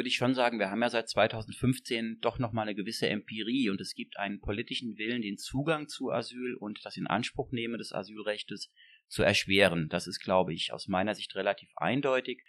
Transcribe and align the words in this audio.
würde 0.00 0.08
ich 0.08 0.16
schon 0.16 0.32
sagen, 0.32 0.58
wir 0.58 0.70
haben 0.70 0.80
ja 0.80 0.88
seit 0.88 1.10
2015 1.10 2.20
doch 2.22 2.38
nochmal 2.38 2.62
eine 2.62 2.74
gewisse 2.74 3.10
Empirie 3.10 3.68
und 3.68 3.82
es 3.82 3.92
gibt 3.92 4.16
einen 4.16 4.40
politischen 4.40 4.96
Willen, 4.96 5.20
den 5.20 5.36
Zugang 5.36 5.88
zu 5.88 6.10
Asyl 6.10 6.54
und 6.54 6.82
das 6.86 6.96
Inanspruchnehmen 6.96 7.76
des 7.76 7.92
Asylrechtes 7.92 8.70
zu 9.08 9.22
erschweren. 9.22 9.90
Das 9.90 10.06
ist, 10.06 10.20
glaube 10.20 10.54
ich, 10.54 10.72
aus 10.72 10.88
meiner 10.88 11.14
Sicht 11.14 11.34
relativ 11.36 11.68
eindeutig. 11.76 12.42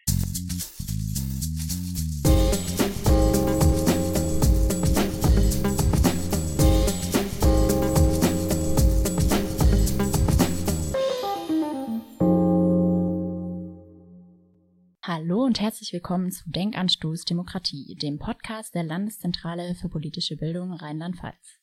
Herzlich 15.62 15.94
willkommen 15.94 16.32
zu 16.32 16.50
Denkanstoß 16.50 17.24
Demokratie, 17.24 17.94
dem 17.94 18.18
Podcast 18.18 18.74
der 18.74 18.82
Landeszentrale 18.82 19.76
für 19.76 19.90
politische 19.90 20.36
Bildung 20.36 20.74
Rheinland-Pfalz. 20.74 21.60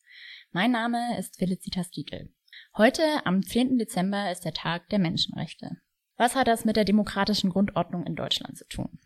Mein 0.52 0.70
Name 0.70 1.18
ist 1.18 1.36
Felicitas 1.36 1.90
Dietl. 1.90 2.32
Heute, 2.76 3.02
am 3.24 3.42
10. 3.42 3.76
Dezember, 3.76 4.30
ist 4.30 4.44
der 4.44 4.52
Tag 4.52 4.88
der 4.90 5.00
Menschenrechte. 5.00 5.78
Was 6.16 6.36
hat 6.36 6.46
das 6.46 6.64
mit 6.64 6.76
der 6.76 6.84
demokratischen 6.84 7.50
Grundordnung 7.50 8.06
in 8.06 8.14
Deutschland 8.14 8.56
zu 8.56 8.68
tun? 8.68 9.00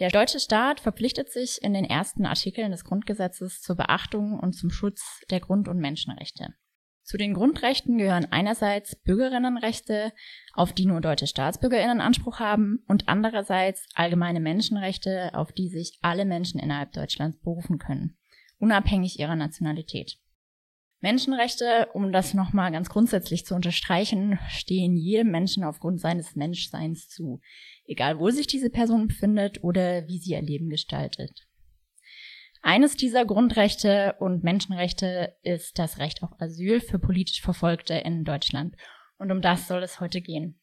Der 0.00 0.10
deutsche 0.10 0.40
Staat 0.40 0.80
verpflichtet 0.80 1.30
sich 1.30 1.62
in 1.62 1.72
den 1.72 1.84
ersten 1.84 2.26
Artikeln 2.26 2.72
des 2.72 2.82
Grundgesetzes 2.82 3.60
zur 3.60 3.76
Beachtung 3.76 4.40
und 4.40 4.54
zum 4.54 4.70
Schutz 4.70 5.20
der 5.30 5.38
Grund- 5.38 5.68
und 5.68 5.78
Menschenrechte. 5.78 6.48
Zu 7.10 7.16
den 7.16 7.34
Grundrechten 7.34 7.98
gehören 7.98 8.28
einerseits 8.30 8.94
Bürgerinnenrechte, 8.94 10.12
auf 10.54 10.72
die 10.72 10.86
nur 10.86 11.00
deutsche 11.00 11.26
Staatsbürgerinnen 11.26 12.00
Anspruch 12.00 12.38
haben, 12.38 12.84
und 12.86 13.08
andererseits 13.08 13.88
allgemeine 13.96 14.38
Menschenrechte, 14.38 15.34
auf 15.34 15.50
die 15.50 15.68
sich 15.70 15.98
alle 16.02 16.24
Menschen 16.24 16.60
innerhalb 16.60 16.92
Deutschlands 16.92 17.36
berufen 17.40 17.78
können, 17.78 18.16
unabhängig 18.60 19.18
ihrer 19.18 19.34
Nationalität. 19.34 20.18
Menschenrechte, 21.00 21.88
um 21.94 22.12
das 22.12 22.32
nochmal 22.32 22.70
ganz 22.70 22.88
grundsätzlich 22.88 23.44
zu 23.44 23.56
unterstreichen, 23.56 24.38
stehen 24.48 24.96
jedem 24.96 25.32
Menschen 25.32 25.64
aufgrund 25.64 26.00
seines 26.00 26.36
Menschseins 26.36 27.08
zu, 27.08 27.40
egal 27.86 28.20
wo 28.20 28.30
sich 28.30 28.46
diese 28.46 28.70
Person 28.70 29.08
befindet 29.08 29.64
oder 29.64 30.06
wie 30.06 30.18
sie 30.18 30.34
ihr 30.34 30.42
Leben 30.42 30.68
gestaltet. 30.68 31.48
Eines 32.62 32.94
dieser 32.96 33.24
Grundrechte 33.24 34.16
und 34.18 34.44
Menschenrechte 34.44 35.34
ist 35.42 35.78
das 35.78 35.98
Recht 35.98 36.22
auf 36.22 36.30
Asyl 36.38 36.80
für 36.80 36.98
politisch 36.98 37.40
Verfolgte 37.40 37.94
in 37.94 38.24
Deutschland. 38.24 38.76
Und 39.18 39.32
um 39.32 39.40
das 39.40 39.66
soll 39.66 39.82
es 39.82 40.00
heute 40.00 40.20
gehen. 40.20 40.60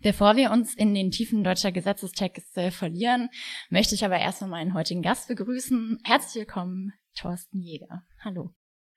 Bevor 0.00 0.36
wir 0.36 0.50
uns 0.52 0.74
in 0.74 0.94
den 0.94 1.10
Tiefen 1.10 1.42
deutscher 1.42 1.72
Gesetzestexte 1.72 2.70
verlieren, 2.70 3.30
möchte 3.70 3.94
ich 3.94 4.04
aber 4.04 4.18
erstmal 4.18 4.50
meinen 4.50 4.74
heutigen 4.74 5.02
Gast 5.02 5.28
begrüßen. 5.28 5.98
Herzlich 6.04 6.42
willkommen, 6.42 6.92
Thorsten 7.16 7.60
Jäger. 7.60 8.04
Hallo. 8.20 8.54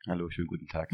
Hallo, 0.07 0.29
schönen 0.29 0.47
guten 0.47 0.67
Tag. 0.67 0.89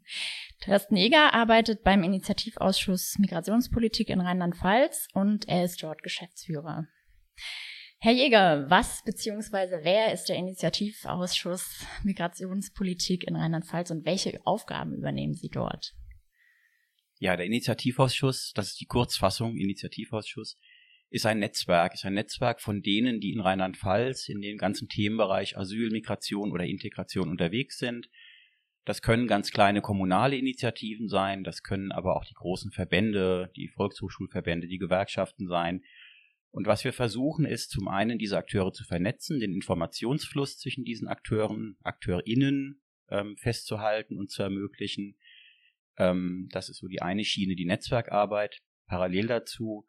Thorsten 0.60 0.96
Jäger 0.96 1.34
arbeitet 1.34 1.82
beim 1.82 2.02
Initiativausschuss 2.02 3.16
Migrationspolitik 3.18 4.08
in 4.08 4.20
Rheinland-Pfalz 4.20 5.08
und 5.12 5.48
er 5.48 5.64
ist 5.64 5.82
dort 5.82 6.02
Geschäftsführer. 6.02 6.86
Herr 8.02 8.12
Jäger, 8.12 8.70
was 8.70 9.02
bzw. 9.04 9.84
wer 9.84 10.14
ist 10.14 10.30
der 10.30 10.36
Initiativausschuss 10.36 11.84
Migrationspolitik 12.02 13.24
in 13.28 13.36
Rheinland-Pfalz 13.36 13.90
und 13.90 14.06
welche 14.06 14.40
Aufgaben 14.46 14.94
übernehmen 14.94 15.34
Sie 15.34 15.50
dort? 15.50 15.92
Ja, 17.18 17.36
der 17.36 17.44
Initiativausschuss, 17.44 18.52
das 18.54 18.68
ist 18.68 18.80
die 18.80 18.86
Kurzfassung, 18.86 19.58
Initiativausschuss, 19.58 20.56
ist 21.10 21.26
ein 21.26 21.40
Netzwerk, 21.40 21.92
ist 21.92 22.06
ein 22.06 22.14
Netzwerk 22.14 22.62
von 22.62 22.80
denen, 22.80 23.20
die 23.20 23.32
in 23.32 23.40
Rheinland-Pfalz 23.40 24.30
in 24.30 24.40
den 24.40 24.56
ganzen 24.56 24.88
Themenbereich 24.88 25.58
Asyl, 25.58 25.90
Migration 25.90 26.52
oder 26.52 26.64
Integration 26.64 27.28
unterwegs 27.28 27.76
sind. 27.76 28.08
Das 28.86 29.02
können 29.02 29.26
ganz 29.26 29.50
kleine 29.50 29.82
kommunale 29.82 30.38
Initiativen 30.38 31.08
sein, 31.08 31.44
das 31.44 31.62
können 31.62 31.92
aber 31.92 32.16
auch 32.16 32.24
die 32.24 32.32
großen 32.32 32.70
Verbände, 32.70 33.52
die 33.56 33.68
Volkshochschulverbände, 33.68 34.68
die 34.68 34.78
Gewerkschaften 34.78 35.48
sein, 35.48 35.82
und 36.52 36.66
was 36.66 36.84
wir 36.84 36.92
versuchen, 36.92 37.44
ist 37.44 37.70
zum 37.70 37.88
einen 37.88 38.18
diese 38.18 38.36
Akteure 38.36 38.72
zu 38.72 38.84
vernetzen, 38.84 39.38
den 39.38 39.52
Informationsfluss 39.52 40.58
zwischen 40.58 40.84
diesen 40.84 41.06
Akteuren, 41.06 41.76
AkteurInnen 41.82 42.82
ähm, 43.08 43.36
festzuhalten 43.36 44.16
und 44.16 44.30
zu 44.30 44.42
ermöglichen. 44.42 45.16
Ähm, 45.96 46.48
das 46.50 46.68
ist 46.68 46.78
so 46.78 46.88
die 46.88 47.02
eine 47.02 47.24
Schiene, 47.24 47.54
die 47.54 47.66
Netzwerkarbeit. 47.66 48.62
Parallel 48.86 49.28
dazu 49.28 49.86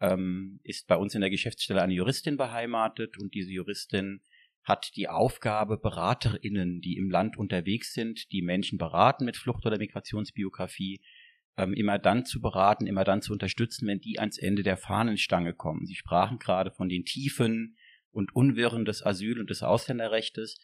ähm, 0.00 0.60
ist 0.62 0.86
bei 0.86 0.96
uns 0.96 1.14
in 1.14 1.22
der 1.22 1.30
Geschäftsstelle 1.30 1.82
eine 1.82 1.94
Juristin 1.94 2.36
beheimatet 2.36 3.18
und 3.18 3.34
diese 3.34 3.50
Juristin 3.50 4.22
hat 4.62 4.90
die 4.96 5.08
Aufgabe, 5.08 5.78
BeraterInnen, 5.78 6.80
die 6.80 6.96
im 6.96 7.08
Land 7.08 7.36
unterwegs 7.36 7.94
sind, 7.94 8.30
die 8.32 8.42
Menschen 8.42 8.78
beraten 8.78 9.24
mit 9.24 9.36
Flucht- 9.36 9.64
oder 9.64 9.78
Migrationsbiografie, 9.78 11.00
ähm, 11.56 11.72
immer 11.72 11.98
dann 11.98 12.24
zu 12.24 12.40
beraten, 12.40 12.86
immer 12.86 13.04
dann 13.04 13.22
zu 13.22 13.32
unterstützen, 13.32 13.86
wenn 13.86 14.00
die 14.00 14.18
ans 14.18 14.38
Ende 14.38 14.62
der 14.62 14.76
Fahnenstange 14.76 15.54
kommen. 15.54 15.86
Sie 15.86 15.94
sprachen 15.94 16.38
gerade 16.38 16.70
von 16.70 16.88
den 16.88 17.04
Tiefen 17.04 17.76
und 18.10 18.34
Unwirren 18.34 18.84
des 18.84 19.04
Asyl- 19.04 19.40
und 19.40 19.50
des 19.50 19.62
Ausländerrechtes. 19.62 20.58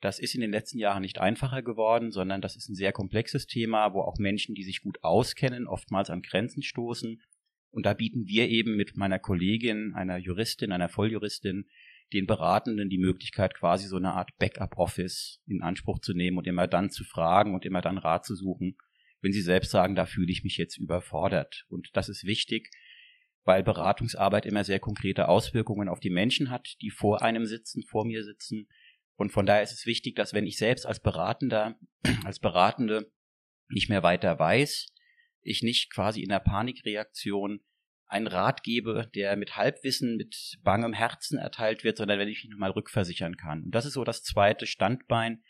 Das 0.00 0.18
ist 0.18 0.34
in 0.34 0.40
den 0.40 0.50
letzten 0.50 0.78
Jahren 0.78 1.02
nicht 1.02 1.20
einfacher 1.20 1.62
geworden, 1.62 2.10
sondern 2.10 2.40
das 2.40 2.56
ist 2.56 2.68
ein 2.68 2.74
sehr 2.74 2.92
komplexes 2.92 3.46
Thema, 3.46 3.92
wo 3.92 4.00
auch 4.00 4.16
Menschen, 4.18 4.54
die 4.54 4.64
sich 4.64 4.82
gut 4.82 5.02
auskennen, 5.02 5.66
oftmals 5.66 6.08
an 6.10 6.22
Grenzen 6.22 6.62
stoßen. 6.62 7.22
Und 7.70 7.86
da 7.86 7.94
bieten 7.94 8.26
wir 8.26 8.48
eben 8.48 8.76
mit 8.76 8.96
meiner 8.96 9.18
Kollegin, 9.18 9.94
einer 9.94 10.16
Juristin, 10.16 10.72
einer 10.72 10.88
Volljuristin, 10.88 11.66
den 12.12 12.26
Beratenden 12.26 12.88
die 12.88 12.98
Möglichkeit, 12.98 13.54
quasi 13.54 13.86
so 13.86 13.96
eine 13.96 14.12
Art 14.14 14.36
Backup-Office 14.38 15.40
in 15.46 15.62
Anspruch 15.62 16.00
zu 16.00 16.12
nehmen 16.12 16.38
und 16.38 16.46
immer 16.46 16.66
dann 16.66 16.90
zu 16.90 17.04
fragen 17.04 17.54
und 17.54 17.64
immer 17.64 17.82
dann 17.82 17.98
Rat 17.98 18.24
zu 18.24 18.34
suchen, 18.34 18.76
wenn 19.20 19.32
sie 19.32 19.42
selbst 19.42 19.70
sagen, 19.70 19.94
da 19.94 20.06
fühle 20.06 20.30
ich 20.30 20.44
mich 20.44 20.56
jetzt 20.56 20.78
überfordert. 20.78 21.64
Und 21.68 21.90
das 21.94 22.08
ist 22.08 22.24
wichtig, 22.24 22.70
weil 23.44 23.62
Beratungsarbeit 23.62 24.46
immer 24.46 24.64
sehr 24.64 24.80
konkrete 24.80 25.28
Auswirkungen 25.28 25.88
auf 25.88 26.00
die 26.00 26.10
Menschen 26.10 26.50
hat, 26.50 26.76
die 26.80 26.90
vor 26.90 27.22
einem 27.22 27.46
sitzen, 27.46 27.82
vor 27.82 28.04
mir 28.04 28.24
sitzen. 28.24 28.68
Und 29.16 29.32
von 29.32 29.46
daher 29.46 29.62
ist 29.62 29.72
es 29.72 29.86
wichtig, 29.86 30.16
dass 30.16 30.32
wenn 30.32 30.46
ich 30.46 30.56
selbst 30.56 30.86
als 30.86 31.00
Beratender, 31.00 31.78
als 32.24 32.38
Beratende 32.38 33.10
nicht 33.68 33.88
mehr 33.88 34.02
weiter 34.02 34.38
weiß, 34.38 34.88
ich 35.42 35.62
nicht 35.62 35.92
quasi 35.92 36.22
in 36.22 36.28
der 36.28 36.40
Panikreaktion 36.40 37.60
einen 38.06 38.26
Rat 38.26 38.62
gebe, 38.62 39.08
der 39.14 39.36
mit 39.36 39.56
Halbwissen, 39.56 40.16
mit 40.16 40.58
bangem 40.62 40.92
Herzen 40.92 41.38
erteilt 41.38 41.84
wird, 41.84 41.96
sondern 41.96 42.18
wenn 42.18 42.28
ich 42.28 42.42
mich 42.42 42.50
nochmal 42.50 42.72
rückversichern 42.72 43.36
kann. 43.36 43.62
Und 43.64 43.70
das 43.74 43.86
ist 43.86 43.92
so 43.92 44.04
das 44.04 44.22
zweite 44.22 44.66
Standbein, 44.66 45.42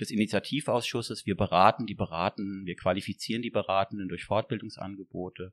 des 0.00 0.10
Initiativausschusses. 0.10 1.26
Wir 1.26 1.36
beraten 1.36 1.86
die 1.86 1.94
Beratenden, 1.94 2.66
wir 2.66 2.76
qualifizieren 2.76 3.42
die 3.42 3.50
Beratenden 3.50 4.08
durch 4.08 4.24
Fortbildungsangebote. 4.24 5.52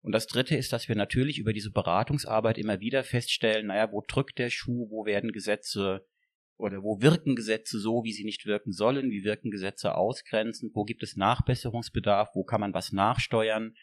Und 0.00 0.12
das 0.12 0.26
Dritte 0.26 0.56
ist, 0.56 0.72
dass 0.72 0.88
wir 0.88 0.96
natürlich 0.96 1.38
über 1.38 1.52
diese 1.52 1.70
Beratungsarbeit 1.70 2.58
immer 2.58 2.80
wieder 2.80 3.04
feststellen, 3.04 3.68
naja, 3.68 3.92
wo 3.92 4.02
drückt 4.06 4.38
der 4.38 4.50
Schuh, 4.50 4.90
wo 4.90 5.06
werden 5.06 5.30
Gesetze 5.30 6.04
oder 6.56 6.82
wo 6.82 7.00
wirken 7.00 7.36
Gesetze 7.36 7.78
so, 7.78 8.04
wie 8.04 8.12
sie 8.12 8.24
nicht 8.24 8.46
wirken 8.46 8.72
sollen, 8.72 9.10
wie 9.10 9.24
wirken 9.24 9.50
Gesetze 9.50 9.94
ausgrenzend, 9.94 10.74
wo 10.74 10.84
gibt 10.84 11.02
es 11.02 11.16
Nachbesserungsbedarf, 11.16 12.30
wo 12.34 12.44
kann 12.44 12.60
man 12.60 12.74
was 12.74 12.92
nachsteuern, 12.92 13.76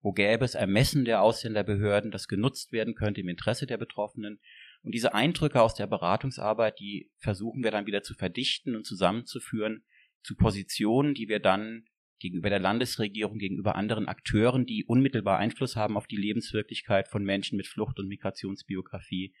wo 0.00 0.12
gäbe 0.12 0.44
es 0.44 0.54
Ermessen 0.54 1.04
der 1.04 1.22
Ausländerbehörden, 1.22 2.10
das 2.10 2.28
genutzt 2.28 2.72
werden 2.72 2.94
könnte 2.94 3.20
im 3.20 3.28
Interesse 3.28 3.66
der 3.66 3.78
Betroffenen. 3.78 4.40
Und 4.84 4.92
diese 4.94 5.14
Eindrücke 5.14 5.62
aus 5.62 5.74
der 5.74 5.86
Beratungsarbeit, 5.86 6.78
die 6.78 7.10
versuchen 7.16 7.64
wir 7.64 7.70
dann 7.70 7.86
wieder 7.86 8.02
zu 8.02 8.14
verdichten 8.14 8.76
und 8.76 8.84
zusammenzuführen 8.84 9.82
zu 10.22 10.36
Positionen, 10.36 11.14
die 11.14 11.28
wir 11.28 11.40
dann 11.40 11.86
gegenüber 12.18 12.50
der 12.50 12.60
Landesregierung, 12.60 13.38
gegenüber 13.38 13.76
anderen 13.76 14.08
Akteuren, 14.08 14.66
die 14.66 14.84
unmittelbar 14.84 15.38
Einfluss 15.38 15.74
haben 15.74 15.96
auf 15.96 16.06
die 16.06 16.16
Lebenswirklichkeit 16.16 17.08
von 17.08 17.24
Menschen 17.24 17.56
mit 17.56 17.66
Flucht- 17.66 17.98
und 17.98 18.08
Migrationsbiografie, 18.08 19.34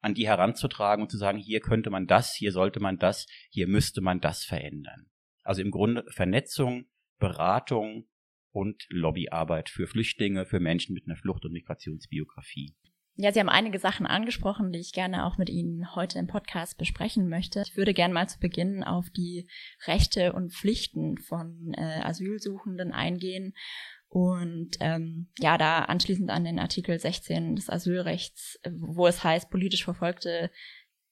an 0.00 0.14
die 0.14 0.28
heranzutragen 0.28 1.02
und 1.02 1.10
zu 1.10 1.16
sagen, 1.16 1.38
hier 1.38 1.60
könnte 1.60 1.90
man 1.90 2.06
das, 2.06 2.34
hier 2.34 2.52
sollte 2.52 2.78
man 2.78 2.98
das, 2.98 3.26
hier 3.50 3.66
müsste 3.66 4.00
man 4.00 4.20
das 4.20 4.44
verändern. 4.44 5.10
Also 5.42 5.60
im 5.60 5.72
Grunde 5.72 6.04
Vernetzung, 6.10 6.86
Beratung 7.18 8.08
und 8.50 8.86
Lobbyarbeit 8.90 9.70
für 9.70 9.88
Flüchtlinge, 9.88 10.46
für 10.46 10.60
Menschen 10.60 10.94
mit 10.94 11.06
einer 11.06 11.16
Flucht- 11.16 11.44
und 11.44 11.52
Migrationsbiografie. 11.52 12.74
Ja, 13.16 13.32
Sie 13.32 13.38
haben 13.38 13.48
einige 13.48 13.78
Sachen 13.78 14.06
angesprochen, 14.06 14.72
die 14.72 14.80
ich 14.80 14.92
gerne 14.92 15.24
auch 15.24 15.38
mit 15.38 15.48
Ihnen 15.48 15.94
heute 15.94 16.18
im 16.18 16.26
Podcast 16.26 16.78
besprechen 16.78 17.28
möchte. 17.28 17.62
Ich 17.64 17.76
würde 17.76 17.94
gerne 17.94 18.12
mal 18.12 18.28
zu 18.28 18.40
Beginn 18.40 18.82
auf 18.82 19.08
die 19.10 19.48
Rechte 19.86 20.32
und 20.32 20.52
Pflichten 20.52 21.18
von 21.18 21.74
äh, 21.76 22.00
Asylsuchenden 22.02 22.92
eingehen 22.92 23.54
und 24.08 24.76
ähm, 24.78 25.28
ja, 25.38 25.58
da 25.58 25.80
anschließend 25.80 26.30
an 26.30 26.44
den 26.44 26.58
Artikel 26.58 26.98
16 26.98 27.56
des 27.56 27.68
Asylrechts, 27.68 28.60
wo 28.70 29.06
es 29.06 29.24
heißt, 29.24 29.50
politisch 29.50 29.84
Verfolgte 29.84 30.50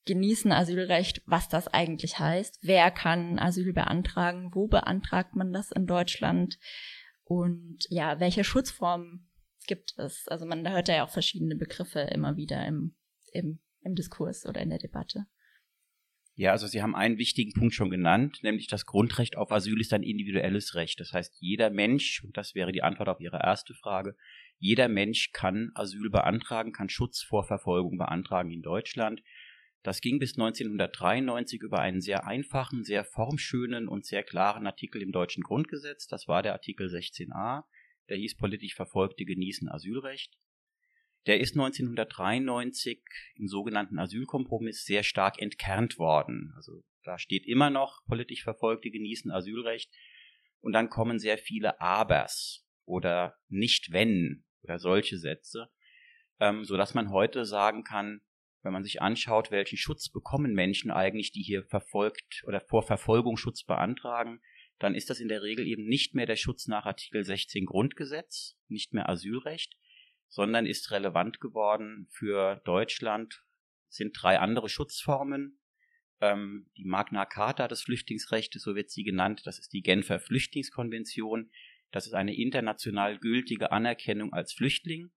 genießen 0.05 0.53
Asylrecht, 0.53 1.23
was 1.27 1.49
das 1.49 1.69
eigentlich 1.69 2.19
heißt. 2.19 2.61
Wer 2.63 2.91
kann 2.91 3.39
Asyl 3.39 3.73
beantragen? 3.73 4.51
Wo 4.53 4.67
beantragt 4.67 5.37
man 5.37 5.53
das 5.53 5.71
in 5.71 5.87
Deutschland? 5.87 6.59
Und 7.25 7.87
ja, 7.89 8.21
welche 8.21 8.45
Schutzformen 8.45 9.29
gibt 9.64 9.94
es. 9.99 10.26
Also 10.29 10.47
man 10.47 10.69
hört 10.69 10.88
ja 10.88 11.05
auch 11.05 11.11
verschiedene 11.11 11.56
Begriffe 11.56 12.00
immer 12.00 12.37
wieder 12.37 12.67
im, 12.67 12.94
im 13.32 13.61
im 13.85 13.94
Diskurs 13.94 14.47
oder 14.47 14.61
in 14.61 14.70
der 14.70 14.79
Debatte. 14.79 15.26
Ja, 16.35 16.53
also 16.53 16.67
Sie 16.67 16.82
haben 16.82 16.94
einen 16.94 17.19
wichtigen 17.19 17.53
Punkt 17.53 17.75
schon 17.75 17.91
genannt, 17.91 18.38
nämlich 18.43 18.67
das 18.67 18.87
Grundrecht 18.87 19.37
auf 19.37 19.53
Asyl 19.53 19.81
ist 19.81 19.93
ein 19.93 20.03
individuelles 20.03 20.75
Recht. 20.75 20.99
Das 20.99 21.12
heißt, 21.12 21.37
jeder 21.41 21.69
Mensch, 21.69 22.25
und 22.25 22.37
das 22.38 22.55
wäre 22.55 22.73
die 22.73 22.82
Antwort 22.82 23.11
auf 23.11 23.20
Ihre 23.20 23.41
erste 23.43 23.75
Frage, 23.75 24.17
jeder 24.59 24.88
Mensch 24.88 25.31
kann 25.32 25.73
Asyl 25.75 26.08
beantragen, 26.08 26.73
kann 26.73 26.88
Schutz 26.88 27.23
vor 27.23 27.44
Verfolgung 27.44 27.99
beantragen 27.99 28.50
in 28.50 28.62
Deutschland. 28.62 29.23
Das 29.82 30.00
ging 30.00 30.20
bis 30.20 30.38
1993 30.38 31.61
über 31.61 31.81
einen 31.81 32.00
sehr 32.00 32.26
einfachen, 32.26 32.82
sehr 32.82 33.05
formschönen 33.05 33.88
und 33.88 34.06
sehr 34.06 34.23
klaren 34.23 34.67
Artikel 34.67 35.03
im 35.03 35.12
deutschen 35.12 35.43
Grundgesetz. 35.43 36.06
Das 36.06 36.29
war 36.29 36.43
der 36.43 36.53
Artikel 36.53 36.87
16a. 36.87 37.65
Der 38.09 38.17
hieß 38.17 38.37
politisch 38.37 38.75
Verfolgte 38.75 39.25
genießen 39.25 39.69
Asylrecht. 39.69 40.37
Der 41.27 41.39
ist 41.39 41.53
1993 41.53 43.03
im 43.37 43.47
sogenannten 43.47 43.99
Asylkompromiss 43.99 44.85
sehr 44.85 45.03
stark 45.03 45.41
entkernt 45.41 45.99
worden. 45.99 46.53
Also 46.57 46.83
da 47.05 47.19
steht 47.19 47.47
immer 47.47 47.71
noch 47.71 48.05
politisch 48.07 48.43
Verfolgte 48.43 48.91
genießen 48.91 49.31
Asylrecht. 49.31 49.93
Und 50.61 50.73
dann 50.73 50.89
kommen 50.89 51.19
sehr 51.19 51.39
viele 51.39 51.81
Abers 51.81 52.67
oder 52.85 53.37
nicht 53.49 53.93
wenn 53.93 54.45
oder 54.63 54.79
solche 54.79 55.19
Sätze, 55.19 55.71
ähm, 56.41 56.65
so 56.65 56.77
dass 56.77 56.95
man 56.95 57.11
heute 57.11 57.45
sagen 57.45 57.85
kann, 57.85 58.21
wenn 58.63 58.73
man 58.73 58.85
sich 58.85 59.03
anschaut, 59.03 59.51
welchen 59.51 59.77
Schutz 59.77 60.09
bekommen 60.09 60.55
Menschen 60.55 60.91
eigentlich, 60.91 61.33
die 61.33 61.43
hier 61.43 61.65
verfolgt 61.65 62.45
oder 62.47 62.61
vor 62.61 62.85
Verfolgung 62.85 63.37
Schutz 63.37 63.65
beantragen, 63.65 64.41
dann 64.82 64.96
ist 64.96 65.11
das 65.11 65.20
in 65.20 65.29
der 65.29 65.43
Regel 65.43 65.67
eben 65.67 65.84
nicht 65.84 66.14
mehr 66.14 66.26
der 66.26 66.37
Schutz 66.37 66.67
nach 66.67 66.87
Artikel 66.87 67.23
16 67.23 67.67
Grundgesetz, 67.67 68.58
nicht 68.67 68.93
mehr 68.93 69.08
Asylrecht, 69.08 69.76
sondern 70.29 70.67
ist 70.67 70.90
relevant 70.90 71.38
geworden 71.38 72.08
für 72.11 72.61
Deutschland, 72.64 73.44
sind 73.88 74.12
drei 74.20 74.40
andere 74.40 74.69
Schutzformen. 74.69 75.61
Ähm, 76.20 76.69
die 76.76 76.84
Magna 76.84 77.26
Carta 77.26 77.69
des 77.69 77.82
Flüchtlingsrechts, 77.82 78.61
so 78.61 78.75
wird 78.75 78.90
sie 78.90 79.05
genannt, 79.05 79.43
das 79.44 79.61
ist 79.61 79.73
die 79.73 79.82
Genfer 79.82 80.19
Flüchtlingskonvention, 80.19 81.52
das 81.93 82.08
ist 82.08 82.14
eine 82.14 82.34
international 82.34 83.19
gültige 83.19 83.70
Anerkennung 83.70 84.32
als 84.32 84.52
Flüchtling 84.52 85.12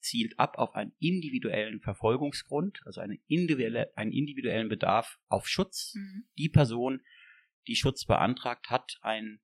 zielt 0.00 0.38
ab 0.38 0.58
auf 0.58 0.74
einen 0.74 0.92
individuellen 0.98 1.80
Verfolgungsgrund, 1.80 2.80
also 2.84 3.00
eine 3.00 3.18
individuelle, 3.26 3.96
einen 3.96 4.12
individuellen 4.12 4.68
Bedarf 4.68 5.18
auf 5.28 5.46
Schutz. 5.46 5.94
Mhm. 5.94 6.24
Die 6.38 6.48
Person, 6.48 7.02
die 7.66 7.76
Schutz 7.76 8.04
beantragt, 8.04 8.70
hat 8.70 8.98
ein, 9.02 9.40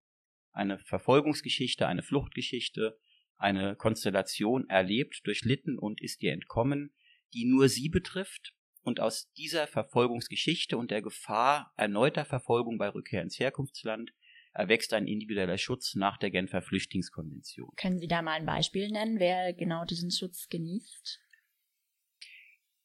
eine 0.52 0.78
Verfolgungsgeschichte, 0.78 1.86
eine 1.86 2.02
Fluchtgeschichte, 2.02 2.98
eine 3.36 3.76
Konstellation 3.76 4.68
erlebt, 4.68 5.20
durchlitten 5.24 5.78
und 5.78 6.00
ist 6.02 6.22
ihr 6.22 6.32
entkommen, 6.32 6.94
die 7.34 7.44
nur 7.44 7.68
sie 7.68 7.88
betrifft. 7.88 8.54
Und 8.82 9.00
aus 9.00 9.32
dieser 9.32 9.66
Verfolgungsgeschichte 9.66 10.78
und 10.78 10.90
der 10.90 11.02
Gefahr 11.02 11.72
erneuter 11.76 12.24
Verfolgung 12.24 12.78
bei 12.78 12.88
Rückkehr 12.88 13.22
ins 13.22 13.38
Herkunftsland 13.38 14.12
erwächst 14.52 14.92
ein 14.94 15.06
individueller 15.06 15.58
Schutz 15.58 15.94
nach 15.94 16.16
der 16.16 16.30
Genfer 16.30 16.62
Flüchtlingskonvention. 16.62 17.70
Können 17.76 17.98
Sie 17.98 18.08
da 18.08 18.22
mal 18.22 18.32
ein 18.32 18.46
Beispiel 18.46 18.88
nennen, 18.90 19.18
wer 19.18 19.52
genau 19.52 19.84
diesen 19.84 20.10
Schutz 20.10 20.48
genießt? 20.48 21.20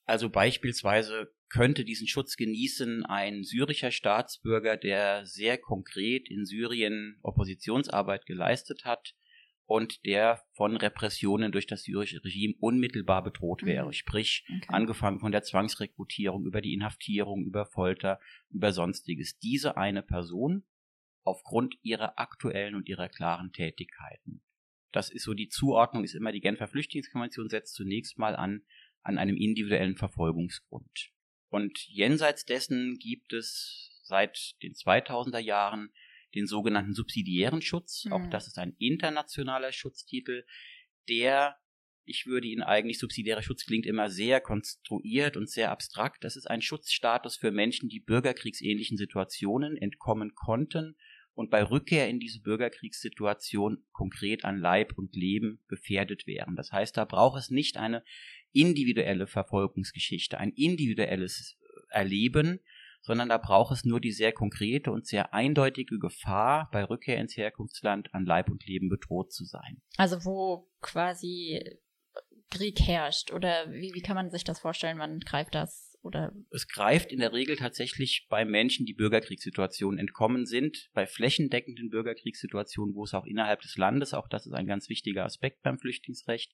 Also 0.05 0.29
beispielsweise 0.29 1.33
könnte 1.51 1.83
diesen 1.83 2.07
Schutz 2.07 2.37
genießen 2.37 3.05
ein 3.05 3.43
syrischer 3.43 3.91
Staatsbürger, 3.91 4.77
der 4.77 5.25
sehr 5.25 5.57
konkret 5.57 6.29
in 6.29 6.45
Syrien 6.45 7.19
Oppositionsarbeit 7.23 8.25
geleistet 8.25 8.85
hat 8.85 9.15
und 9.65 10.05
der 10.05 10.41
von 10.53 10.77
Repressionen 10.77 11.51
durch 11.51 11.67
das 11.67 11.83
syrische 11.83 12.23
Regime 12.23 12.55
unmittelbar 12.59 13.21
bedroht 13.21 13.63
wäre. 13.65 13.87
Mhm. 13.87 13.93
Sprich, 13.93 14.45
okay. 14.47 14.65
angefangen 14.69 15.19
von 15.19 15.33
der 15.33 15.43
Zwangsrekrutierung 15.43 16.45
über 16.45 16.61
die 16.61 16.73
Inhaftierung, 16.73 17.43
über 17.43 17.65
Folter, 17.65 18.21
über 18.49 18.71
sonstiges. 18.71 19.37
Diese 19.37 19.75
eine 19.75 20.03
Person 20.03 20.63
aufgrund 21.23 21.75
ihrer 21.81 22.17
aktuellen 22.17 22.75
und 22.75 22.87
ihrer 22.87 23.09
klaren 23.09 23.51
Tätigkeiten. 23.51 24.41
Das 24.93 25.09
ist 25.09 25.23
so 25.23 25.33
die 25.33 25.49
Zuordnung, 25.49 26.05
ist 26.05 26.15
immer 26.15 26.31
die 26.31 26.41
Genfer 26.41 26.69
Flüchtlingskonvention 26.69 27.49
setzt 27.49 27.75
zunächst 27.75 28.17
mal 28.17 28.37
an, 28.37 28.63
an 29.03 29.17
einem 29.17 29.35
individuellen 29.35 29.97
Verfolgungsgrund. 29.97 31.11
Und 31.51 31.85
jenseits 31.89 32.45
dessen 32.45 32.97
gibt 32.97 33.33
es 33.33 33.91
seit 34.03 34.55
den 34.63 34.73
2000er 34.73 35.39
Jahren 35.39 35.91
den 36.33 36.47
sogenannten 36.47 36.93
subsidiären 36.93 37.61
Schutz. 37.61 38.05
Mhm. 38.05 38.13
Auch 38.13 38.27
das 38.29 38.47
ist 38.47 38.57
ein 38.57 38.73
internationaler 38.79 39.73
Schutztitel, 39.73 40.45
der, 41.09 41.57
ich 42.05 42.25
würde 42.25 42.47
ihn 42.47 42.61
eigentlich, 42.61 42.99
subsidiärer 42.99 43.41
Schutz 43.41 43.65
klingt 43.65 43.85
immer 43.85 44.09
sehr 44.09 44.39
konstruiert 44.39 45.35
und 45.35 45.49
sehr 45.49 45.71
abstrakt. 45.71 46.23
Das 46.23 46.37
ist 46.37 46.49
ein 46.49 46.61
Schutzstatus 46.61 47.35
für 47.35 47.51
Menschen, 47.51 47.89
die 47.89 47.99
bürgerkriegsähnlichen 47.99 48.97
Situationen 48.97 49.75
entkommen 49.75 50.33
konnten 50.35 50.95
und 51.33 51.49
bei 51.49 51.63
Rückkehr 51.63 52.07
in 52.07 52.19
diese 52.19 52.41
Bürgerkriegssituation 52.41 53.83
konkret 53.91 54.45
an 54.45 54.57
Leib 54.57 54.97
und 54.97 55.15
Leben 55.15 55.59
gefährdet 55.67 56.27
wären. 56.27 56.55
Das 56.55 56.71
heißt, 56.71 56.95
da 56.95 57.03
braucht 57.03 57.39
es 57.39 57.49
nicht 57.49 57.77
eine 57.77 58.03
individuelle 58.53 59.27
Verfolgungsgeschichte, 59.27 60.37
ein 60.37 60.51
individuelles 60.51 61.57
Erleben, 61.89 62.59
sondern 63.01 63.29
da 63.29 63.37
braucht 63.37 63.73
es 63.73 63.83
nur 63.83 63.99
die 63.99 64.11
sehr 64.11 64.31
konkrete 64.31 64.91
und 64.91 65.07
sehr 65.07 65.33
eindeutige 65.33 65.97
Gefahr, 65.97 66.69
bei 66.71 66.83
Rückkehr 66.83 67.17
ins 67.17 67.35
Herkunftsland 67.35 68.13
an 68.13 68.25
Leib 68.25 68.49
und 68.49 68.65
Leben 68.65 68.89
bedroht 68.89 69.33
zu 69.33 69.43
sein. 69.43 69.81
Also 69.97 70.23
wo 70.23 70.69
quasi 70.81 71.59
Krieg 72.51 72.79
herrscht 72.81 73.31
oder 73.31 73.71
wie, 73.71 73.93
wie 73.93 74.01
kann 74.01 74.15
man 74.15 74.29
sich 74.29 74.43
das 74.43 74.59
vorstellen, 74.59 74.99
wann 74.99 75.19
greift 75.21 75.55
das 75.55 75.97
oder? 76.03 76.33
Es 76.51 76.67
greift 76.67 77.11
in 77.11 77.19
der 77.19 77.33
Regel 77.33 77.55
tatsächlich 77.55 78.27
bei 78.29 78.45
Menschen, 78.45 78.85
die 78.85 78.93
Bürgerkriegssituationen 78.93 79.99
entkommen 79.99 80.45
sind, 80.45 80.89
bei 80.93 81.07
flächendeckenden 81.07 81.89
Bürgerkriegssituationen, 81.89 82.95
wo 82.95 83.03
es 83.03 83.13
auch 83.13 83.25
innerhalb 83.25 83.61
des 83.61 83.77
Landes, 83.77 84.13
auch 84.13 84.27
das 84.27 84.45
ist 84.45 84.53
ein 84.53 84.67
ganz 84.67 84.89
wichtiger 84.89 85.25
Aspekt 85.25 85.61
beim 85.63 85.79
Flüchtlingsrecht, 85.79 86.53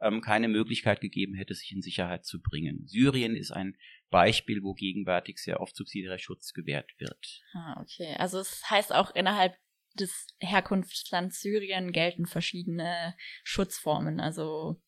ähm, 0.00 0.20
keine 0.20 0.48
Möglichkeit 0.48 1.00
gegeben 1.00 1.34
hätte, 1.34 1.54
sich 1.54 1.72
in 1.72 1.82
Sicherheit 1.82 2.24
zu 2.24 2.40
bringen. 2.40 2.86
Syrien 2.86 3.36
ist 3.36 3.50
ein 3.50 3.76
Beispiel, 4.10 4.62
wo 4.62 4.74
gegenwärtig 4.74 5.38
sehr 5.38 5.60
oft 5.60 5.74
subsidiärer 5.74 6.18
Schutz 6.18 6.52
gewährt 6.52 6.90
wird. 6.98 7.42
Ah, 7.54 7.80
okay. 7.80 8.14
Also 8.18 8.38
es 8.38 8.62
heißt 8.70 8.94
auch 8.94 9.14
innerhalb 9.14 9.54
des 9.94 10.26
Herkunftslands 10.38 11.40
Syrien 11.40 11.92
gelten 11.92 12.26
verschiedene 12.26 13.14
Schutzformen. 13.42 14.20
Also 14.20 14.80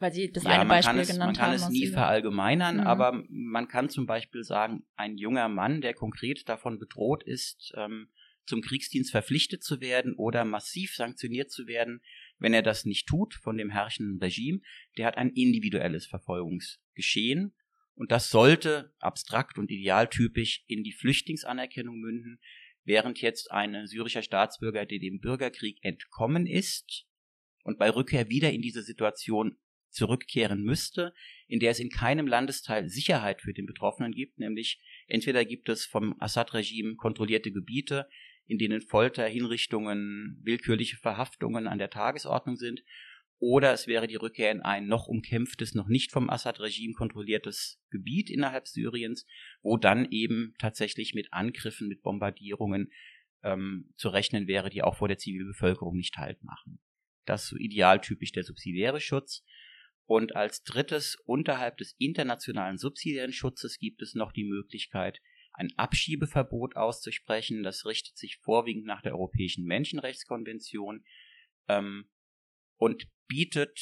weil 0.00 0.12
Sie 0.12 0.30
das 0.30 0.44
ja, 0.44 0.50
eine 0.50 0.68
Beispiel 0.68 0.98
es, 0.98 1.08
genannt 1.08 1.38
haben. 1.40 1.50
Man 1.52 1.58
kann 1.58 1.68
es 1.68 1.68
nie 1.70 1.86
verallgemeinern, 1.86 2.76
mhm. 2.78 2.86
aber 2.86 3.22
man 3.28 3.68
kann 3.68 3.88
zum 3.88 4.06
Beispiel 4.06 4.42
sagen, 4.42 4.84
ein 4.96 5.16
junger 5.16 5.48
Mann, 5.48 5.80
der 5.80 5.94
konkret 5.94 6.48
davon 6.48 6.78
bedroht 6.78 7.22
ist, 7.22 7.72
ähm, 7.76 8.10
zum 8.44 8.60
Kriegsdienst 8.60 9.10
verpflichtet 9.10 9.62
zu 9.62 9.80
werden 9.80 10.14
oder 10.14 10.44
massiv 10.44 10.94
sanktioniert 10.94 11.50
zu 11.50 11.66
werden, 11.66 12.02
wenn 12.44 12.52
er 12.52 12.62
das 12.62 12.84
nicht 12.84 13.06
tut 13.06 13.32
von 13.32 13.56
dem 13.56 13.70
herrschenden 13.70 14.18
Regime, 14.18 14.60
der 14.98 15.06
hat 15.06 15.16
ein 15.16 15.30
individuelles 15.30 16.04
Verfolgungsgeschehen. 16.04 17.54
Und 17.94 18.12
das 18.12 18.28
sollte 18.28 18.92
abstrakt 18.98 19.56
und 19.56 19.70
idealtypisch 19.70 20.62
in 20.66 20.84
die 20.84 20.92
Flüchtlingsanerkennung 20.92 21.98
münden, 21.98 22.38
während 22.84 23.22
jetzt 23.22 23.50
ein 23.50 23.86
syrischer 23.86 24.20
Staatsbürger, 24.20 24.84
der 24.84 24.98
dem 24.98 25.20
Bürgerkrieg 25.20 25.78
entkommen 25.80 26.46
ist 26.46 27.06
und 27.62 27.78
bei 27.78 27.88
Rückkehr 27.88 28.28
wieder 28.28 28.52
in 28.52 28.60
diese 28.60 28.82
Situation 28.82 29.56
zurückkehren 29.88 30.62
müsste, 30.62 31.14
in 31.46 31.60
der 31.60 31.70
es 31.70 31.80
in 31.80 31.88
keinem 31.88 32.26
Landesteil 32.26 32.90
Sicherheit 32.90 33.40
für 33.40 33.54
den 33.54 33.64
Betroffenen 33.64 34.12
gibt, 34.12 34.38
nämlich 34.38 34.82
entweder 35.06 35.46
gibt 35.46 35.70
es 35.70 35.86
vom 35.86 36.14
Assad-Regime 36.20 36.96
kontrollierte 36.96 37.52
Gebiete, 37.52 38.06
in 38.46 38.58
denen 38.58 38.80
Folter, 38.80 39.26
Hinrichtungen, 39.26 40.38
willkürliche 40.42 40.96
Verhaftungen 40.96 41.66
an 41.66 41.78
der 41.78 41.90
Tagesordnung 41.90 42.56
sind, 42.56 42.82
oder 43.38 43.72
es 43.72 43.86
wäre 43.86 44.06
die 44.06 44.16
Rückkehr 44.16 44.50
in 44.50 44.62
ein 44.62 44.86
noch 44.86 45.06
umkämpftes, 45.06 45.74
noch 45.74 45.88
nicht 45.88 46.12
vom 46.12 46.30
Assad-Regime 46.30 46.94
kontrolliertes 46.94 47.80
Gebiet 47.90 48.30
innerhalb 48.30 48.68
Syriens, 48.68 49.26
wo 49.60 49.76
dann 49.76 50.10
eben 50.10 50.54
tatsächlich 50.58 51.14
mit 51.14 51.32
Angriffen, 51.32 51.88
mit 51.88 52.02
Bombardierungen 52.02 52.90
ähm, 53.42 53.92
zu 53.96 54.08
rechnen 54.08 54.46
wäre, 54.46 54.70
die 54.70 54.82
auch 54.82 54.96
vor 54.96 55.08
der 55.08 55.18
Zivilbevölkerung 55.18 55.96
nicht 55.96 56.16
Halt 56.16 56.42
machen. 56.42 56.80
Das 57.26 57.44
ist 57.44 57.50
so 57.50 57.56
idealtypisch 57.56 58.32
der 58.32 58.44
subsidiäre 58.44 59.00
Schutz. 59.00 59.44
Und 60.06 60.36
als 60.36 60.62
drittes, 60.62 61.16
unterhalb 61.24 61.78
des 61.78 61.94
internationalen 61.98 62.78
subsidiären 62.78 63.32
Schutzes 63.32 63.78
gibt 63.78 64.02
es 64.02 64.14
noch 64.14 64.32
die 64.32 64.44
Möglichkeit, 64.44 65.20
ein 65.54 65.72
Abschiebeverbot 65.76 66.76
auszusprechen. 66.76 67.62
Das 67.62 67.86
richtet 67.86 68.16
sich 68.16 68.38
vorwiegend 68.38 68.84
nach 68.84 69.02
der 69.02 69.12
Europäischen 69.12 69.64
Menschenrechtskonvention 69.64 71.04
ähm, 71.68 72.10
und 72.76 73.08
bietet 73.26 73.80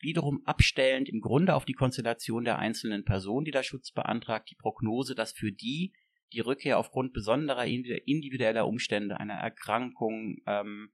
wiederum 0.00 0.42
abstellend 0.44 1.08
im 1.08 1.20
Grunde 1.20 1.54
auf 1.54 1.64
die 1.64 1.74
Konstellation 1.74 2.44
der 2.44 2.58
einzelnen 2.58 3.04
Personen, 3.04 3.44
die 3.44 3.52
da 3.52 3.62
Schutz 3.62 3.92
beantragt, 3.92 4.50
die 4.50 4.56
Prognose, 4.56 5.14
dass 5.14 5.32
für 5.32 5.52
die 5.52 5.94
die 6.32 6.40
Rückkehr 6.40 6.78
aufgrund 6.78 7.12
besonderer 7.12 7.66
individueller 7.66 8.66
Umstände 8.66 9.20
einer 9.20 9.34
Erkrankung, 9.34 10.38
ähm, 10.46 10.90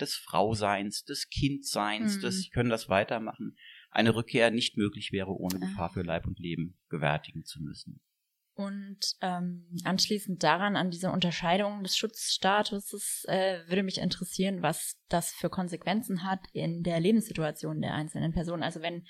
des 0.00 0.16
Frauseins, 0.16 1.04
des 1.04 1.28
Kindseins, 1.28 2.16
mhm. 2.16 2.20
des, 2.22 2.42
sie 2.42 2.50
können 2.50 2.70
das 2.70 2.88
weitermachen, 2.88 3.56
eine 3.90 4.14
Rückkehr 4.14 4.50
nicht 4.50 4.76
möglich 4.76 5.12
wäre, 5.12 5.30
ohne 5.30 5.60
Gefahr 5.60 5.90
für 5.90 6.02
Leib 6.02 6.26
und 6.26 6.38
Leben 6.38 6.76
gewärtigen 6.88 7.44
zu 7.44 7.62
müssen. 7.62 8.00
Und 8.54 9.16
ähm, 9.20 9.66
anschließend 9.82 10.42
daran, 10.42 10.76
an 10.76 10.92
diese 10.92 11.10
Unterscheidung 11.10 11.82
des 11.82 11.96
Schutzstatuses, 11.96 13.24
äh, 13.26 13.58
würde 13.66 13.82
mich 13.82 13.98
interessieren, 13.98 14.62
was 14.62 14.96
das 15.08 15.32
für 15.32 15.50
Konsequenzen 15.50 16.22
hat 16.22 16.40
in 16.52 16.84
der 16.84 17.00
Lebenssituation 17.00 17.80
der 17.80 17.94
einzelnen 17.94 18.32
Personen. 18.32 18.62
Also 18.62 18.80
wenn 18.80 19.06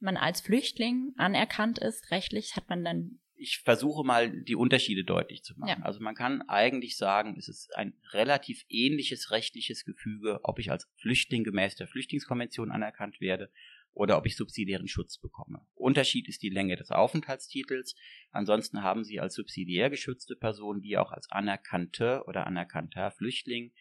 man 0.00 0.18
als 0.18 0.42
Flüchtling 0.42 1.14
anerkannt 1.16 1.78
ist, 1.78 2.10
rechtlich, 2.10 2.56
hat 2.56 2.68
man 2.68 2.84
dann. 2.84 3.20
Ich 3.36 3.60
versuche 3.64 4.04
mal 4.04 4.30
die 4.30 4.54
Unterschiede 4.54 5.02
deutlich 5.02 5.42
zu 5.42 5.58
machen. 5.58 5.80
Ja. 5.80 5.84
Also 5.84 6.00
man 6.00 6.14
kann 6.14 6.42
eigentlich 6.42 6.98
sagen, 6.98 7.36
es 7.38 7.48
ist 7.48 7.74
ein 7.74 7.94
relativ 8.12 8.64
ähnliches 8.68 9.30
rechtliches 9.30 9.86
Gefüge, 9.86 10.40
ob 10.42 10.58
ich 10.58 10.70
als 10.70 10.88
Flüchtling 10.96 11.42
gemäß 11.42 11.74
der 11.76 11.88
Flüchtlingskonvention 11.88 12.70
anerkannt 12.70 13.20
werde 13.20 13.50
oder 13.94 14.18
ob 14.18 14.26
ich 14.26 14.36
subsidiären 14.36 14.88
Schutz 14.88 15.18
bekomme. 15.18 15.66
Unterschied 15.74 16.28
ist 16.28 16.42
die 16.42 16.50
Länge 16.50 16.76
des 16.76 16.90
Aufenthaltstitels. 16.90 17.94
Ansonsten 18.30 18.82
haben 18.82 19.04
Sie 19.04 19.20
als 19.20 19.34
subsidiär 19.34 19.88
geschützte 19.88 20.36
Person 20.36 20.82
wie 20.82 20.98
auch 20.98 21.12
als 21.12 21.30
anerkannte 21.30 22.24
oder 22.26 22.46
anerkannter 22.46 23.12
Flüchtling 23.12 23.72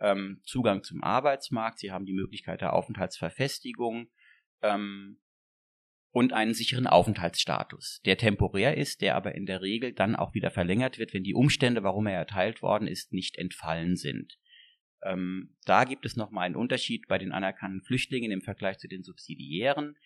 ähm, 0.00 0.40
Zugang 0.44 0.82
zum 0.82 1.02
Arbeitsmarkt. 1.02 1.78
Sie 1.78 1.90
haben 1.90 2.06
die 2.06 2.12
Möglichkeit 2.12 2.60
der 2.60 2.74
Aufenthaltsverfestigung 2.74 4.10
ähm, 4.62 5.18
und 6.10 6.32
einen 6.32 6.54
sicheren 6.54 6.86
Aufenthaltsstatus, 6.86 8.00
der 8.04 8.18
temporär 8.18 8.76
ist, 8.76 9.00
der 9.00 9.16
aber 9.16 9.34
in 9.34 9.46
der 9.46 9.62
Regel 9.62 9.92
dann 9.92 10.14
auch 10.14 10.34
wieder 10.34 10.50
verlängert 10.50 10.98
wird, 10.98 11.12
wenn 11.14 11.24
die 11.24 11.34
Umstände, 11.34 11.82
warum 11.82 12.06
er 12.06 12.18
erteilt 12.18 12.62
worden 12.62 12.86
ist, 12.86 13.12
nicht 13.12 13.36
entfallen 13.36 13.96
sind. 13.96 14.38
Ähm, 15.04 15.54
da 15.64 15.84
gibt 15.84 16.06
es 16.06 16.16
nochmal 16.16 16.46
einen 16.46 16.56
Unterschied 16.56 17.06
bei 17.08 17.18
den 17.18 17.32
anerkannten 17.32 17.82
Flüchtlingen 17.82 18.30
im 18.30 18.42
Vergleich 18.42 18.78
zu 18.78 18.88
den 18.88 19.02
subsidiären. 19.02 19.96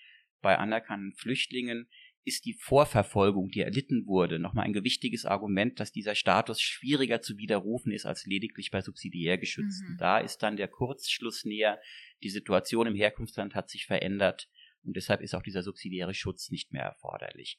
Bei 0.41 0.59
anerkannten 0.59 1.15
Flüchtlingen 1.15 1.89
ist 2.25 2.45
die 2.45 2.55
Vorverfolgung, 2.55 3.49
die 3.49 3.61
erlitten 3.61 4.07
wurde, 4.07 4.39
nochmal 4.39 4.67
ein 4.67 4.73
gewichtiges 4.73 5.25
Argument, 5.25 5.81
dass 5.81 5.93
dieser 5.93 6.15
Status 6.15 6.61
schwieriger 6.61 7.23
zu 7.23 7.39
widerrufen 7.39 7.91
ist 7.91 8.05
als 8.05 8.27
lediglich 8.27 8.71
bei 8.71 8.83
subsidiär 8.83 9.39
geschützten. 9.39 9.93
Mhm. 9.93 9.99
Da 9.99 10.19
ist 10.19 10.39
dann 10.39 10.57
der 10.57 10.69
Kurzschluss 10.69 11.45
näher, 11.45 11.81
die 12.23 12.29
Situation 12.29 12.87
im 12.87 12.95
Herkunftsland 12.95 13.55
hat 13.55 13.71
sich 13.71 13.87
verändert 13.87 14.49
und 14.83 14.97
deshalb 14.97 15.23
ist 15.23 15.35
auch 15.35 15.43
dieser 15.43 15.63
subsidiäre 15.63 16.15
Schutz 16.15 16.51
nicht 16.51 16.73
mehr 16.73 16.83
erforderlich. 16.83 17.59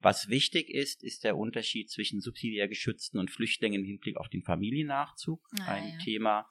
Was 0.00 0.28
wichtig 0.28 0.70
ist, 0.70 1.02
ist 1.04 1.24
der 1.24 1.36
Unterschied 1.36 1.90
zwischen 1.90 2.20
subsidiär 2.20 2.68
geschützten 2.68 3.18
und 3.18 3.30
Flüchtlingen 3.30 3.82
im 3.82 3.86
Hinblick 3.86 4.16
auf 4.16 4.28
den 4.28 4.42
Familiennachzug. 4.42 5.46
Ah, 5.60 5.74
ein 5.74 5.88
ja. 5.88 5.98
Thema, 5.98 6.48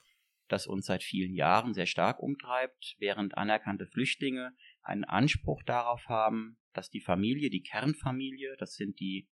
das 0.48 0.68
uns 0.68 0.86
seit 0.86 1.04
vielen 1.04 1.34
Jahren 1.34 1.74
sehr 1.74 1.88
stark 1.88 2.20
umtreibt, 2.20 2.96
während 3.00 3.38
anerkannte 3.38 3.88
Flüchtlinge 3.88 4.56
einen 4.84 5.04
Anspruch 5.04 5.64
darauf 5.64 6.08
haben, 6.08 6.58
dass 6.74 6.90
die 6.90 7.02
Familie, 7.02 7.50
die 7.50 7.64
Kernfamilie, 7.64 8.56
das 8.60 8.76
sind 8.76 9.00
die, 9.00 9.28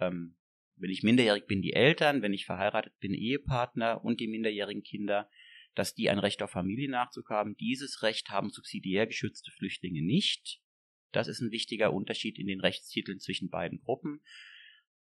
ähm, 0.00 0.36
wenn 0.76 0.90
ich 0.90 1.04
minderjährig 1.04 1.46
bin, 1.46 1.62
die 1.62 1.72
Eltern, 1.72 2.22
wenn 2.22 2.32
ich 2.32 2.44
verheiratet 2.44 2.98
bin, 2.98 3.14
Ehepartner 3.14 4.04
und 4.04 4.20
die 4.20 4.28
minderjährigen 4.28 4.82
Kinder, 4.82 5.30
dass 5.74 5.94
die 5.94 6.10
ein 6.10 6.18
Recht 6.18 6.42
auf 6.42 6.50
Familiennachzug 6.50 7.30
haben. 7.30 7.56
Dieses 7.56 8.02
Recht 8.02 8.30
haben 8.30 8.50
subsidiär 8.50 9.06
geschützte 9.06 9.52
Flüchtlinge 9.52 10.02
nicht. 10.02 10.60
Das 11.12 11.28
ist 11.28 11.40
ein 11.40 11.50
wichtiger 11.50 11.92
Unterschied 11.92 12.38
in 12.38 12.46
den 12.46 12.60
Rechtstiteln 12.60 13.20
zwischen 13.20 13.50
beiden 13.50 13.80
Gruppen. 13.80 14.22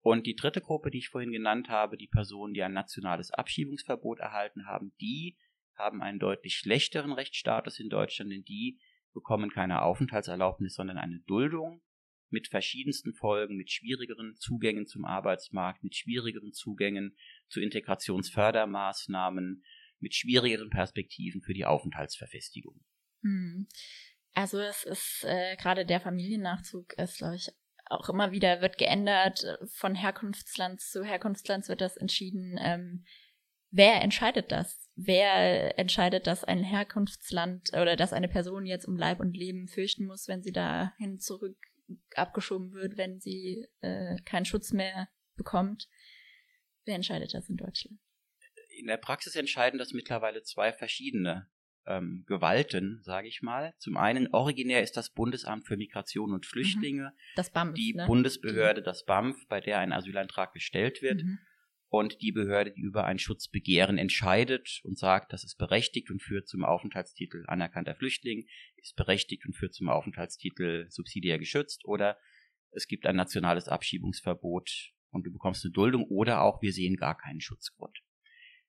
Und 0.01 0.25
die 0.25 0.35
dritte 0.35 0.61
Gruppe, 0.61 0.89
die 0.89 0.99
ich 0.99 1.09
vorhin 1.09 1.31
genannt 1.31 1.69
habe, 1.69 1.97
die 1.97 2.07
Personen, 2.07 2.53
die 2.53 2.63
ein 2.63 2.73
nationales 2.73 3.31
Abschiebungsverbot 3.31 4.19
erhalten 4.19 4.65
haben, 4.65 4.93
die 5.01 5.37
haben 5.75 6.01
einen 6.01 6.19
deutlich 6.19 6.55
schlechteren 6.55 7.11
Rechtsstatus 7.11 7.79
in 7.79 7.89
Deutschland, 7.89 8.31
denn 8.31 8.43
die 8.43 8.79
bekommen 9.13 9.49
keine 9.49 9.81
Aufenthaltserlaubnis, 9.81 10.75
sondern 10.75 10.97
eine 10.97 11.19
Duldung 11.27 11.81
mit 12.29 12.47
verschiedensten 12.47 13.13
Folgen, 13.13 13.55
mit 13.55 13.71
schwierigeren 13.71 14.35
Zugängen 14.37 14.85
zum 14.85 15.05
Arbeitsmarkt, 15.05 15.83
mit 15.83 15.95
schwierigeren 15.95 16.51
Zugängen 16.51 17.15
zu 17.47 17.61
Integrationsfördermaßnahmen, 17.61 19.63
mit 19.99 20.13
schwierigeren 20.13 20.69
Perspektiven 20.69 21.41
für 21.41 21.53
die 21.53 21.65
Aufenthaltsverfestigung. 21.65 22.83
Hm. 23.23 23.67
Also 24.37 24.59
es 24.59 24.83
ist 24.83 25.23
äh, 25.23 25.55
gerade 25.55 25.83
der 25.83 25.99
Familiennachzug 25.99 26.93
ist, 26.99 27.17
glaube 27.17 27.37
ich, 27.37 27.49
auch 27.85 28.07
immer 28.07 28.31
wieder 28.31 28.61
wird 28.61 28.77
geändert. 28.77 29.43
Von 29.65 29.95
Herkunftsland 29.95 30.79
zu 30.79 31.03
Herkunftsland 31.03 31.67
wird 31.67 31.81
das 31.81 31.97
entschieden. 31.97 32.55
Ähm, 32.61 33.03
wer 33.71 33.99
entscheidet 34.03 34.51
das? 34.51 34.91
Wer 34.95 35.79
entscheidet, 35.79 36.27
dass 36.27 36.43
ein 36.43 36.63
Herkunftsland 36.63 37.69
oder 37.73 37.95
dass 37.95 38.13
eine 38.13 38.27
Person 38.27 38.67
jetzt 38.67 38.87
um 38.87 38.95
Leib 38.95 39.21
und 39.21 39.35
Leben 39.35 39.67
fürchten 39.67 40.05
muss, 40.05 40.27
wenn 40.27 40.43
sie 40.43 40.51
dahin 40.51 41.17
zurück 41.17 41.57
abgeschoben 42.13 42.73
wird, 42.73 42.95
wenn 42.95 43.19
sie 43.19 43.65
äh, 43.81 44.17
keinen 44.23 44.45
Schutz 44.45 44.71
mehr 44.71 45.09
bekommt? 45.35 45.89
Wer 46.85 46.93
entscheidet 46.93 47.33
das 47.33 47.49
in 47.49 47.57
Deutschland? 47.57 47.97
In 48.77 48.85
der 48.85 48.97
Praxis 48.97 49.35
entscheiden 49.35 49.79
das 49.79 49.93
mittlerweile 49.93 50.43
zwei 50.43 50.71
verschiedene 50.71 51.49
ähm, 51.87 52.23
Gewalten, 52.27 53.01
sage 53.03 53.27
ich 53.27 53.41
mal. 53.41 53.73
Zum 53.77 53.97
einen 53.97 54.27
originär 54.33 54.83
ist 54.83 54.97
das 54.97 55.13
Bundesamt 55.13 55.65
für 55.65 55.77
Migration 55.77 56.33
und 56.33 56.45
Flüchtlinge, 56.45 57.13
das 57.35 57.51
BAMF, 57.51 57.73
die 57.75 57.93
ne? 57.93 58.05
Bundesbehörde, 58.05 58.81
das 58.81 59.05
BAMF, 59.05 59.47
bei 59.47 59.61
der 59.61 59.79
ein 59.79 59.93
Asylantrag 59.93 60.53
gestellt 60.53 61.01
wird. 61.01 61.23
Mhm. 61.23 61.39
Und 61.89 62.21
die 62.21 62.33
Behörde, 62.33 62.71
die 62.71 62.81
über 62.81 63.05
ein 63.05 63.17
Schutzbegehren 63.17 63.97
entscheidet 63.97 64.81
und 64.83 64.99
sagt, 64.99 65.31
das 65.31 65.45
ist 65.45 65.57
berechtigt 65.57 66.11
und 66.11 66.21
führt 66.21 66.49
zum 66.49 66.65
Aufenthaltstitel 66.65 67.45
anerkannter 67.47 67.95
Flüchtling, 67.95 68.45
ist 68.75 68.97
berechtigt 68.97 69.45
und 69.45 69.53
führt 69.55 69.73
zum 69.73 69.87
Aufenthaltstitel 69.87 70.87
subsidiär 70.89 71.39
geschützt 71.39 71.85
oder 71.85 72.17
es 72.71 72.87
gibt 72.87 73.05
ein 73.05 73.15
nationales 73.15 73.69
Abschiebungsverbot 73.69 74.91
und 75.11 75.25
du 75.25 75.31
bekommst 75.31 75.63
eine 75.63 75.71
Duldung 75.71 76.03
oder 76.05 76.41
auch 76.41 76.61
wir 76.61 76.73
sehen 76.73 76.97
gar 76.97 77.17
keinen 77.17 77.39
Schutzgrund. 77.39 77.97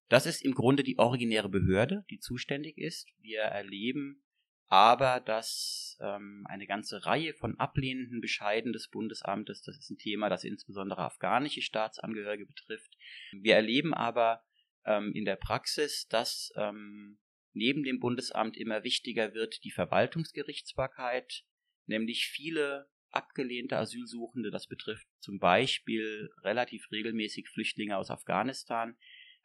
Das 0.09 0.27
ist 0.27 0.43
im 0.43 0.55
Grunde 0.55 0.83
die 0.83 0.99
originäre 0.99 1.49
Behörde, 1.49 2.05
die 2.11 2.19
zuständig 2.19 2.79
ist. 2.79 3.09
Wir 3.21 3.43
erleben 3.43 4.25
aber, 4.69 5.21
dass 5.21 5.97
ähm, 6.01 6.45
eine 6.49 6.67
ganze 6.67 7.07
Reihe 7.07 7.33
von 7.35 7.59
ablehnenden 7.59 8.21
Bescheiden 8.21 8.73
des 8.73 8.89
Bundesamtes, 8.89 9.63
das 9.63 9.79
ist 9.79 9.91
ein 9.91 9.97
Thema, 9.97 10.29
das 10.29 10.45
insbesondere 10.45 11.03
afghanische 11.03 11.63
Staatsangehörige 11.63 12.47
betrifft. 12.47 12.93
Wir 13.33 13.55
erleben 13.55 13.95
aber 13.95 14.45
ähm, 14.85 15.13
in 15.15 15.25
der 15.25 15.37
Praxis, 15.37 16.07
dass 16.09 16.53
ähm, 16.57 17.19
neben 17.53 17.83
dem 17.83 17.99
Bundesamt 17.99 18.59
immer 18.59 18.85
wichtiger 18.85 19.33
wird 19.33 19.65
die 19.65 19.71
Verwaltungsgerichtsbarkeit, 19.71 21.45
nämlich 21.87 22.27
viele 22.27 22.91
abgelehnte 23.11 23.79
Asylsuchende, 23.79 24.51
das 24.51 24.67
betrifft 24.67 25.07
zum 25.21 25.39
Beispiel 25.39 26.31
relativ 26.43 26.91
regelmäßig 26.91 27.49
Flüchtlinge 27.49 27.97
aus 27.97 28.11
Afghanistan, 28.11 28.99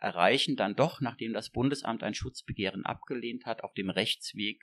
erreichen 0.04 0.58
dann 0.58 0.76
doch, 0.76 1.00
nachdem 1.00 1.34
das 1.34 1.50
Bundesamt 1.50 2.04
ein 2.04 2.14
Schutzbegehren 2.14 2.86
abgelehnt 2.86 3.46
hat, 3.46 3.64
auf 3.64 3.74
dem 3.74 3.90
Rechtsweg 3.90 4.62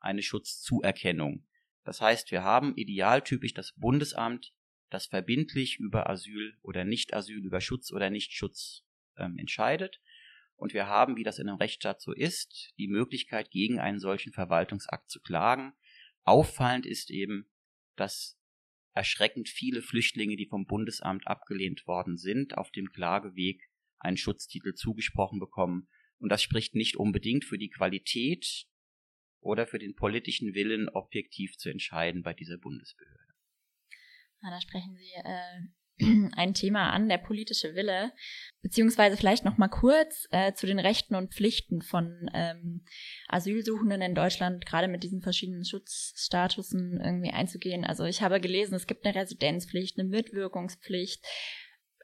eine 0.00 0.22
Schutzzuerkennung. 0.22 1.46
Das 1.84 2.00
heißt, 2.00 2.30
wir 2.30 2.42
haben 2.42 2.74
idealtypisch 2.76 3.52
das 3.52 3.74
Bundesamt, 3.74 4.54
das 4.88 5.06
verbindlich 5.06 5.78
über 5.78 6.08
Asyl 6.08 6.56
oder 6.62 6.84
Nicht-Asyl, 6.84 7.44
über 7.44 7.60
Schutz 7.60 7.92
oder 7.92 8.08
Nichtschutz 8.08 8.84
ähm, 9.16 9.36
entscheidet. 9.38 10.00
Und 10.56 10.72
wir 10.72 10.86
haben, 10.86 11.16
wie 11.16 11.24
das 11.24 11.38
in 11.38 11.48
einem 11.48 11.58
Rechtsstaat 11.58 12.00
so 12.00 12.12
ist, 12.12 12.72
die 12.78 12.88
Möglichkeit, 12.88 13.50
gegen 13.50 13.78
einen 13.78 14.00
solchen 14.00 14.32
Verwaltungsakt 14.32 15.10
zu 15.10 15.20
klagen. 15.20 15.74
Auffallend 16.22 16.86
ist 16.86 17.10
eben, 17.10 17.50
dass 17.96 18.38
erschreckend 18.94 19.48
viele 19.48 19.82
Flüchtlinge, 19.82 20.36
die 20.36 20.46
vom 20.46 20.66
Bundesamt 20.66 21.26
abgelehnt 21.26 21.86
worden 21.86 22.16
sind, 22.16 22.56
auf 22.56 22.70
dem 22.70 22.90
Klageweg 22.90 23.71
einen 24.02 24.16
Schutztitel 24.16 24.74
zugesprochen 24.74 25.38
bekommen. 25.38 25.88
Und 26.18 26.30
das 26.30 26.42
spricht 26.42 26.74
nicht 26.74 26.96
unbedingt 26.96 27.44
für 27.44 27.58
die 27.58 27.70
Qualität 27.70 28.66
oder 29.40 29.66
für 29.66 29.78
den 29.78 29.94
politischen 29.94 30.54
Willen, 30.54 30.88
objektiv 30.88 31.56
zu 31.56 31.68
entscheiden 31.68 32.22
bei 32.22 32.34
dieser 32.34 32.58
Bundesbehörde. 32.58 33.34
Ja, 34.42 34.50
da 34.50 34.60
sprechen 34.60 34.96
Sie 34.96 35.12
äh, 35.24 36.30
ein 36.36 36.54
Thema 36.54 36.90
an, 36.90 37.08
der 37.08 37.18
politische 37.18 37.74
Wille, 37.74 38.12
beziehungsweise 38.62 39.16
vielleicht 39.16 39.44
noch 39.44 39.58
mal 39.58 39.68
kurz 39.68 40.26
äh, 40.30 40.52
zu 40.52 40.66
den 40.66 40.78
Rechten 40.78 41.14
und 41.14 41.34
Pflichten 41.34 41.82
von 41.82 42.30
ähm, 42.34 42.84
Asylsuchenden 43.28 44.02
in 44.02 44.14
Deutschland, 44.14 44.66
gerade 44.66 44.88
mit 44.88 45.02
diesen 45.02 45.22
verschiedenen 45.22 45.64
Schutzstatusen 45.64 47.00
irgendwie 47.00 47.30
einzugehen. 47.30 47.84
Also 47.84 48.04
ich 48.04 48.22
habe 48.22 48.40
gelesen, 48.40 48.74
es 48.74 48.86
gibt 48.86 49.04
eine 49.04 49.14
Residenzpflicht, 49.14 49.98
eine 49.98 50.08
Mitwirkungspflicht, 50.08 51.24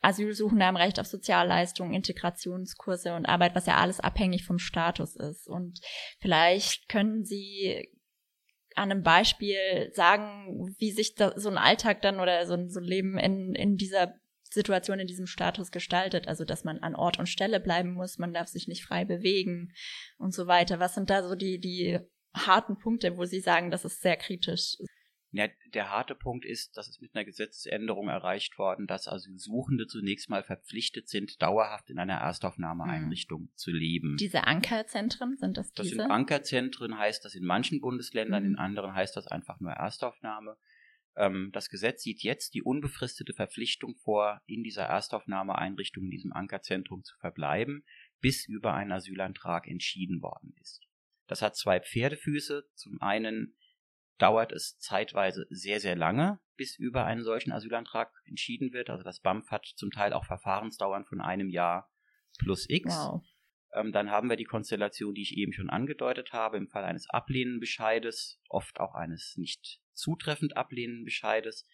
Asylsuchende 0.02 0.64
haben 0.64 0.76
Recht 0.76 1.00
auf 1.00 1.07
Sozialleistungen, 1.07 1.95
Integrationskurse 1.95 3.14
und 3.14 3.26
Arbeit, 3.26 3.55
was 3.55 3.67
ja 3.67 3.76
alles 3.76 4.00
abhängig 4.00 4.45
vom 4.45 4.59
Status 4.59 5.17
ist. 5.17 5.49
Und 5.49 5.81
vielleicht 6.21 6.88
können 6.88 7.25
Sie 7.25 7.88
an 8.75 8.93
einem 8.93 9.02
Beispiel 9.02 9.90
sagen, 9.93 10.75
wie 10.78 10.93
sich 10.93 11.14
da 11.14 11.33
so 11.37 11.49
ein 11.49 11.59
Alltag 11.59 12.02
dann 12.02 12.21
oder 12.21 12.47
so 12.47 12.55
ein, 12.55 12.71
so 12.71 12.81
ein 12.81 12.87
Leben 12.87 13.19
in, 13.19 13.55
in 13.55 13.76
dieser 13.76 14.14
Situation, 14.50 15.00
in 15.00 15.07
diesem 15.07 15.26
Status 15.26 15.71
gestaltet. 15.71 16.28
Also, 16.28 16.45
dass 16.45 16.64
man 16.64 16.78
an 16.78 16.95
Ort 16.95 17.19
und 17.19 17.26
Stelle 17.26 17.61
bleiben 17.61 17.93
muss, 17.93 18.19
man 18.19 18.33
darf 18.33 18.49
sich 18.49 18.69
nicht 18.69 18.85
frei 18.85 19.05
bewegen 19.05 19.73
und 20.17 20.33
so 20.33 20.47
weiter. 20.47 20.78
Was 20.81 20.95
sind 20.95 21.11
da 21.11 21.26
so 21.26 21.35
die, 21.35 21.59
die 21.59 21.99
harten 22.35 22.78
Punkte, 22.78 23.17
wo 23.17 23.25
Sie 23.25 23.40
sagen, 23.40 23.71
das 23.71 23.85
ist 23.85 24.00
sehr 24.00 24.17
kritisch? 24.17 24.76
Ja, 25.30 25.47
der 25.75 25.90
harte 25.90 26.14
Punkt 26.14 26.47
ist, 26.47 26.76
dass 26.78 26.88
es 26.88 27.00
mit 27.00 27.14
einer 27.14 27.25
Gesetzesänderung 27.25 28.08
erreicht 28.08 28.56
worden, 28.56 28.87
dass 28.87 29.08
Asylsuchende 29.08 29.87
zunächst 29.87 30.30
mal 30.30 30.42
verpflichtet 30.42 31.08
sind, 31.08 31.42
dauerhaft 31.42 31.90
in 31.90 31.99
einer 31.99 32.14
Erstaufnahmeeinrichtung 32.14 33.42
mhm. 33.42 33.50
zu 33.54 33.70
leben. 33.70 34.16
Diese 34.16 34.44
Ankerzentren 34.44 35.37
sind 35.37 35.58
das 35.58 35.73
diese? 35.73 35.97
Das 35.97 36.04
sind 36.04 36.11
Ankerzentren, 36.11 36.97
heißt 36.97 37.25
das 37.26 37.35
in 37.35 37.44
manchen 37.44 37.80
Bundesländern, 37.80 38.44
mhm. 38.44 38.50
in 38.52 38.56
anderen 38.56 38.94
heißt 38.94 39.16
das 39.16 39.26
einfach 39.26 39.61
nur 39.61 39.73
Erstaufnahme. 39.73 40.56
Ähm, 41.14 41.50
das 41.52 41.68
Gesetz 41.68 42.02
sieht 42.02 42.23
jetzt 42.23 42.54
die 42.54 42.62
unbefristete 42.62 43.35
Verpflichtung 43.35 43.97
vor, 43.97 44.40
in 44.47 44.62
dieser 44.62 44.85
Erstaufnahmeeinrichtung, 44.85 46.04
in 46.04 46.11
diesem 46.11 46.32
Ankerzentrum 46.32 47.04
zu 47.04 47.16
verbleiben, 47.18 47.85
bis 48.20 48.47
über 48.47 48.73
einen 48.73 48.92
Asylantrag 48.92 49.66
entschieden 49.66 50.23
worden 50.23 50.54
ist. 50.62 50.80
Das 51.26 51.42
hat 51.42 51.56
zwei 51.56 51.80
Pferdefüße. 51.80 52.66
Zum 52.75 53.02
einen 53.02 53.54
dauert 54.19 54.53
es 54.53 54.79
zeitweise 54.79 55.47
sehr, 55.51 55.81
sehr 55.81 55.97
lange, 55.97 56.41
bis 56.57 56.77
über 56.77 57.05
einen 57.05 57.23
solchen 57.23 57.53
Asylantrag 57.53 58.13
entschieden 58.25 58.73
wird. 58.73 58.91
Also 58.91 59.05
das 59.05 59.21
BAMF 59.21 59.51
hat 59.51 59.67
zum 59.77 59.91
Teil 59.91 60.13
auch 60.13 60.25
Verfahrensdauern 60.25 61.05
von 61.05 61.21
einem 61.21 61.49
Jahr 61.49 61.91
plus 62.39 62.69
X. 62.69 62.95
Wow. 62.95 63.23
Ähm, 63.75 63.93
dann 63.93 64.11
haben 64.11 64.29
wir 64.29 64.37
die 64.37 64.45
Konstellation, 64.45 65.15
die 65.15 65.23
ich 65.23 65.37
eben 65.37 65.53
schon 65.53 65.71
angedeutet 65.71 66.33
habe, 66.33 66.57
im 66.57 66.69
Fall 66.69 66.85
eines 66.85 67.09
Ablehnenbescheides, 67.09 68.41
oft 68.49 68.81
auch 68.81 68.95
eines 68.95 69.37
nicht 69.37 69.81
zutreffend 69.93 70.57
Ablehnenbescheides, 70.57 71.67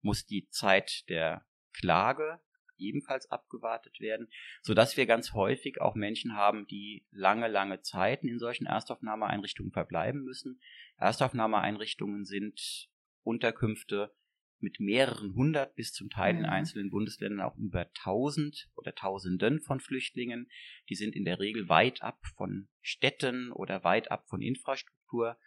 muss 0.00 0.26
die 0.26 0.48
Zeit 0.48 1.08
der 1.08 1.46
Klage 1.72 2.40
ebenfalls 2.78 3.30
abgewartet 3.30 4.00
werden, 4.00 4.28
so 4.62 4.74
dass 4.74 4.96
wir 4.96 5.06
ganz 5.06 5.32
häufig 5.32 5.80
auch 5.80 5.94
Menschen 5.94 6.36
haben, 6.36 6.66
die 6.66 7.06
lange, 7.10 7.48
lange 7.48 7.80
Zeiten 7.80 8.28
in 8.28 8.38
solchen 8.38 8.66
Erstaufnahmeeinrichtungen 8.66 9.72
verbleiben 9.72 10.22
müssen. 10.22 10.60
Erstaufnahmeeinrichtungen 10.96 12.24
sind 12.24 12.88
Unterkünfte 13.22 14.14
mit 14.58 14.80
mehreren 14.80 15.34
hundert 15.34 15.74
bis 15.74 15.92
zum 15.92 16.08
Teil 16.10 16.36
in 16.36 16.46
einzelnen 16.46 16.90
Bundesländern 16.90 17.42
auch 17.42 17.56
über 17.56 17.92
tausend 17.92 18.68
oder 18.74 18.94
tausenden 18.94 19.60
von 19.60 19.80
Flüchtlingen. 19.80 20.48
Die 20.88 20.94
sind 20.94 21.14
in 21.14 21.24
der 21.24 21.40
Regel 21.40 21.68
weit 21.68 22.02
ab 22.02 22.18
von 22.36 22.68
Städten 22.80 23.52
oder 23.52 23.84
weit 23.84 24.10
ab 24.10 24.26
von 24.28 24.40
Infrastruktur. 24.40 25.38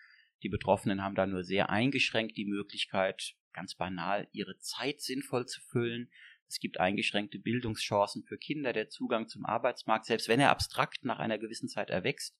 Die 0.44 0.50
Betroffenen 0.50 1.04
haben 1.04 1.16
da 1.16 1.26
nur 1.26 1.44
sehr 1.44 1.70
eingeschränkt 1.70 2.38
die 2.38 2.46
Möglichkeit, 2.46 3.36
ganz 3.52 3.76
banal 3.76 4.28
ihre 4.32 4.58
Zeit 4.60 5.02
sinnvoll 5.02 5.48
zu 5.48 5.60
füllen. 5.62 6.12
Es 6.50 6.60
gibt 6.60 6.80
eingeschränkte 6.80 7.38
Bildungschancen 7.38 8.24
für 8.24 8.38
Kinder. 8.38 8.74
Der 8.74 8.90
Zugang 8.90 9.28
zum 9.28 9.46
Arbeitsmarkt, 9.46 10.06
selbst 10.06 10.28
wenn 10.28 10.40
er 10.40 10.50
abstrakt 10.50 11.06
nach 11.06 11.20
einer 11.20 11.38
gewissen 11.38 11.70
Zeit 11.70 11.92
erwächst, 11.92 12.36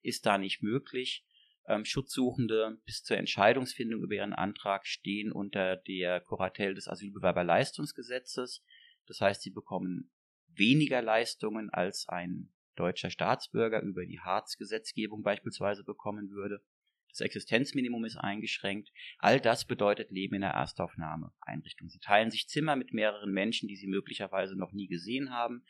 ist 0.00 0.24
da 0.24 0.38
nicht 0.38 0.62
möglich. 0.62 1.26
Ähm, 1.68 1.84
Schutzsuchende 1.84 2.80
bis 2.86 3.02
zur 3.02 3.18
Entscheidungsfindung 3.18 4.02
über 4.02 4.14
ihren 4.14 4.32
Antrag 4.32 4.86
stehen 4.86 5.30
unter 5.30 5.76
der 5.76 6.22
Kuratel 6.22 6.74
des 6.74 6.88
Asylbewerberleistungsgesetzes. 6.88 8.64
Das 9.06 9.20
heißt, 9.20 9.42
sie 9.42 9.50
bekommen 9.50 10.10
weniger 10.48 11.02
Leistungen 11.02 11.68
als 11.68 12.08
ein 12.08 12.50
deutscher 12.76 13.10
Staatsbürger 13.10 13.82
über 13.82 14.06
die 14.06 14.20
Harz-Gesetzgebung 14.20 15.22
beispielsweise 15.22 15.84
bekommen 15.84 16.30
würde. 16.30 16.64
Das 17.10 17.20
Existenzminimum 17.20 18.04
ist 18.04 18.16
eingeschränkt. 18.16 18.90
All 19.18 19.40
das 19.40 19.64
bedeutet 19.64 20.10
Leben 20.10 20.36
in 20.36 20.40
der 20.42 20.50
Erstaufnahmeeinrichtung. 20.50 21.88
Sie 21.88 21.98
teilen 21.98 22.30
sich 22.30 22.48
Zimmer 22.48 22.76
mit 22.76 22.92
mehreren 22.92 23.32
Menschen, 23.32 23.68
die 23.68 23.76
sie 23.76 23.86
möglicherweise 23.86 24.56
noch 24.56 24.72
nie 24.72 24.88
gesehen 24.88 25.30
haben. 25.30 25.64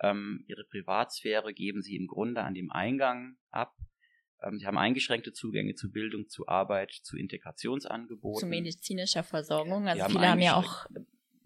Ähm, 0.00 0.44
ihre 0.46 0.64
Privatsphäre 0.64 1.52
geben 1.52 1.82
sie 1.82 1.96
im 1.96 2.06
Grunde 2.06 2.42
an 2.42 2.54
dem 2.54 2.70
Eingang 2.70 3.36
ab. 3.50 3.76
Ähm, 4.42 4.58
sie 4.58 4.66
haben 4.66 4.78
eingeschränkte 4.78 5.32
Zugänge 5.32 5.74
zu 5.74 5.90
Bildung, 5.90 6.28
zu 6.28 6.46
Arbeit, 6.46 6.92
zu 6.92 7.16
Integrationsangeboten. 7.16 8.40
Zu 8.40 8.46
medizinischer 8.46 9.24
Versorgung. 9.24 9.88
Also 9.88 10.04
haben 10.04 10.12
viele 10.12 10.28
haben 10.28 10.40
ja 10.40 10.54
auch 10.54 10.86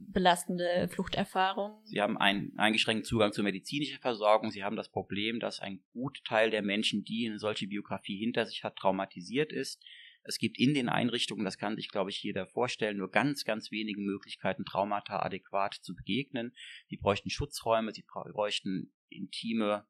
belastende 0.08 0.88
Fluchterfahrungen. 0.88 1.78
Sie 1.84 2.00
haben 2.00 2.18
einen 2.18 2.58
eingeschränkten 2.58 3.04
Zugang 3.04 3.32
zur 3.32 3.44
medizinischen 3.44 4.00
Versorgung. 4.00 4.50
Sie 4.50 4.64
haben 4.64 4.76
das 4.76 4.90
Problem, 4.90 5.40
dass 5.40 5.60
ein 5.60 5.82
Gutteil 5.92 6.50
der 6.50 6.62
Menschen, 6.62 7.04
die 7.04 7.26
eine 7.28 7.38
solche 7.38 7.66
Biografie 7.66 8.18
hinter 8.18 8.46
sich 8.46 8.64
hat, 8.64 8.76
traumatisiert 8.76 9.52
ist. 9.52 9.82
Es 10.24 10.38
gibt 10.38 10.58
in 10.58 10.74
den 10.74 10.88
Einrichtungen, 10.88 11.44
das 11.44 11.58
kann 11.58 11.76
sich, 11.76 11.88
glaube 11.88 12.10
ich, 12.10 12.22
jeder 12.22 12.46
vorstellen, 12.46 12.96
nur 12.96 13.10
ganz, 13.10 13.44
ganz 13.44 13.72
wenige 13.72 14.00
Möglichkeiten, 14.00 14.64
Traumata 14.64 15.20
adäquat 15.20 15.74
zu 15.74 15.94
begegnen. 15.94 16.54
Sie 16.86 16.96
bräuchten 16.96 17.30
Schutzräume, 17.30 17.92
sie 17.92 18.04
bräuchten 18.04 18.92
intime 19.08 19.86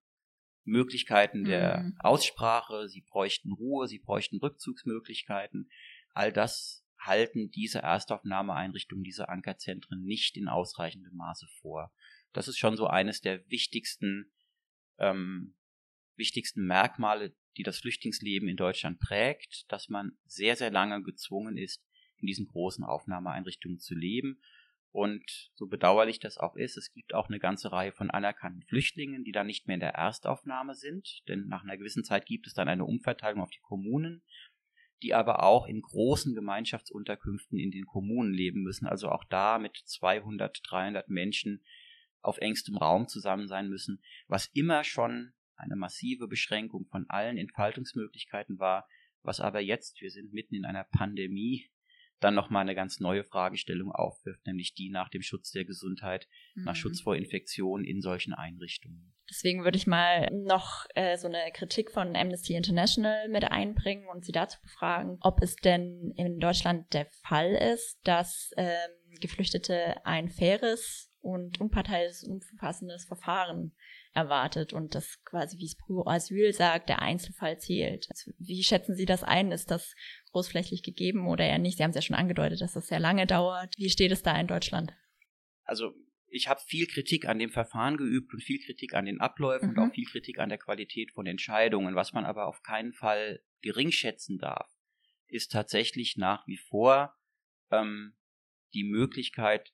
Möglichkeiten 0.64 1.44
der 1.44 1.80
mhm. 1.80 1.96
Aussprache, 1.98 2.88
sie 2.88 3.02
bräuchten 3.02 3.52
Ruhe, 3.52 3.88
sie 3.88 3.98
bräuchten 3.98 4.38
Rückzugsmöglichkeiten. 4.38 5.68
All 6.14 6.32
das 6.32 6.81
halten 7.06 7.50
diese 7.50 7.80
Erstaufnahmeeinrichtungen, 7.80 9.04
diese 9.04 9.28
Ankerzentren 9.28 10.02
nicht 10.02 10.36
in 10.36 10.48
ausreichendem 10.48 11.14
Maße 11.14 11.46
vor. 11.60 11.92
Das 12.32 12.48
ist 12.48 12.58
schon 12.58 12.76
so 12.76 12.86
eines 12.86 13.20
der 13.20 13.48
wichtigsten, 13.50 14.32
ähm, 14.98 15.54
wichtigsten 16.16 16.64
Merkmale, 16.64 17.34
die 17.56 17.62
das 17.62 17.78
Flüchtlingsleben 17.78 18.48
in 18.48 18.56
Deutschland 18.56 18.98
prägt, 18.98 19.70
dass 19.70 19.88
man 19.88 20.16
sehr, 20.24 20.56
sehr 20.56 20.70
lange 20.70 21.02
gezwungen 21.02 21.56
ist, 21.56 21.84
in 22.18 22.26
diesen 22.26 22.46
großen 22.46 22.84
Aufnahmeeinrichtungen 22.84 23.78
zu 23.78 23.94
leben. 23.94 24.40
Und 24.90 25.50
so 25.54 25.66
bedauerlich 25.66 26.20
das 26.20 26.36
auch 26.36 26.54
ist, 26.54 26.76
es 26.76 26.92
gibt 26.92 27.14
auch 27.14 27.28
eine 27.28 27.38
ganze 27.38 27.72
Reihe 27.72 27.92
von 27.92 28.10
anerkannten 28.10 28.62
Flüchtlingen, 28.62 29.24
die 29.24 29.32
dann 29.32 29.46
nicht 29.46 29.66
mehr 29.66 29.74
in 29.74 29.80
der 29.80 29.94
Erstaufnahme 29.94 30.74
sind, 30.74 31.22
denn 31.28 31.46
nach 31.48 31.62
einer 31.62 31.78
gewissen 31.78 32.04
Zeit 32.04 32.26
gibt 32.26 32.46
es 32.46 32.52
dann 32.52 32.68
eine 32.68 32.84
Umverteilung 32.84 33.40
auf 33.40 33.50
die 33.50 33.62
Kommunen 33.62 34.22
die 35.02 35.14
aber 35.14 35.42
auch 35.42 35.66
in 35.66 35.82
großen 35.82 36.34
Gemeinschaftsunterkünften 36.34 37.58
in 37.58 37.70
den 37.70 37.86
Kommunen 37.86 38.32
leben 38.32 38.62
müssen, 38.62 38.86
also 38.86 39.10
auch 39.10 39.24
da 39.24 39.58
mit 39.58 39.76
200, 39.76 40.60
300 40.64 41.08
Menschen 41.08 41.62
auf 42.20 42.38
engstem 42.38 42.76
Raum 42.76 43.08
zusammen 43.08 43.48
sein 43.48 43.68
müssen, 43.68 44.00
was 44.28 44.46
immer 44.46 44.84
schon 44.84 45.32
eine 45.56 45.76
massive 45.76 46.28
Beschränkung 46.28 46.86
von 46.86 47.08
allen 47.08 47.36
Entfaltungsmöglichkeiten 47.36 48.58
war, 48.58 48.88
was 49.22 49.40
aber 49.40 49.60
jetzt, 49.60 50.00
wir 50.00 50.10
sind 50.10 50.32
mitten 50.32 50.54
in 50.54 50.64
einer 50.64 50.84
Pandemie, 50.84 51.70
dann 52.24 52.34
nochmal 52.34 52.62
eine 52.62 52.74
ganz 52.74 53.00
neue 53.00 53.24
Fragestellung 53.24 53.92
aufwirft, 53.92 54.46
nämlich 54.46 54.74
die 54.74 54.90
nach 54.90 55.08
dem 55.08 55.22
Schutz 55.22 55.50
der 55.50 55.64
Gesundheit, 55.64 56.28
mhm. 56.54 56.64
nach 56.64 56.76
Schutz 56.76 57.00
vor 57.00 57.16
Infektionen 57.16 57.84
in 57.84 58.00
solchen 58.00 58.34
Einrichtungen. 58.34 59.14
Deswegen 59.30 59.64
würde 59.64 59.78
ich 59.78 59.86
mal 59.86 60.30
noch 60.32 60.84
äh, 60.94 61.16
so 61.16 61.26
eine 61.26 61.50
Kritik 61.52 61.90
von 61.90 62.16
Amnesty 62.16 62.54
International 62.54 63.28
mit 63.28 63.44
einbringen 63.50 64.06
und 64.08 64.24
Sie 64.24 64.32
dazu 64.32 64.60
befragen, 64.60 65.18
ob 65.20 65.42
es 65.42 65.56
denn 65.56 66.12
in 66.16 66.38
Deutschland 66.38 66.92
der 66.92 67.06
Fall 67.26 67.54
ist, 67.54 67.98
dass 68.04 68.50
ähm, 68.56 68.90
Geflüchtete 69.20 70.04
ein 70.04 70.28
faires 70.28 71.10
und 71.22 71.60
unparteiisches, 71.60 72.24
umfassendes 72.24 73.04
Verfahren 73.04 73.72
erwartet 74.12 74.72
und 74.72 74.94
das 74.94 75.22
quasi, 75.24 75.58
wie 75.58 75.66
es 75.66 75.76
pro 75.76 76.04
Asyl 76.06 76.52
sagt, 76.52 76.88
der 76.88 77.00
Einzelfall 77.00 77.58
zählt. 77.58 78.08
Also 78.10 78.32
wie 78.38 78.62
schätzen 78.62 78.94
Sie 78.94 79.06
das 79.06 79.22
ein? 79.22 79.52
Ist 79.52 79.70
das 79.70 79.94
großflächig 80.32 80.82
gegeben 80.82 81.26
oder 81.26 81.44
eher 81.44 81.58
nicht? 81.58 81.76
Sie 81.76 81.82
haben 81.82 81.90
es 81.90 81.96
ja 81.96 82.02
schon 82.02 82.16
angedeutet, 82.16 82.60
dass 82.60 82.72
das 82.72 82.88
sehr 82.88 83.00
lange 83.00 83.26
dauert. 83.26 83.74
Wie 83.78 83.90
steht 83.90 84.12
es 84.12 84.22
da 84.22 84.38
in 84.38 84.46
Deutschland? 84.46 84.92
Also 85.64 85.94
ich 86.28 86.48
habe 86.48 86.60
viel 86.66 86.86
Kritik 86.86 87.28
an 87.28 87.38
dem 87.38 87.50
Verfahren 87.50 87.96
geübt 87.96 88.32
und 88.32 88.42
viel 88.42 88.58
Kritik 88.58 88.94
an 88.94 89.04
den 89.04 89.20
Abläufen 89.20 89.70
mhm. 89.70 89.78
und 89.78 89.90
auch 89.90 89.94
viel 89.94 90.06
Kritik 90.06 90.38
an 90.38 90.48
der 90.48 90.58
Qualität 90.58 91.12
von 91.12 91.26
Entscheidungen. 91.26 91.94
Was 91.94 92.12
man 92.12 92.24
aber 92.24 92.46
auf 92.46 92.62
keinen 92.62 92.92
Fall 92.92 93.42
gering 93.60 93.92
schätzen 93.92 94.38
darf, 94.38 94.70
ist 95.28 95.52
tatsächlich 95.52 96.16
nach 96.16 96.46
wie 96.46 96.56
vor 96.56 97.14
ähm, 97.70 98.14
die 98.74 98.84
Möglichkeit, 98.84 99.72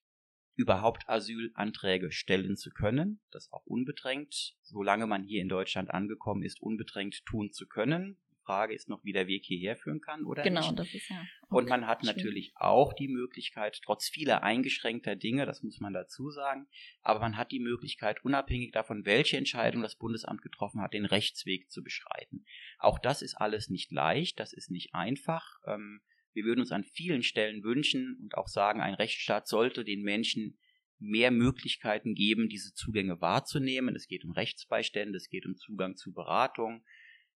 überhaupt 0.59 1.09
Asylanträge 1.09 2.11
stellen 2.11 2.57
zu 2.57 2.71
können, 2.71 3.21
das 3.31 3.53
auch 3.53 3.64
unbedrängt, 3.64 4.57
solange 4.62 5.07
man 5.07 5.23
hier 5.23 5.40
in 5.40 5.49
Deutschland 5.49 5.90
angekommen 5.92 6.42
ist, 6.42 6.61
unbedrängt 6.61 7.25
tun 7.27 7.53
zu 7.53 7.68
können. 7.68 8.18
Die 8.49 8.53
Frage 8.53 8.75
ist 8.75 8.89
noch, 8.89 9.05
wie 9.05 9.13
der 9.13 9.27
Weg 9.27 9.45
hierher 9.45 9.77
führen 9.77 10.01
kann 10.01 10.25
oder 10.25 10.43
genau, 10.43 10.61
nicht. 10.61 10.71
Genau, 10.71 10.83
das 10.83 10.95
ist 10.95 11.11
ja. 11.11 11.23
Und 11.51 11.69
man 11.69 11.87
hat 11.87 12.01
schön. 12.01 12.15
natürlich 12.15 12.53
auch 12.57 12.95
die 12.95 13.09
Möglichkeit, 13.09 13.79
trotz 13.85 14.09
vieler 14.09 14.43
eingeschränkter 14.43 15.17
Dinge, 15.17 15.45
das 15.45 15.63
muss 15.63 15.81
man 15.81 15.93
dazu 15.93 16.31
sagen, 16.31 16.67
aber 17.03 17.21
man 17.21 17.37
hat 17.37 17.53
die 17.53 17.61
Möglichkeit, 17.61 18.25
unabhängig 18.25 18.73
davon, 18.73 19.05
welche 19.05 19.37
Entscheidung 19.37 19.83
das 19.83 19.97
Bundesamt 19.97 20.41
getroffen 20.41 20.81
hat, 20.81 20.95
den 20.95 21.05
Rechtsweg 21.05 21.71
zu 21.71 21.83
beschreiten. 21.83 22.47
Auch 22.79 22.99
das 22.99 23.21
ist 23.21 23.35
alles 23.35 23.69
nicht 23.69 23.93
leicht, 23.93 24.41
das 24.41 24.55
ist 24.55 24.71
nicht 24.71 24.95
einfach. 24.95 25.59
Ähm, 25.67 26.01
wir 26.33 26.45
würden 26.45 26.61
uns 26.61 26.73
an 26.73 26.85
vielen 26.85 27.23
Stellen 27.23 27.63
wünschen 27.63 28.19
und 28.23 28.35
auch 28.35 28.49
sagen, 28.49 28.81
ein 28.81 28.95
Rechtsstaat 28.95 29.47
sollte 29.47 29.85
den 29.85 30.03
Menschen 30.03 30.59
mehr 30.99 31.31
Möglichkeiten 31.31 32.15
geben, 32.15 32.49
diese 32.49 32.73
Zugänge 32.75 33.21
wahrzunehmen. 33.21 33.95
Es 33.95 34.09
geht 34.09 34.25
um 34.25 34.33
Rechtsbeistände, 34.33 35.17
es 35.17 35.29
geht 35.29 35.47
um 35.47 35.57
Zugang 35.57 35.97
zu 35.97 36.13
Beratung. 36.13 36.85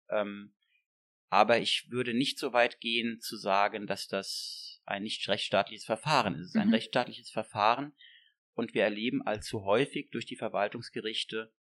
Ähm, 0.09 0.53
aber 1.31 1.59
ich 1.59 1.89
würde 1.89 2.13
nicht 2.13 2.37
so 2.37 2.51
weit 2.51 2.81
gehen 2.81 3.21
zu 3.21 3.37
sagen, 3.37 3.87
dass 3.87 4.09
das 4.09 4.81
ein 4.85 5.03
nicht 5.03 5.27
rechtsstaatliches 5.29 5.85
Verfahren 5.85 6.35
ist. 6.35 6.41
Es 6.41 6.47
ist 6.47 6.57
ein 6.57 6.67
mhm. 6.67 6.73
rechtsstaatliches 6.73 7.31
Verfahren 7.31 7.93
und 8.53 8.73
wir 8.73 8.83
erleben 8.83 9.25
allzu 9.25 9.63
häufig 9.63 10.09
durch 10.11 10.25
die 10.25 10.35
Verwaltungsgerichte, 10.35 11.53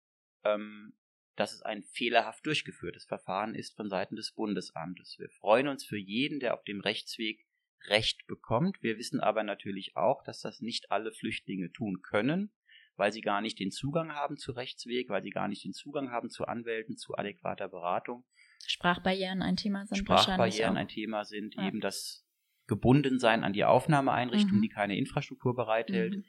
ähm, 0.43 0.97
dass 1.35 1.53
es 1.53 1.61
ein 1.61 1.83
fehlerhaft 1.83 2.47
durchgeführtes 2.47 3.05
Verfahren 3.05 3.53
ist 3.53 3.75
von 3.75 3.89
Seiten 3.89 4.15
des 4.15 4.31
Bundesamtes. 4.31 5.19
Wir 5.19 5.29
freuen 5.29 5.67
uns 5.67 5.85
für 5.85 5.97
jeden, 5.97 6.39
der 6.39 6.55
auf 6.55 6.63
dem 6.63 6.81
Rechtsweg 6.81 7.45
Recht 7.85 8.25
bekommt. 8.25 8.81
Wir 8.81 8.97
wissen 8.97 9.19
aber 9.19 9.43
natürlich 9.43 9.95
auch, 9.95 10.23
dass 10.23 10.41
das 10.41 10.61
nicht 10.61 10.91
alle 10.91 11.11
Flüchtlinge 11.11 11.71
tun 11.71 12.01
können, 12.01 12.51
weil 12.95 13.13
sie 13.13 13.21
gar 13.21 13.39
nicht 13.39 13.59
den 13.59 13.71
Zugang 13.71 14.13
haben 14.13 14.35
zu 14.35 14.51
Rechtsweg, 14.51 15.09
weil 15.09 15.21
sie 15.21 15.29
gar 15.29 15.47
nicht 15.47 15.63
den 15.63 15.73
Zugang 15.73 16.09
haben 16.09 16.31
zu 16.31 16.45
Anwälten, 16.45 16.97
zu 16.97 17.15
adäquater 17.15 17.69
Beratung. 17.69 18.25
Sprachbarrieren 18.65 19.41
ein 19.41 19.55
Thema 19.55 19.85
sind 19.85 19.97
Sprachbarrieren 19.97 20.77
ein 20.77 20.87
Thema 20.87 21.25
sind 21.25 21.55
ja. 21.55 21.67
eben 21.67 21.79
das 21.79 22.25
Gebundensein 22.67 23.43
an 23.43 23.53
die 23.53 23.65
Aufnahmeeinrichtung, 23.65 24.57
mhm. 24.57 24.61
die 24.61 24.69
keine 24.69 24.97
Infrastruktur 24.97 25.55
bereithält. 25.55 26.17
Mhm. 26.17 26.25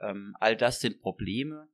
Ähm, 0.00 0.36
all 0.40 0.56
das 0.56 0.80
sind 0.80 1.00
Probleme. 1.00 1.68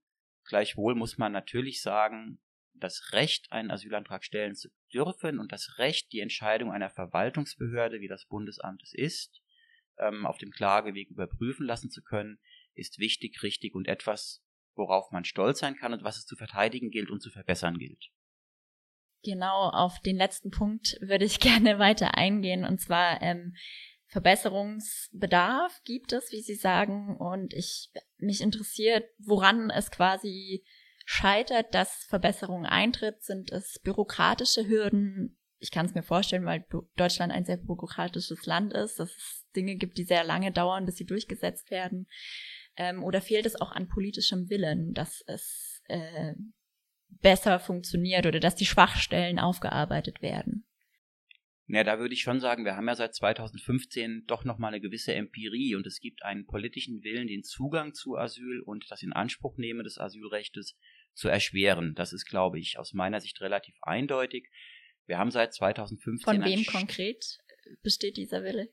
Gleichwohl 0.44 0.94
muss 0.94 1.18
man 1.18 1.32
natürlich 1.32 1.82
sagen, 1.82 2.38
das 2.74 3.12
Recht, 3.12 3.50
einen 3.52 3.70
Asylantrag 3.70 4.24
stellen 4.24 4.54
zu 4.54 4.68
dürfen 4.92 5.38
und 5.38 5.52
das 5.52 5.78
Recht, 5.78 6.12
die 6.12 6.20
Entscheidung 6.20 6.72
einer 6.72 6.90
Verwaltungsbehörde, 6.90 8.00
wie 8.00 8.08
das 8.08 8.26
Bundesamt 8.26 8.82
es 8.82 8.92
ist, 8.92 9.40
ähm, 9.98 10.26
auf 10.26 10.38
dem 10.38 10.50
Klageweg 10.50 11.10
überprüfen 11.10 11.66
lassen 11.66 11.90
zu 11.90 12.02
können, 12.02 12.38
ist 12.74 12.98
wichtig, 12.98 13.42
richtig 13.42 13.74
und 13.74 13.88
etwas, 13.88 14.44
worauf 14.74 15.10
man 15.10 15.24
stolz 15.24 15.60
sein 15.60 15.76
kann 15.76 15.92
und 15.92 16.02
was 16.02 16.18
es 16.18 16.26
zu 16.26 16.36
verteidigen 16.36 16.90
gilt 16.90 17.10
und 17.10 17.20
zu 17.20 17.30
verbessern 17.30 17.78
gilt. 17.78 18.10
Genau, 19.24 19.68
auf 19.68 20.00
den 20.00 20.16
letzten 20.16 20.50
Punkt 20.50 20.96
würde 21.00 21.24
ich 21.24 21.40
gerne 21.40 21.78
weiter 21.78 22.16
eingehen 22.16 22.64
und 22.64 22.80
zwar 22.80 23.22
ähm, 23.22 23.54
Verbesserungsbedarf 24.12 25.80
gibt 25.84 26.12
es, 26.12 26.32
wie 26.32 26.42
Sie 26.42 26.54
sagen, 26.54 27.16
und 27.16 27.54
ich 27.54 27.90
mich 28.18 28.42
interessiert, 28.42 29.04
woran 29.18 29.70
es 29.70 29.90
quasi 29.90 30.64
scheitert, 31.06 31.74
dass 31.74 32.04
Verbesserungen 32.08 32.66
eintritt, 32.66 33.22
sind 33.22 33.50
es 33.50 33.78
bürokratische 33.82 34.68
Hürden. 34.68 35.38
Ich 35.58 35.70
kann 35.70 35.86
es 35.86 35.94
mir 35.94 36.02
vorstellen, 36.02 36.44
weil 36.44 36.66
Deutschland 36.96 37.32
ein 37.32 37.46
sehr 37.46 37.56
bürokratisches 37.56 38.44
Land 38.44 38.74
ist, 38.74 38.98
dass 39.00 39.10
es 39.10 39.46
Dinge 39.56 39.76
gibt, 39.76 39.96
die 39.96 40.04
sehr 40.04 40.24
lange 40.24 40.52
dauern, 40.52 40.84
bis 40.84 40.96
sie 40.96 41.06
durchgesetzt 41.06 41.70
werden. 41.70 42.06
Ähm, 42.76 43.02
oder 43.02 43.22
fehlt 43.22 43.46
es 43.46 43.58
auch 43.60 43.72
an 43.72 43.88
politischem 43.88 44.50
Willen, 44.50 44.92
dass 44.92 45.22
es 45.26 45.82
äh, 45.88 46.34
besser 47.22 47.58
funktioniert 47.58 48.26
oder 48.26 48.40
dass 48.40 48.54
die 48.54 48.66
Schwachstellen 48.66 49.38
aufgearbeitet 49.38 50.22
werden? 50.22 50.66
Ja, 51.68 51.84
da 51.84 51.98
würde 51.98 52.12
ich 52.12 52.22
schon 52.22 52.40
sagen, 52.40 52.64
wir 52.64 52.76
haben 52.76 52.88
ja 52.88 52.94
seit 52.94 53.14
2015 53.14 54.24
doch 54.26 54.44
nochmal 54.44 54.74
eine 54.74 54.80
gewisse 54.80 55.14
Empirie 55.14 55.74
und 55.74 55.86
es 55.86 56.00
gibt 56.00 56.22
einen 56.22 56.44
politischen 56.44 57.02
Willen, 57.02 57.28
den 57.28 57.44
Zugang 57.44 57.94
zu 57.94 58.18
Asyl 58.18 58.60
und 58.60 58.90
das 58.90 59.02
Inanspruchnehmen 59.02 59.84
des 59.84 59.96
Asylrechtes 59.98 60.76
zu 61.14 61.28
erschweren. 61.28 61.94
Das 61.94 62.12
ist, 62.12 62.26
glaube 62.26 62.58
ich, 62.58 62.78
aus 62.78 62.92
meiner 62.92 63.20
Sicht 63.20 63.40
relativ 63.40 63.74
eindeutig. 63.80 64.50
Wir 65.06 65.18
haben 65.18 65.30
seit 65.30 65.54
2015. 65.54 66.24
Von 66.24 66.44
wem 66.44 66.64
konkret 66.66 67.38
besteht 67.82 68.16
dieser 68.16 68.42
Wille? 68.42 68.68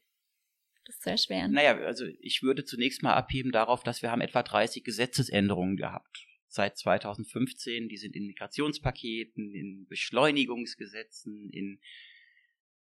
Das 0.85 0.99
zu 0.99 1.09
erschweren? 1.11 1.51
Naja, 1.51 1.77
also 1.77 2.05
ich 2.19 2.41
würde 2.41 2.65
zunächst 2.65 3.03
mal 3.03 3.13
abheben 3.13 3.51
darauf, 3.51 3.83
dass 3.83 4.01
wir 4.01 4.11
haben 4.11 4.21
etwa 4.21 4.41
30 4.41 4.83
Gesetzesänderungen 4.83 5.77
gehabt. 5.77 6.25
Seit 6.51 6.77
2015, 6.77 7.89
die 7.89 7.97
sind 7.97 8.15
in 8.15 8.25
Migrationspaketen, 8.25 9.53
in 9.53 9.85
Beschleunigungsgesetzen, 9.87 11.49
in 11.51 11.79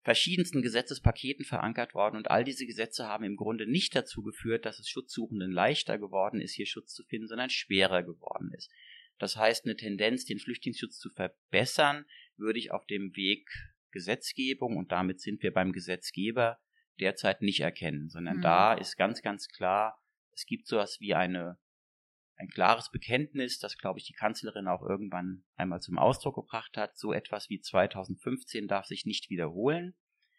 verschiedensten 0.03 0.63
Gesetzespaketen 0.63 1.45
verankert 1.45 1.93
worden 1.93 2.17
und 2.17 2.31
all 2.31 2.45
diese 2.45 2.65
Gesetze 2.65 3.09
haben 3.09 3.25
im 3.25 3.35
Grunde 3.35 3.69
nicht 3.69 3.97
dazu 3.97 4.23
geführt, 4.23 4.65
dass 4.65 4.79
es 4.79 4.89
Schutzsuchenden 4.89 5.51
leichter 5.51 5.99
geworden 5.99 6.41
ist, 6.41 6.55
hier 6.55 6.67
Schutz 6.67 6.95
zu 6.95 7.03
finden, 7.03 7.27
sondern 7.27 7.51
schwerer 7.51 8.05
geworden 8.05 8.53
ist. 8.57 8.71
Das 9.19 9.37
heißt, 9.37 9.65
eine 9.65 9.77
Tendenz, 9.77 10.25
den 10.25 10.39
Flüchtlingsschutz 10.39 10.99
zu 10.99 11.11
verbessern, 11.11 12.05
würde 12.37 12.61
ich 12.61 12.71
auf 12.71 12.87
dem 12.87 13.17
Weg 13.17 13.51
Gesetzgebung 13.91 14.77
und 14.77 14.93
damit 14.93 15.21
sind 15.21 15.43
wir 15.43 15.53
beim 15.53 15.73
Gesetzgeber 15.73 16.61
derzeit 17.01 17.43
nicht 17.43 17.61
erkennen, 17.61 18.09
sondern 18.09 18.37
mhm. 18.37 18.43
da 18.43 18.75
ist 18.75 18.97
ganz, 18.97 19.23
ganz 19.23 19.49
klar, 19.49 20.01
es 20.33 20.47
gibt 20.47 20.69
sowas 20.69 20.99
wie 21.01 21.15
eine, 21.15 21.59
ein 22.37 22.49
klares 22.49 22.91
Bekenntnis, 22.91 23.59
das, 23.59 23.79
glaube 23.79 23.99
ich, 23.99 24.07
die 24.07 24.13
Kanzlerin 24.13 24.69
auch 24.69 24.83
irgendwann 24.83 25.45
einmal 25.57 25.81
zum 25.81 25.99
Ausdruck 25.99 26.37
gebracht 26.37 26.77
hat. 26.77 26.97
So 26.97 27.13
etwas 27.13 27.49
wie 27.49 27.61
2015 27.61 28.69
darf 28.69 28.87
sich 28.87 29.07
nicht 29.07 29.31
wiederholen. 29.31 29.95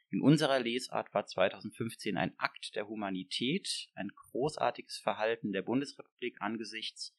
In 0.10 0.22
unserer 0.22 0.60
Lesart 0.60 1.14
war 1.14 1.26
2015 1.26 2.18
ein 2.18 2.34
Akt 2.38 2.76
der 2.76 2.88
Humanität, 2.88 3.90
ein 3.96 4.10
großartiges 4.10 5.00
Verhalten 5.00 5.52
der 5.52 5.64
Bundesrepublik 5.64 6.38
angesichts 6.40 7.16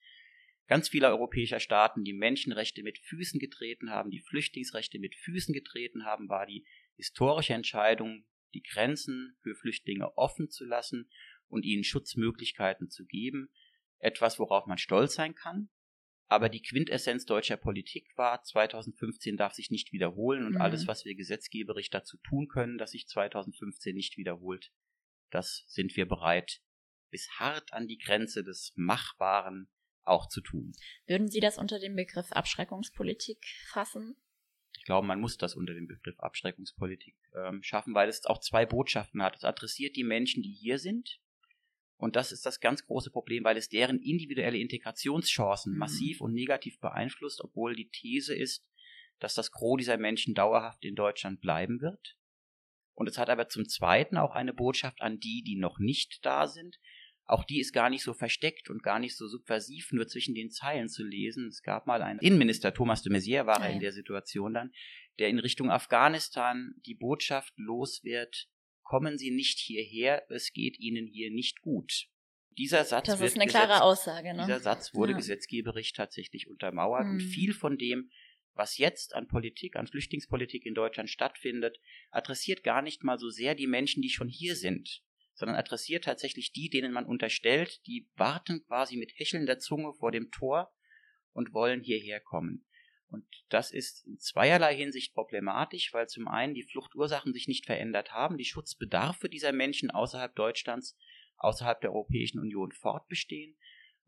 ganz 0.69 0.91
vieler 0.91 1.09
europäischer 1.09 1.61
Staaten 1.61 2.05
die 2.05 2.12
Menschenrechte 2.12 2.83
mit 2.83 2.99
Füßen 2.99 3.41
getreten 3.41 3.91
haben, 3.91 4.11
die 4.11 4.21
Flüchtlingsrechte 4.21 4.99
mit 4.99 5.17
Füßen 5.17 5.53
getreten 5.53 6.05
haben, 6.05 6.29
war 6.29 6.47
die 6.47 6.64
historische 6.97 7.55
Entscheidung, 7.55 8.25
die 8.55 8.62
Grenzen 8.62 9.37
für 9.43 9.55
Flüchtlinge 9.55 10.17
offen 10.17 10.51
zu 10.51 10.64
lassen 10.64 11.11
und 11.49 11.64
ihnen 11.64 11.85
Schutzmöglichkeiten 11.85 12.91
zu 12.91 13.07
geben, 13.07 13.49
etwas, 13.98 14.38
worauf 14.38 14.66
man 14.66 14.78
stolz 14.78 15.14
sein 15.14 15.34
kann. 15.34 15.70
Aber 16.30 16.50
die 16.50 16.61
Quintessenz 16.61 17.24
deutscher 17.24 17.56
Politik 17.56 18.06
war, 18.16 18.42
2015 18.42 19.38
darf 19.38 19.54
sich 19.54 19.70
nicht 19.70 19.92
wiederholen 19.92 20.44
und 20.44 20.54
mhm. 20.54 20.61
alles, 20.61 20.87
was 20.87 21.04
wir 21.04 21.14
gesetzgeberisch 21.14 21.88
dazu 21.88 22.18
tun 22.18 22.48
können, 22.48 22.76
dass 22.76 22.90
sich 22.90 23.08
2015 23.08 23.94
nicht 23.94 24.18
wiederholt, 24.18 24.70
das 25.30 25.64
sind 25.68 25.96
wir 25.96 26.06
bereit, 26.06 26.61
bis 27.11 27.28
hart 27.38 27.72
an 27.72 27.88
die 27.88 27.98
Grenze 27.98 28.44
des 28.44 28.72
Machbaren 28.76 29.70
auch 30.04 30.28
zu 30.28 30.40
tun. 30.42 30.72
Würden 31.06 31.28
Sie 31.28 31.40
das 31.40 31.58
unter 31.58 31.78
dem 31.78 31.96
Begriff 31.96 32.32
Abschreckungspolitik 32.32 33.44
fassen? 33.66 34.16
Ich 34.76 34.84
glaube, 34.84 35.06
man 35.06 35.20
muss 35.20 35.37
das 35.37 35.54
unter 35.54 35.74
dem 35.74 35.87
Begriff 35.87 36.18
Abschreckungspolitik 36.20 37.16
ähm, 37.34 37.62
schaffen, 37.62 37.94
weil 37.94 38.08
es 38.08 38.24
auch 38.26 38.40
zwei 38.40 38.66
Botschaften 38.66 39.22
hat. 39.22 39.37
Es 39.37 39.44
adressiert 39.44 39.96
die 39.96 40.04
Menschen, 40.04 40.42
die 40.42 40.52
hier 40.52 40.78
sind. 40.78 41.20
Und 41.98 42.14
das 42.16 42.32
ist 42.32 42.46
das 42.46 42.61
ganz 42.61 42.87
große 42.87 43.11
Problem, 43.11 43.44
weil 43.44 43.56
es 43.56 43.68
deren 43.68 43.98
individuelle 43.98 44.58
Integrationschancen 44.58 45.72
mhm. 45.72 45.78
massiv 45.78 46.20
und 46.20 46.32
negativ 46.32 46.78
beeinflusst, 46.80 47.42
obwohl 47.42 47.74
die 47.74 47.90
These 47.90 48.34
ist, 48.34 48.64
dass 49.18 49.34
das 49.34 49.50
Gros 49.50 49.78
dieser 49.78 49.98
Menschen 49.98 50.34
dauerhaft 50.34 50.84
in 50.84 50.94
Deutschland 50.94 51.40
bleiben 51.40 51.80
wird. 51.80 52.16
Und 52.94 53.08
es 53.08 53.18
hat 53.18 53.30
aber 53.30 53.48
zum 53.48 53.68
Zweiten 53.68 54.16
auch 54.16 54.34
eine 54.34 54.54
Botschaft 54.54 55.02
an 55.02 55.18
die, 55.18 55.42
die 55.44 55.56
noch 55.56 55.78
nicht 55.78 56.24
da 56.24 56.46
sind, 56.46 56.78
auch 57.28 57.44
die 57.44 57.61
ist 57.61 57.72
gar 57.72 57.90
nicht 57.90 58.02
so 58.02 58.14
versteckt 58.14 58.70
und 58.70 58.82
gar 58.82 58.98
nicht 58.98 59.14
so 59.14 59.28
subversiv 59.28 59.92
nur 59.92 60.06
zwischen 60.06 60.34
den 60.34 60.50
Zeilen 60.50 60.88
zu 60.88 61.04
lesen. 61.04 61.48
Es 61.48 61.62
gab 61.62 61.87
mal 61.87 62.00
einen 62.00 62.18
Innenminister, 62.20 62.72
Thomas 62.72 63.02
de 63.02 63.12
Maizière 63.12 63.44
war 63.44 63.62
er 63.62 63.70
in 63.70 63.80
der 63.80 63.92
Situation 63.92 64.54
dann, 64.54 64.72
der 65.18 65.28
in 65.28 65.38
Richtung 65.38 65.70
Afghanistan 65.70 66.72
die 66.87 66.94
Botschaft 66.94 67.52
los 67.56 68.02
wird, 68.02 68.48
kommen 68.88 69.18
Sie 69.18 69.31
nicht 69.31 69.59
hierher, 69.59 70.24
es 70.31 70.51
geht 70.53 70.81
Ihnen 70.81 71.07
hier 71.07 71.31
nicht 71.31 71.61
gut. 71.61 72.07
Dieser 72.57 72.85
Satz 72.85 73.07
das 73.07 73.20
ist 73.20 73.37
eine 73.37 73.46
klare 73.46 73.83
Aussage. 73.83 74.35
Ne? 74.35 74.42
Dieser 74.42 74.61
Satz 74.61 74.94
wurde 74.94 75.12
ja. 75.12 75.18
gesetzgeberisch 75.18 75.92
tatsächlich 75.92 76.48
untermauert 76.48 77.05
hm. 77.05 77.11
und 77.12 77.20
viel 77.20 77.53
von 77.53 77.77
dem, 77.77 78.11
was 78.55 78.79
jetzt 78.79 79.14
an 79.14 79.29
Politik, 79.29 79.77
an 79.77 79.87
Flüchtlingspolitik 79.87 80.64
in 80.64 80.74
Deutschland 80.74 81.11
stattfindet, 81.11 81.79
adressiert 82.11 82.64
gar 82.64 82.81
nicht 82.81 83.05
mal 83.05 83.18
so 83.18 83.29
sehr 83.29 83.55
die 83.55 83.66
Menschen, 83.66 84.03
die 84.03 84.09
schon 84.09 84.29
hier 84.29 84.57
sind, 84.57 85.03
sondern 85.35 85.57
adressiert 85.57 86.05
tatsächlich 86.05 86.53
die, 86.53 86.70
denen 86.70 86.92
man 86.92 87.05
unterstellt, 87.05 87.87
die 87.87 88.09
warten 88.16 88.64
quasi 88.66 88.96
mit 88.96 89.12
hechelnder 89.16 89.59
Zunge 89.59 89.92
vor 89.92 90.11
dem 90.11 90.31
Tor 90.31 90.72
und 91.33 91.53
wollen 91.53 91.83
hierher 91.83 92.20
kommen. 92.20 92.64
Und 93.11 93.25
das 93.49 93.71
ist 93.71 94.07
in 94.07 94.18
zweierlei 94.18 94.77
Hinsicht 94.77 95.14
problematisch, 95.14 95.92
weil 95.94 96.09
zum 96.09 96.29
einen 96.29 96.55
die 96.55 96.64
Fluchtursachen 96.64 97.33
sich 97.33 97.49
nicht 97.49 97.64
verändert 97.64 98.12
haben, 98.12 98.37
die 98.37 98.44
Schutzbedarfe 98.44 99.29
dieser 99.29 99.53
Menschen 99.53 99.90
außerhalb 99.90 100.35
Deutschlands, 100.35 100.97
außerhalb 101.38 101.81
der 101.81 101.92
Europäischen 101.92 102.38
Union 102.38 102.73
fortbestehen 102.73 103.57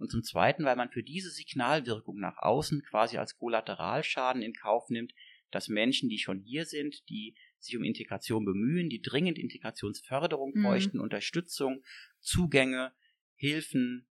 und 0.00 0.10
zum 0.10 0.22
Zweiten, 0.22 0.64
weil 0.64 0.76
man 0.76 0.90
für 0.90 1.02
diese 1.02 1.30
Signalwirkung 1.30 2.18
nach 2.18 2.38
außen 2.38 2.82
quasi 2.82 3.18
als 3.18 3.36
Kollateralschaden 3.36 4.42
in 4.42 4.54
Kauf 4.54 4.88
nimmt, 4.88 5.14
dass 5.50 5.68
Menschen, 5.68 6.08
die 6.08 6.18
schon 6.18 6.40
hier 6.40 6.64
sind, 6.64 7.08
die 7.08 7.36
sich 7.58 7.76
um 7.76 7.84
Integration 7.84 8.44
bemühen, 8.44 8.88
die 8.88 9.02
dringend 9.02 9.38
Integrationsförderung 9.38 10.52
mhm. 10.54 10.62
bräuchten, 10.62 11.00
Unterstützung, 11.00 11.84
Zugänge, 12.18 12.92
Hilfen, 13.34 14.08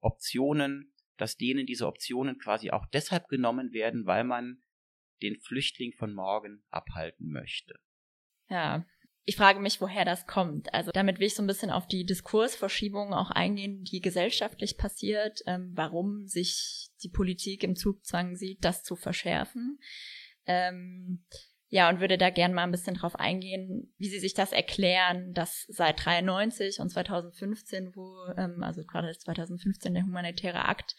Optionen, 0.00 0.93
dass 1.16 1.36
denen 1.36 1.66
diese 1.66 1.86
Optionen 1.86 2.38
quasi 2.38 2.70
auch 2.70 2.86
deshalb 2.86 3.28
genommen 3.28 3.72
werden, 3.72 4.06
weil 4.06 4.24
man 4.24 4.62
den 5.22 5.38
Flüchtling 5.40 5.92
von 5.92 6.12
morgen 6.12 6.62
abhalten 6.70 7.30
möchte. 7.30 7.74
Ja, 8.48 8.84
ich 9.26 9.36
frage 9.36 9.58
mich, 9.58 9.80
woher 9.80 10.04
das 10.04 10.26
kommt. 10.26 10.72
Also 10.74 10.90
damit 10.92 11.18
will 11.18 11.28
ich 11.28 11.34
so 11.34 11.42
ein 11.42 11.46
bisschen 11.46 11.70
auf 11.70 11.86
die 11.86 12.04
Diskursverschiebung 12.04 13.14
auch 13.14 13.30
eingehen, 13.30 13.82
die 13.84 14.00
gesellschaftlich 14.00 14.76
passiert, 14.76 15.40
ähm, 15.46 15.72
warum 15.74 16.26
sich 16.26 16.88
die 17.02 17.08
Politik 17.08 17.64
im 17.64 17.74
Zugzwang 17.74 18.36
sieht, 18.36 18.62
das 18.64 18.82
zu 18.82 18.96
verschärfen. 18.96 19.78
Ähm, 20.44 21.24
Ja, 21.74 21.88
und 21.88 21.98
würde 21.98 22.16
da 22.18 22.30
gerne 22.30 22.54
mal 22.54 22.62
ein 22.62 22.70
bisschen 22.70 22.94
drauf 22.94 23.16
eingehen, 23.16 23.92
wie 23.98 24.08
Sie 24.08 24.20
sich 24.20 24.32
das 24.32 24.52
erklären, 24.52 25.32
dass 25.34 25.66
seit 25.66 26.06
93 26.06 26.78
und 26.78 26.88
2015, 26.88 27.96
wo, 27.96 28.14
ähm, 28.36 28.62
also 28.62 28.84
gerade 28.84 29.10
2015 29.10 29.92
der 29.92 30.04
humanitäre 30.04 30.66
Akt, 30.68 30.94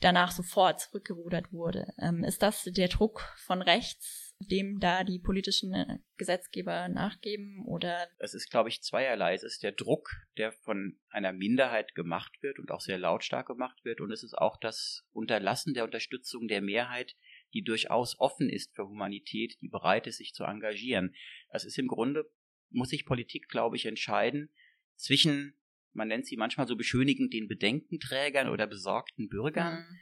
danach 0.00 0.32
sofort 0.32 0.80
zurückgerudert 0.80 1.52
wurde. 1.52 1.94
Ähm, 2.00 2.24
ist 2.24 2.42
das 2.42 2.64
der 2.64 2.88
Druck 2.88 3.22
von 3.36 3.62
rechts, 3.62 4.34
dem 4.40 4.80
da 4.80 5.04
die 5.04 5.20
politischen 5.20 5.72
äh, 5.72 5.98
Gesetzgeber 6.16 6.88
nachgeben 6.88 7.64
oder? 7.64 8.08
Es 8.18 8.34
ist, 8.34 8.50
glaube 8.50 8.68
ich, 8.68 8.82
zweierlei. 8.82 9.32
Es 9.32 9.44
ist 9.44 9.62
der 9.62 9.70
Druck, 9.70 10.10
der 10.38 10.50
von 10.50 10.98
einer 11.08 11.32
Minderheit 11.32 11.94
gemacht 11.94 12.32
wird 12.42 12.58
und 12.58 12.72
auch 12.72 12.80
sehr 12.80 12.98
lautstark 12.98 13.46
gemacht 13.46 13.84
wird. 13.84 14.00
Und 14.00 14.10
es 14.10 14.24
ist 14.24 14.34
auch 14.34 14.56
das 14.56 15.06
Unterlassen 15.12 15.72
der 15.72 15.84
Unterstützung 15.84 16.48
der 16.48 16.62
Mehrheit, 16.62 17.14
die 17.56 17.62
durchaus 17.62 18.20
offen 18.20 18.50
ist 18.50 18.74
für 18.74 18.86
Humanität, 18.86 19.56
die 19.62 19.68
bereit 19.68 20.06
ist, 20.06 20.18
sich 20.18 20.34
zu 20.34 20.44
engagieren. 20.44 21.14
Es 21.48 21.64
ist 21.64 21.78
im 21.78 21.88
Grunde, 21.88 22.30
muss 22.68 22.90
sich 22.90 23.06
Politik, 23.06 23.48
glaube 23.48 23.76
ich, 23.76 23.86
entscheiden 23.86 24.50
zwischen, 24.96 25.56
man 25.94 26.08
nennt 26.08 26.26
sie 26.26 26.36
manchmal 26.36 26.66
so 26.66 26.76
beschönigend, 26.76 27.32
den 27.32 27.48
Bedenkenträgern 27.48 28.50
oder 28.50 28.66
besorgten 28.66 29.28
Bürgern, 29.28 29.86
mhm. 29.88 29.98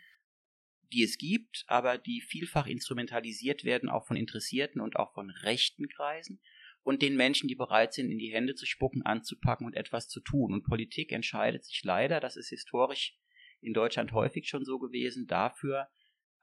die 0.93 1.05
es 1.05 1.17
gibt, 1.17 1.65
aber 1.69 1.97
die 1.97 2.21
vielfach 2.21 2.67
instrumentalisiert 2.67 3.63
werden, 3.63 3.89
auch 3.89 4.05
von 4.05 4.17
Interessierten 4.17 4.81
und 4.81 4.97
auch 4.97 5.15
von 5.15 5.31
rechten 5.31 5.89
Kreisen 5.89 6.41
und 6.83 7.03
den 7.03 7.17
Menschen, 7.17 7.47
die 7.47 7.55
bereit 7.55 7.95
sind, 7.95 8.11
in 8.11 8.19
die 8.19 8.33
Hände 8.33 8.57
zu 8.57 8.67
spucken, 8.67 9.03
anzupacken 9.03 9.65
und 9.65 9.77
etwas 9.77 10.09
zu 10.09 10.21
tun. 10.21 10.53
Und 10.53 10.65
Politik 10.65 11.13
entscheidet 11.13 11.65
sich 11.65 11.85
leider, 11.85 12.19
das 12.19 12.37
ist 12.37 12.49
historisch 12.49 13.17
in 13.61 13.75
Deutschland 13.75 14.11
häufig 14.11 14.49
schon 14.49 14.65
so 14.65 14.81
gewesen, 14.81 15.29
dafür, 15.29 15.89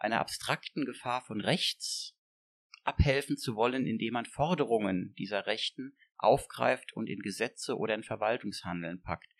einer 0.01 0.19
abstrakten 0.19 0.85
Gefahr 0.85 1.21
von 1.21 1.41
rechts 1.41 2.15
abhelfen 2.83 3.37
zu 3.37 3.55
wollen, 3.55 3.85
indem 3.85 4.13
man 4.13 4.25
Forderungen 4.25 5.13
dieser 5.17 5.45
Rechten 5.45 5.95
aufgreift 6.17 6.93
und 6.93 7.07
in 7.07 7.19
Gesetze 7.19 7.77
oder 7.77 7.95
in 7.95 8.03
Verwaltungshandeln 8.03 9.01
packt. 9.01 9.31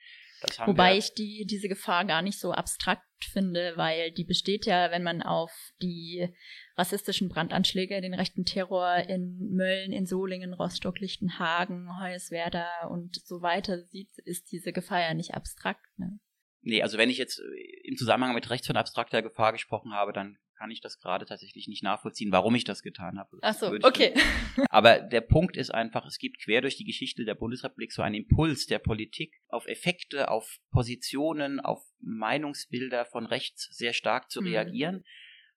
Wobei 0.65 0.97
ich 0.97 1.13
die, 1.13 1.45
diese 1.47 1.67
Gefahr 1.67 2.06
gar 2.06 2.24
nicht 2.24 2.39
so 2.39 2.52
abstrakt 2.52 3.04
finde, 3.32 3.74
weil 3.76 4.12
die 4.12 4.24
besteht 4.24 4.65
ja, 4.65 4.89
wenn 4.89 5.04
man 5.04 5.21
auf 5.21 5.52
die 5.82 6.28
rassistischen 6.76 7.30
Brandanschläge, 7.30 8.02
den 8.02 8.15
rechten 8.15 8.43
Terror 8.43 8.97
in 9.08 9.52
Mölln, 9.52 9.91
in 9.91 10.08
Solingen, 10.08 10.54
Rostock, 10.54 11.00
Lichtenhagen, 11.00 11.89
Hoyerswerda 12.00 12.88
und 12.88 13.21
so 13.24 13.43
weiter 13.43 13.84
sieht, 13.86 14.17
ist 14.26 14.52
diese 14.52 14.74
Gefahr 14.74 15.02
ja 15.02 15.13
nicht 15.13 15.36
abstrakt. 15.36 15.86
Ne? 15.97 16.19
Nee, 16.62 16.82
also 16.82 16.97
wenn 16.97 17.12
ich 17.12 17.19
jetzt 17.19 17.39
im 17.84 17.95
Zusammenhang 17.95 18.34
mit 18.34 18.50
rechts 18.50 18.65
von 18.65 18.78
abstrakter 18.78 19.21
Gefahr 19.21 19.52
gesprochen 19.52 19.93
habe, 19.93 20.12
dann 20.12 20.39
kann 20.62 20.69
ich 20.69 20.80
das 20.80 21.00
gerade 21.00 21.26
tatsächlich 21.26 21.67
nicht 21.67 21.82
nachvollziehen, 21.82 22.32
warum 22.32 22.54
ich 22.54 22.65
das 22.65 22.84
getan 22.84 23.17
habe. 23.17 23.39
Ach 23.41 23.56
so, 23.56 23.74
okay. 23.82 24.13
Aber 24.69 25.00
der 25.00 25.21
Punkt 25.21 25.58
ist 25.58 25.71
einfach, 25.71 26.06
es 26.06 26.19
gibt 26.19 26.39
quer 26.39 26.62
durch 26.62 26.78
die 26.78 26.84
Geschichte 26.84 27.26
der 27.26 27.34
Bundesrepublik 27.34 27.91
so 27.91 28.04
einen 28.04 28.13
Impuls 28.13 28.67
der 28.67 28.78
Politik, 28.78 29.34
auf 29.47 29.65
Effekte, 29.65 30.30
auf 30.30 30.60
Positionen, 30.69 31.60
auf 31.60 31.84
Meinungsbilder 32.00 33.06
von 33.06 33.26
rechts 33.26 33.76
sehr 33.76 33.93
stark 33.93 34.30
zu 34.30 34.41
mhm. 34.41 34.47
reagieren 34.50 35.04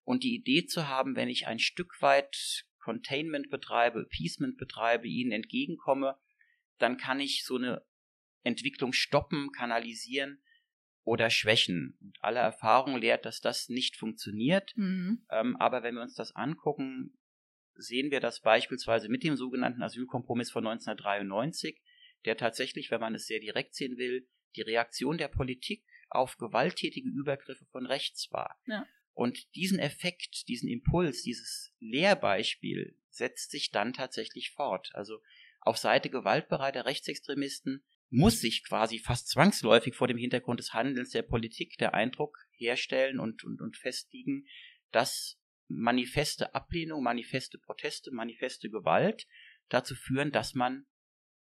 und 0.04 0.22
die 0.22 0.34
Idee 0.34 0.64
zu 0.64 0.88
haben, 0.88 1.16
wenn 1.16 1.28
ich 1.28 1.46
ein 1.46 1.58
Stück 1.58 2.00
weit 2.00 2.64
Containment 2.78 3.50
betreibe, 3.50 4.00
Appeasement 4.00 4.56
betreibe, 4.56 5.06
ihnen 5.06 5.32
entgegenkomme, 5.32 6.16
dann 6.78 6.96
kann 6.96 7.20
ich 7.20 7.44
so 7.44 7.56
eine 7.56 7.84
Entwicklung 8.42 8.94
stoppen, 8.94 9.50
kanalisieren 9.52 10.42
oder 11.04 11.30
Schwächen. 11.30 11.96
Und 12.00 12.18
alle 12.20 12.40
Erfahrung 12.40 12.96
lehrt, 12.96 13.24
dass 13.24 13.40
das 13.40 13.68
nicht 13.68 13.96
funktioniert. 13.96 14.72
Mhm. 14.76 15.24
Ähm, 15.30 15.56
aber 15.56 15.82
wenn 15.82 15.94
wir 15.94 16.02
uns 16.02 16.14
das 16.14 16.34
angucken, 16.34 17.16
sehen 17.76 18.10
wir 18.10 18.20
das 18.20 18.40
beispielsweise 18.40 19.08
mit 19.08 19.22
dem 19.22 19.36
sogenannten 19.36 19.82
Asylkompromiss 19.82 20.50
von 20.50 20.66
1993, 20.66 21.80
der 22.24 22.36
tatsächlich, 22.36 22.90
wenn 22.90 23.00
man 23.00 23.14
es 23.14 23.26
sehr 23.26 23.40
direkt 23.40 23.74
sehen 23.74 23.98
will, 23.98 24.28
die 24.56 24.62
Reaktion 24.62 25.18
der 25.18 25.28
Politik 25.28 25.84
auf 26.08 26.36
gewalttätige 26.36 27.08
Übergriffe 27.08 27.66
von 27.66 27.86
rechts 27.86 28.30
war. 28.30 28.58
Ja. 28.66 28.86
Und 29.12 29.54
diesen 29.54 29.78
Effekt, 29.78 30.48
diesen 30.48 30.68
Impuls, 30.68 31.22
dieses 31.22 31.74
Lehrbeispiel 31.80 32.98
setzt 33.10 33.50
sich 33.50 33.70
dann 33.70 33.92
tatsächlich 33.92 34.52
fort. 34.52 34.90
Also 34.94 35.20
auf 35.60 35.76
Seite 35.76 36.10
gewaltbereiter 36.10 36.84
Rechtsextremisten 36.84 37.84
muss 38.14 38.40
sich 38.40 38.64
quasi 38.64 38.98
fast 38.98 39.28
zwangsläufig 39.28 39.94
vor 39.94 40.08
dem 40.08 40.16
Hintergrund 40.16 40.60
des 40.60 40.72
Handelns 40.72 41.10
der 41.10 41.22
Politik 41.22 41.76
der 41.78 41.94
Eindruck 41.94 42.38
herstellen 42.52 43.18
und, 43.18 43.44
und, 43.44 43.60
und 43.60 43.76
festigen, 43.76 44.46
dass 44.92 45.38
manifeste 45.68 46.54
Ablehnung, 46.54 47.02
manifeste 47.02 47.58
Proteste, 47.58 48.10
manifeste 48.12 48.70
Gewalt 48.70 49.26
dazu 49.68 49.94
führen, 49.94 50.30
dass 50.30 50.54
man 50.54 50.86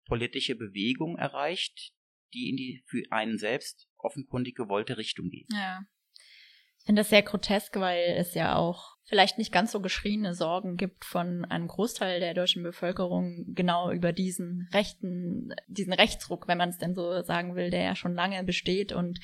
politische 0.06 0.56
Bewegung 0.56 1.16
erreicht, 1.16 1.92
die 2.34 2.50
in 2.50 2.56
die 2.56 2.82
für 2.86 3.02
einen 3.10 3.38
selbst 3.38 3.88
offenkundig 3.96 4.56
gewollte 4.56 4.98
Richtung 4.98 5.30
geht. 5.30 5.46
Ja 5.50 5.80
finde 6.88 7.00
das 7.00 7.10
sehr 7.10 7.22
grotesk, 7.22 7.76
weil 7.76 8.14
es 8.16 8.32
ja 8.32 8.56
auch 8.56 8.96
vielleicht 9.08 9.38
nicht 9.38 9.52
ganz 9.52 9.72
so 9.72 9.80
geschriene 9.80 10.34
Sorgen 10.34 10.76
gibt 10.76 11.04
von 11.04 11.44
einem 11.46 11.66
Großteil 11.66 12.20
der 12.20 12.34
deutschen 12.34 12.62
Bevölkerung 12.62 13.54
genau 13.54 13.90
über 13.90 14.12
diesen 14.12 14.68
rechten, 14.72 15.54
diesen 15.66 15.94
Rechtsruck, 15.94 16.46
wenn 16.46 16.58
man 16.58 16.68
es 16.68 16.78
denn 16.78 16.94
so 16.94 17.22
sagen 17.22 17.56
will, 17.56 17.70
der 17.70 17.82
ja 17.82 17.96
schon 17.96 18.14
lange 18.14 18.44
besteht 18.44 18.92
und 18.92 19.18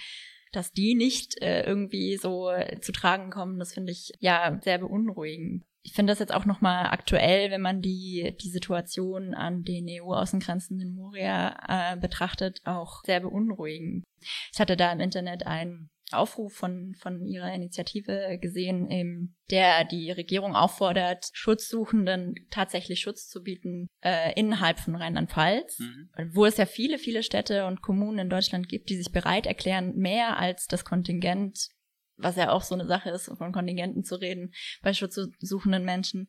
dass 0.52 0.72
die 0.72 0.94
nicht 0.94 1.40
äh, 1.42 1.64
irgendwie 1.64 2.16
so 2.16 2.50
zu 2.80 2.92
tragen 2.92 3.30
kommen, 3.30 3.58
das 3.58 3.74
finde 3.74 3.92
ich 3.92 4.12
ja 4.20 4.58
sehr 4.62 4.78
beunruhigend. 4.78 5.64
Ich 5.82 5.92
finde 5.92 6.12
das 6.12 6.18
jetzt 6.18 6.32
auch 6.32 6.46
nochmal 6.46 6.86
aktuell, 6.86 7.50
wenn 7.50 7.60
man 7.60 7.82
die, 7.82 8.34
die 8.40 8.48
Situation 8.48 9.34
an 9.34 9.64
den 9.64 9.86
EU-Außengrenzen 9.86 10.80
in 10.80 10.94
Moria 10.94 11.92
äh, 11.92 11.96
betrachtet, 11.98 12.62
auch 12.64 13.02
sehr 13.04 13.20
beunruhigend. 13.20 14.04
Ich 14.50 14.58
hatte 14.58 14.78
da 14.78 14.90
im 14.92 15.00
Internet 15.00 15.46
einen 15.46 15.90
Aufruf 16.16 16.54
von, 16.54 16.94
von 16.98 17.26
ihrer 17.26 17.52
Initiative 17.52 18.38
gesehen, 18.40 18.90
in 18.90 19.34
der 19.50 19.84
die 19.84 20.10
Regierung 20.10 20.54
auffordert, 20.54 21.28
Schutzsuchenden 21.32 22.34
tatsächlich 22.50 23.00
Schutz 23.00 23.28
zu 23.28 23.42
bieten 23.42 23.88
äh, 24.02 24.32
innerhalb 24.38 24.78
von 24.78 24.96
Rheinland-Pfalz, 24.96 25.78
mhm. 25.78 26.10
wo 26.32 26.46
es 26.46 26.56
ja 26.56 26.66
viele, 26.66 26.98
viele 26.98 27.22
Städte 27.22 27.66
und 27.66 27.82
Kommunen 27.82 28.18
in 28.18 28.30
Deutschland 28.30 28.68
gibt, 28.68 28.88
die 28.88 28.96
sich 28.96 29.12
bereit 29.12 29.46
erklären, 29.46 29.94
mehr 29.96 30.38
als 30.38 30.66
das 30.66 30.84
Kontingent, 30.84 31.68
was 32.16 32.36
ja 32.36 32.50
auch 32.50 32.62
so 32.62 32.74
eine 32.74 32.86
Sache 32.86 33.10
ist, 33.10 33.30
von 33.36 33.52
Kontingenten 33.52 34.04
zu 34.04 34.16
reden, 34.16 34.52
bei 34.82 34.92
schutzsuchenden 34.92 35.84
Menschen 35.84 36.28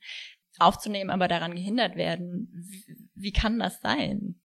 aufzunehmen, 0.57 1.09
aber 1.09 1.27
daran 1.27 1.55
gehindert 1.55 1.95
werden. 1.95 2.49
Wie, 2.53 3.09
wie 3.13 3.31
kann 3.31 3.59
das 3.59 3.79
sein? 3.81 4.41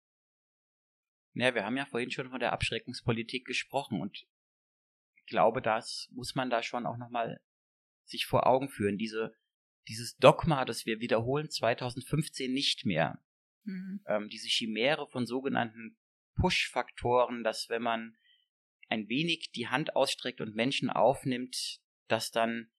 Ja, 1.34 1.54
wir 1.54 1.66
haben 1.66 1.76
ja 1.76 1.86
vorhin 1.86 2.12
schon 2.12 2.30
von 2.30 2.40
der 2.40 2.54
Abschreckungspolitik 2.54 3.46
gesprochen 3.46 4.02
und 4.02 4.26
glaube, 5.26 5.62
das 5.62 6.10
muss 6.12 6.36
man 6.36 6.50
da 6.50 6.64
schon 6.64 6.86
auch 6.86 6.98
nochmal 6.98 7.40
sich 8.04 8.26
vor 8.26 8.48
Augen 8.48 8.70
führen. 8.70 8.98
Diese, 8.98 9.36
dieses 9.88 10.18
Dogma, 10.18 10.66
das 10.66 10.86
wir 10.86 11.00
wiederholen 11.00 11.50
2015 11.50 12.52
nicht 12.52 12.86
mehr. 12.86 13.24
Mhm. 13.64 14.02
Ähm, 14.08 14.30
diese 14.30 14.48
Chimäre 14.48 15.08
von 15.10 15.26
sogenannten 15.26 15.98
Push-Faktoren, 16.36 17.44
dass 17.44 17.70
wenn 17.70 17.82
man 17.82 18.16
ein 18.90 19.10
wenig 19.10 19.52
die 19.52 19.68
Hand 19.68 19.96
ausstreckt 19.96 20.42
und 20.42 20.56
Menschen 20.56 20.90
aufnimmt, 20.90 21.80
dass 22.08 22.32
dann 22.32 22.72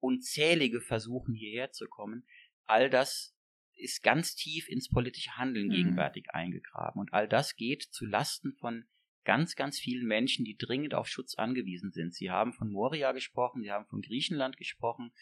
unzählige 0.00 0.80
versuchen, 0.80 1.34
hierher 1.34 1.72
zu 1.72 1.86
kommen. 1.86 2.26
All 2.64 2.90
das 2.90 3.36
ist 3.74 4.02
ganz 4.02 4.34
tief 4.34 4.68
ins 4.68 4.88
politische 4.88 5.36
Handeln 5.36 5.68
mhm. 5.68 5.72
gegenwärtig 5.72 6.30
eingegraben. 6.30 7.00
Und 7.00 7.12
all 7.12 7.28
das 7.28 7.56
geht 7.56 7.82
zu 7.82 8.06
Lasten 8.06 8.54
von 8.54 8.86
ganz, 9.24 9.54
ganz 9.56 9.78
vielen 9.78 10.06
Menschen, 10.06 10.44
die 10.44 10.56
dringend 10.56 10.94
auf 10.94 11.08
Schutz 11.08 11.34
angewiesen 11.34 11.92
sind. 11.92 12.14
Sie 12.14 12.30
haben 12.30 12.52
von 12.52 12.70
Moria 12.70 13.12
gesprochen, 13.12 13.62
Sie 13.62 13.70
haben 13.70 13.86
von 13.86 14.02
Griechenland 14.02 14.56
gesprochen. 14.56 15.12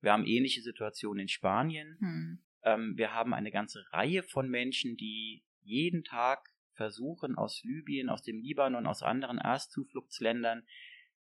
Wir 0.00 0.12
haben 0.12 0.26
ähnliche 0.26 0.62
Situationen 0.62 1.22
in 1.22 1.28
Spanien. 1.28 1.96
Hm. 2.00 2.38
Ähm, 2.62 2.96
wir 2.96 3.12
haben 3.12 3.34
eine 3.34 3.50
ganze 3.50 3.84
Reihe 3.92 4.22
von 4.22 4.48
Menschen, 4.48 4.96
die 4.96 5.44
jeden 5.62 6.04
Tag 6.04 6.50
versuchen, 6.74 7.36
aus 7.36 7.62
Libyen, 7.64 8.08
aus 8.08 8.22
dem 8.22 8.40
Libanon, 8.40 8.86
aus 8.86 9.02
anderen 9.02 9.38
Erstzufluchtsländern, 9.38 10.66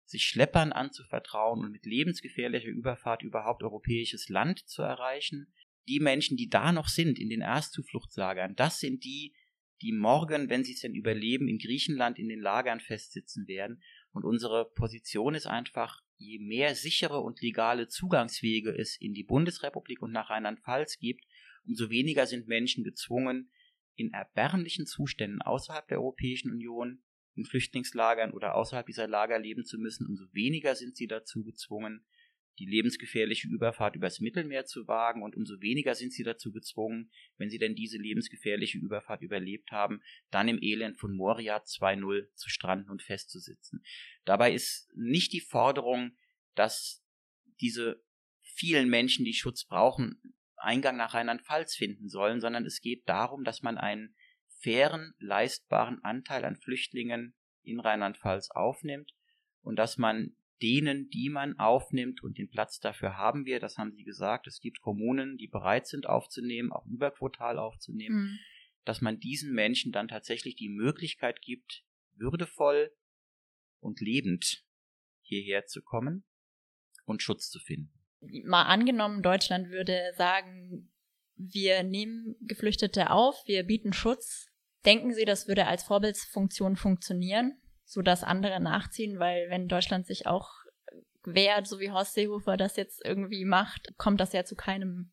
sich 0.05 0.25
Schleppern 0.25 0.73
anzuvertrauen 0.73 1.65
und 1.65 1.73
mit 1.73 1.85
lebensgefährlicher 1.85 2.69
Überfahrt 2.69 3.23
überhaupt 3.23 3.63
europäisches 3.63 4.29
Land 4.29 4.67
zu 4.69 4.83
erreichen. 4.83 5.53
Die 5.89 6.01
Menschen, 6.01 6.37
die 6.37 6.49
da 6.49 6.73
noch 6.73 6.89
sind, 6.89 7.19
in 7.19 7.29
den 7.29 7.41
Erstzufluchtslagern, 7.41 8.55
das 8.57 8.81
sind 8.81 9.05
die, 9.05 9.35
die 9.83 9.93
morgen, 9.93 10.49
wenn 10.49 10.65
sie 10.65 10.73
es 10.73 10.81
denn 10.81 10.95
überleben, 10.95 11.49
in 11.49 11.59
Griechenland 11.59 12.19
in 12.19 12.29
den 12.29 12.41
Lagern 12.41 12.81
festsitzen 12.81 13.47
werden. 13.47 13.83
Und 14.13 14.25
unsere 14.25 14.71
Position 14.75 15.35
ist 15.35 15.47
einfach, 15.47 16.03
je 16.17 16.39
mehr 16.39 16.75
sichere 16.75 17.21
und 17.21 17.43
legale 17.43 17.89
Zugangswege 17.89 18.71
es 18.71 18.97
in 18.99 19.13
die 19.13 19.25
Bundesrepublik 19.25 20.01
und 20.01 20.13
nach 20.13 20.31
Rheinland-Pfalz 20.31 20.99
gibt, 20.99 21.25
umso 21.67 21.91
weniger 21.91 22.27
sind 22.27 22.49
Menschen 22.49 22.85
gezwungen, 22.85 23.51
in 23.97 24.13
erbärmlichen 24.13 24.87
Zuständen 24.87 25.43
außerhalb 25.43 25.87
der 25.89 25.99
Europäischen 25.99 26.51
Union, 26.51 27.03
in 27.35 27.45
Flüchtlingslagern 27.45 28.33
oder 28.33 28.55
außerhalb 28.55 28.87
dieser 28.87 29.09
Lager 29.09 29.39
leben 29.39 29.65
zu 29.65 29.79
müssen, 29.79 30.07
umso 30.07 30.25
weniger 30.33 30.75
sind 30.75 30.97
sie 30.97 31.07
dazu 31.07 31.45
gezwungen, 31.45 32.07
die 32.59 32.67
lebensgefährliche 32.67 33.49
Überfahrt 33.49 33.97
übers 33.97 34.21
Mittelmeer 34.21 34.65
zu 34.65 34.87
wagen 34.89 35.23
und 35.23 35.37
umso 35.37 35.61
weniger 35.61 35.95
sind 35.95 36.13
sie 36.13 36.23
dazu 36.23 36.53
gezwungen, 36.53 37.11
wenn 37.37 37.51
sie 37.51 37.59
denn 37.59 37.75
diese 37.75 37.99
lebensgefährliche 37.99 38.79
Überfahrt 38.79 39.23
überlebt 39.23 39.71
haben, 39.71 40.01
dann 40.31 40.49
im 40.49 40.59
Elend 40.63 40.99
von 40.99 41.15
Moria 41.15 41.59
2.0 41.59 42.29
zu 42.35 42.49
stranden 42.49 42.91
und 42.91 43.03
festzusitzen. 43.03 43.83
Dabei 44.25 44.53
ist 44.53 44.91
nicht 44.95 45.33
die 45.33 45.41
Forderung, 45.41 46.17
dass 46.55 47.05
diese 47.61 48.03
vielen 48.41 48.89
Menschen, 48.89 49.25
die 49.25 49.35
Schutz 49.35 49.65
brauchen, 49.65 50.21
Eingang 50.57 50.97
nach 50.97 51.15
Rheinland-Pfalz 51.15 51.77
finden 51.77 52.09
sollen, 52.09 52.41
sondern 52.41 52.65
es 52.65 52.81
geht 52.81 53.09
darum, 53.09 53.45
dass 53.45 53.63
man 53.63 53.77
einen 53.77 54.17
fairen, 54.61 55.15
leistbaren 55.19 56.03
Anteil 56.03 56.45
an 56.45 56.57
Flüchtlingen 56.57 57.35
in 57.63 57.81
Rheinland-Pfalz 57.81 58.51
aufnimmt 58.51 59.13
und 59.61 59.77
dass 59.77 59.99
man 59.99 60.37
denen, 60.63 61.09
die 61.11 61.29
man 61.29 61.59
aufnimmt 61.59 62.23
und 62.23 62.39
den 62.39 62.49
Platz 62.49 62.81
dafür 62.81 63.17
haben 63.17 63.45
wir, 63.45 63.61
das 63.61 63.77
haben 63.77 63.93
Sie 63.93 64.05
gesagt, 64.05 64.47
es 64.47 64.61
gibt 64.61 64.81
Kommunen, 64.81 65.37
die 65.37 65.49
bereit 65.49 65.87
sind 65.87 66.07
aufzunehmen, 66.07 66.73
auch 66.73 66.87
überquotal 66.87 67.59
aufzunehmen, 67.59 68.17
mhm. 68.17 68.39
dass 68.85 69.01
man 69.01 69.21
diesen 69.21 69.53
Menschen 69.53 69.93
dann 69.93 70.09
tatsächlich 70.09 70.57
die 70.57 70.69
Möglichkeit 70.69 71.43
gibt, 71.43 71.85
würdevoll 72.15 72.91
und 73.81 74.01
lebend 74.01 74.65
hierher 75.23 75.67
zu 75.67 75.83
kommen 75.83 76.25
und 77.05 77.23
Schutz 77.23 77.51
zu 77.51 77.59
finden. 77.59 77.93
Mal 78.45 78.65
angenommen, 78.65 79.23
Deutschland 79.23 79.69
würde 79.69 80.13
sagen, 80.17 80.91
wir 81.37 81.83
nehmen 81.83 82.37
Geflüchtete 82.41 83.11
auf, 83.11 83.43
wir 83.47 83.65
bieten 83.65 83.93
Schutz. 83.93 84.49
Denken 84.87 85.13
Sie, 85.13 85.25
das 85.25 85.49
würde 85.49 85.67
als 85.67 85.83
Vorbildsfunktion 85.85 86.77
funktionieren? 86.77 87.61
So 87.87 88.03
dass 88.03 88.25
andere 88.25 88.61
nachziehen, 88.61 89.19
weil 89.19 89.49
wenn 89.49 89.69
Deutschland 89.69 90.07
sich 90.07 90.27
auch 90.27 90.51
wehrt, 91.25 91.67
so 91.67 91.81
wie 91.81 91.91
Horst 91.91 92.15
Seehofer 92.15 92.57
das 92.57 92.77
jetzt 92.77 93.05
irgendwie 93.05 93.45
macht, 93.45 93.97
kommt 93.97 94.21
das 94.21 94.33
ja 94.33 94.45
zu 94.45 94.57
keinem, 94.57 95.13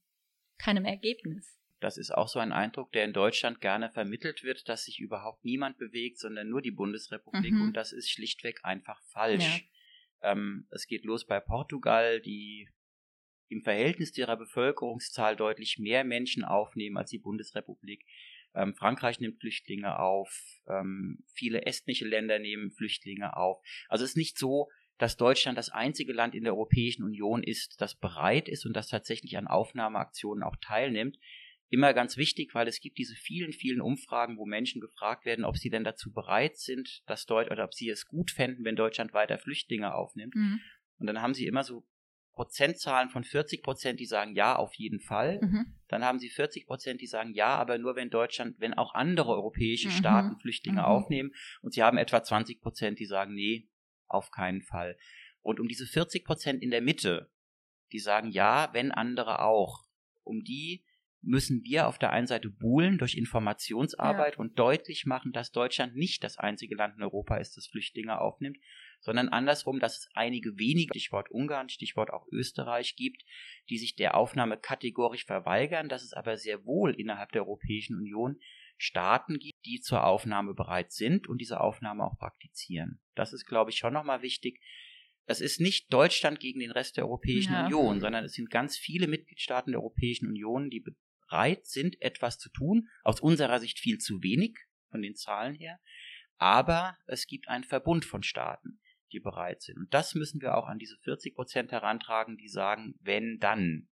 keinem 0.58 0.84
Ergebnis. 0.84 1.60
Das 1.80 1.98
ist 1.98 2.12
auch 2.12 2.28
so 2.28 2.40
ein 2.40 2.52
Eindruck, 2.52 2.92
der 2.94 3.04
in 3.04 3.14
Deutschland 3.14 3.62
gerne 3.62 3.90
vermittelt 3.92 4.44
wird, 4.44 4.70
dass 4.70 4.86
sich 4.86 5.00
überhaupt 5.00 5.44
niemand 5.44 5.78
bewegt, 5.78 6.18
sondern 6.18 6.50
nur 6.50 6.62
die 6.62 6.72
Bundesrepublik. 6.72 7.54
Mhm. 7.54 7.62
Und 7.62 7.74
das 7.74 7.92
ist 7.92 8.10
schlichtweg 8.10 8.60
einfach 8.64 9.02
falsch. 9.12 9.68
Ja. 10.22 10.32
Ähm, 10.32 10.68
es 10.72 10.88
geht 10.88 11.04
los 11.04 11.26
bei 11.26 11.40
Portugal, 11.40 12.22
die 12.22 12.70
im 13.50 13.62
Verhältnis 13.62 14.18
ihrer 14.18 14.38
Bevölkerungszahl 14.38 15.36
deutlich 15.36 15.78
mehr 15.78 16.04
Menschen 16.04 16.44
aufnehmen 16.44 16.98
als 16.98 17.10
die 17.10 17.20
Bundesrepublik. 17.20 18.06
Ähm, 18.56 18.76
Frankreich 18.76 19.20
nimmt 19.20 19.40
Flüchtlinge 19.40 20.00
auf, 20.00 20.32
ähm, 20.68 21.24
viele 21.34 21.66
estnische 21.66 22.08
Länder 22.08 22.40
nehmen 22.40 22.72
Flüchtlinge 22.72 23.36
auf. 23.36 23.62
Also 23.90 24.04
es 24.04 24.12
ist 24.12 24.18
nicht 24.18 24.38
so, 24.38 24.70
dass 24.98 25.18
Deutschland 25.18 25.58
das 25.58 25.70
einzige 25.70 26.14
Land 26.14 26.36
in 26.36 26.44
der 26.44 26.54
Europäischen 26.54 27.04
Union 27.04 27.44
ist, 27.44 27.82
das 27.82 27.96
bereit 27.96 28.48
ist 28.48 28.66
und 28.66 28.74
das 28.74 28.88
tatsächlich 28.88 29.38
an 29.38 29.48
Aufnahmeaktionen 29.48 30.44
auch 30.44 30.56
teilnimmt. 30.62 31.18
Immer 31.70 31.96
ganz 31.96 32.18
wichtig, 32.18 32.54
weil 32.54 32.68
es 32.68 32.80
gibt 32.80 33.00
diese 33.00 33.16
vielen, 33.16 33.52
vielen 33.52 33.82
Umfragen, 33.82 34.38
wo 34.38 34.46
Menschen 34.46 34.80
gefragt 34.80 35.26
werden, 35.26 35.44
ob 35.44 35.58
sie 35.58 35.72
denn 35.72 35.84
dazu 35.84 36.14
bereit 36.14 36.58
sind, 36.58 37.02
dass 37.08 37.26
Deutsch 37.26 37.50
oder 37.50 37.64
ob 37.64 37.74
sie 37.74 37.90
es 37.90 38.06
gut 38.06 38.30
fänden, 38.30 38.64
wenn 38.64 38.76
Deutschland 38.76 39.14
weiter 39.14 39.40
Flüchtlinge 39.40 39.96
aufnimmt. 39.96 40.36
Mhm. 40.36 40.60
Und 41.00 41.08
dann 41.08 41.22
haben 41.22 41.34
sie 41.34 41.48
immer 41.48 41.64
so 41.64 41.84
Prozentzahlen 42.34 43.10
von 43.10 43.24
40 43.24 43.62
Prozent, 43.62 44.00
die 44.00 44.06
sagen 44.06 44.36
ja, 44.36 44.56
auf 44.56 44.74
jeden 44.74 45.00
Fall. 45.00 45.40
Mhm. 45.42 45.76
Dann 45.88 46.04
haben 46.04 46.20
sie 46.20 46.30
40 46.30 46.66
Prozent, 46.66 47.02
die 47.02 47.08
sagen 47.08 47.34
ja, 47.34 47.56
aber 47.56 47.78
nur 47.78 47.96
wenn 47.96 48.10
Deutschland, 48.10 48.60
wenn 48.60 48.74
auch 48.74 48.94
andere 48.96 49.30
europäische 49.34 49.90
mhm. 49.90 49.94
Staaten 49.94 50.40
Flüchtlinge 50.40 50.82
mhm. 50.82 50.86
aufnehmen. 50.86 51.32
Und 51.62 51.74
sie 51.74 51.84
haben 51.84 51.98
etwa 51.98 52.24
20 52.24 52.60
Prozent, 52.62 53.00
die 53.00 53.06
sagen 53.06 53.36
nee, 53.36 53.70
auf 54.08 54.32
keinen 54.32 54.62
Fall. 54.62 54.98
Und 55.42 55.60
um 55.60 55.68
diese 55.68 55.86
40 55.86 56.26
Prozent 56.26 56.64
in 56.64 56.72
der 56.72 56.82
Mitte, 56.82 57.30
die 57.92 58.00
sagen 58.00 58.32
ja, 58.32 58.70
wenn 58.74 58.92
andere 58.92 59.42
auch, 59.42 59.86
um 60.24 60.44
die 60.44 60.84
müssen 61.22 61.64
wir 61.64 61.88
auf 61.88 61.98
der 61.98 62.12
einen 62.12 62.28
Seite 62.28 62.50
buhlen 62.50 62.98
durch 62.98 63.16
Informationsarbeit 63.16 64.34
ja. 64.34 64.40
und 64.40 64.60
deutlich 64.60 65.06
machen, 65.06 65.32
dass 65.32 65.52
Deutschland 65.52 65.96
nicht 65.96 66.24
das 66.24 66.38
einzige 66.38 66.76
Land 66.76 66.98
in 66.98 67.04
Europa 67.04 67.38
ist, 67.38 67.56
das 67.56 67.68
Flüchtlinge 67.68 68.20
aufnimmt, 68.20 68.58
sondern 69.04 69.30
andersrum, 69.30 69.80
dass 69.80 69.98
es 69.98 70.10
einige 70.14 70.58
wenige, 70.58 70.94
Stichwort 70.94 71.30
Ungarn, 71.30 71.70
Stichwort 71.70 72.12
auch 72.12 72.26
Österreich 72.32 72.96
gibt, 72.96 73.24
die 73.70 73.78
sich 73.78 73.96
der 73.96 74.16
Aufnahme 74.16 74.58
kategorisch 74.58 75.26
verweigern, 75.26 75.90
dass 75.90 76.04
es 76.04 76.14
aber 76.14 76.38
sehr 76.38 76.66
wohl 76.66 76.94
innerhalb 76.94 77.32
der 77.34 77.44
Europäischen 77.44 77.98
Union 77.98 78.40
Staaten 78.78 79.40
gibt, 79.40 79.66
die 79.66 79.82
zur 79.82 80.06
Aufnahme 80.06 80.54
bereit 80.54 80.92
sind 80.92 81.28
und 81.28 81.40
diese 81.40 81.60
Aufnahme 81.60 82.04
auch 82.06 82.18
praktizieren. 82.18 83.02
Das 83.14 83.34
ist, 83.34 83.46
glaube 83.46 83.72
ich, 83.72 83.78
schon 83.78 83.94
nochmal 83.94 84.22
wichtig. 84.22 84.62
Es 85.26 85.42
ist 85.42 85.60
nicht 85.60 85.94
Deutschland 85.94 86.40
gegen 86.40 86.60
den 86.60 86.72
Rest 86.72 86.98
der 86.98 87.06
Europäischen 87.06 87.54
ja. 87.54 87.66
Union, 87.66 88.00
sondern 88.00 88.26
es 88.26 88.34
sind 88.34 88.50
ganz 88.50 88.78
viele 88.78 89.08
Mitgliedstaaten 89.08 89.72
der 89.72 89.82
Europäischen 89.82 90.28
Union, 90.28 90.70
die 90.70 90.84
bereit 91.30 91.66
sind, 91.66 92.02
etwas 92.02 92.40
zu 92.40 92.50
tun. 92.50 92.90
Aus 93.04 93.22
unserer 93.22 93.60
Sicht 93.60 93.80
viel 93.80 94.00
zu 94.00 94.24
wenig 94.24 94.58
von 94.90 95.02
den 95.02 95.16
Zahlen 95.16 95.56
her. 95.56 95.80
Aber 96.38 96.98
es 97.06 97.28
gibt 97.28 97.48
einen 97.48 97.64
Verbund 97.64 98.06
von 98.06 98.24
Staaten 98.24 98.80
die 99.14 99.20
bereit 99.20 99.62
sind. 99.62 99.78
Und 99.78 99.94
das 99.94 100.16
müssen 100.16 100.42
wir 100.42 100.58
auch 100.58 100.68
an 100.68 100.80
diese 100.80 100.98
40 100.98 101.36
Prozent 101.36 101.72
herantragen, 101.72 102.38
die 102.38 102.50
sagen, 102.50 102.96
wenn 103.02 103.38
dann. 103.40 103.90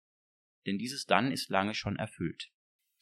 Denn 0.66 0.78
dieses 0.78 1.06
dann 1.06 1.32
ist 1.32 1.50
lange 1.50 1.74
schon 1.74 1.98
erfüllt. 1.98 2.50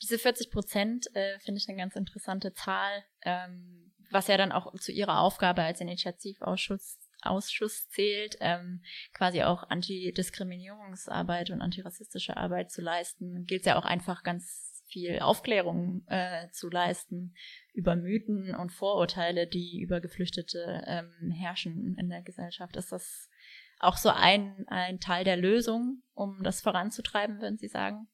Diese 0.02 0.20
40 0.20 0.52
Prozent 0.52 1.08
äh, 1.14 1.40
finde 1.40 1.60
ich 1.60 1.70
eine 1.70 1.78
ganz 1.78 1.96
interessante 1.96 2.54
Zahl, 2.54 3.04
ähm, 3.22 3.94
was 4.12 4.28
ja 4.28 4.38
dann 4.38 4.52
auch 4.52 4.74
zu 4.80 4.92
ihrer 4.92 5.20
Aufgabe 5.20 5.64
als 5.64 5.82
Initiativausschuss 5.82 7.00
Ausschuss 7.26 7.88
zählt, 7.90 8.36
ähm, 8.40 8.84
quasi 9.14 9.42
auch 9.44 9.64
Antidiskriminierungsarbeit 9.64 11.50
und 11.50 11.62
antirassistische 11.62 12.38
Arbeit 12.38 12.72
zu 12.72 12.82
leisten, 12.82 13.46
gilt 13.46 13.66
ja 13.66 13.78
auch 13.78 13.86
einfach 13.86 14.22
ganz 14.22 14.75
viel 14.88 15.20
Aufklärung 15.20 16.04
äh, 16.08 16.50
zu 16.52 16.70
leisten 16.70 17.34
über 17.74 17.96
Mythen 17.96 18.56
und 18.56 18.72
Vorurteile, 18.72 19.48
die 19.48 19.82
über 19.82 20.00
Geflüchtete 20.02 20.84
ähm, 20.86 21.32
herrschen 21.32 21.96
in 22.00 22.10
der 22.10 22.22
Gesellschaft. 22.22 22.76
Ist 22.76 22.92
das 22.92 23.30
auch 23.80 23.98
so 23.98 24.10
ein, 24.10 24.66
ein 24.68 25.00
Teil 25.00 25.24
der 25.24 25.38
Lösung, 25.38 26.04
um 26.14 26.42
das 26.44 26.62
voranzutreiben, 26.62 27.42
würden 27.42 27.58
Sie 27.58 27.68
sagen? 27.68 28.08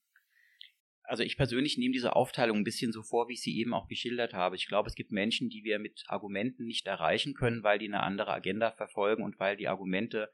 Also 1.04 1.24
ich 1.24 1.36
persönlich 1.36 1.78
nehme 1.78 1.94
diese 1.94 2.16
Aufteilung 2.16 2.60
ein 2.60 2.64
bisschen 2.64 2.94
so 2.94 3.04
vor, 3.04 3.28
wie 3.28 3.34
ich 3.34 3.42
sie 3.42 3.58
eben 3.60 3.74
auch 3.74 3.90
geschildert 3.90 4.34
habe. 4.34 4.56
Ich 4.56 4.68
glaube, 4.68 4.88
es 4.88 4.96
gibt 4.96 5.12
Menschen, 5.12 5.50
die 5.50 5.66
wir 5.66 5.78
mit 5.78 6.06
Argumenten 6.08 6.66
nicht 6.66 6.88
erreichen 6.88 7.34
können, 7.34 7.64
weil 7.64 7.80
die 7.80 7.88
eine 7.88 8.02
andere 8.02 8.32
Agenda 8.32 8.72
verfolgen 8.72 9.22
und 9.22 9.38
weil 9.38 9.58
die 9.58 9.68
Argumente 9.68 10.32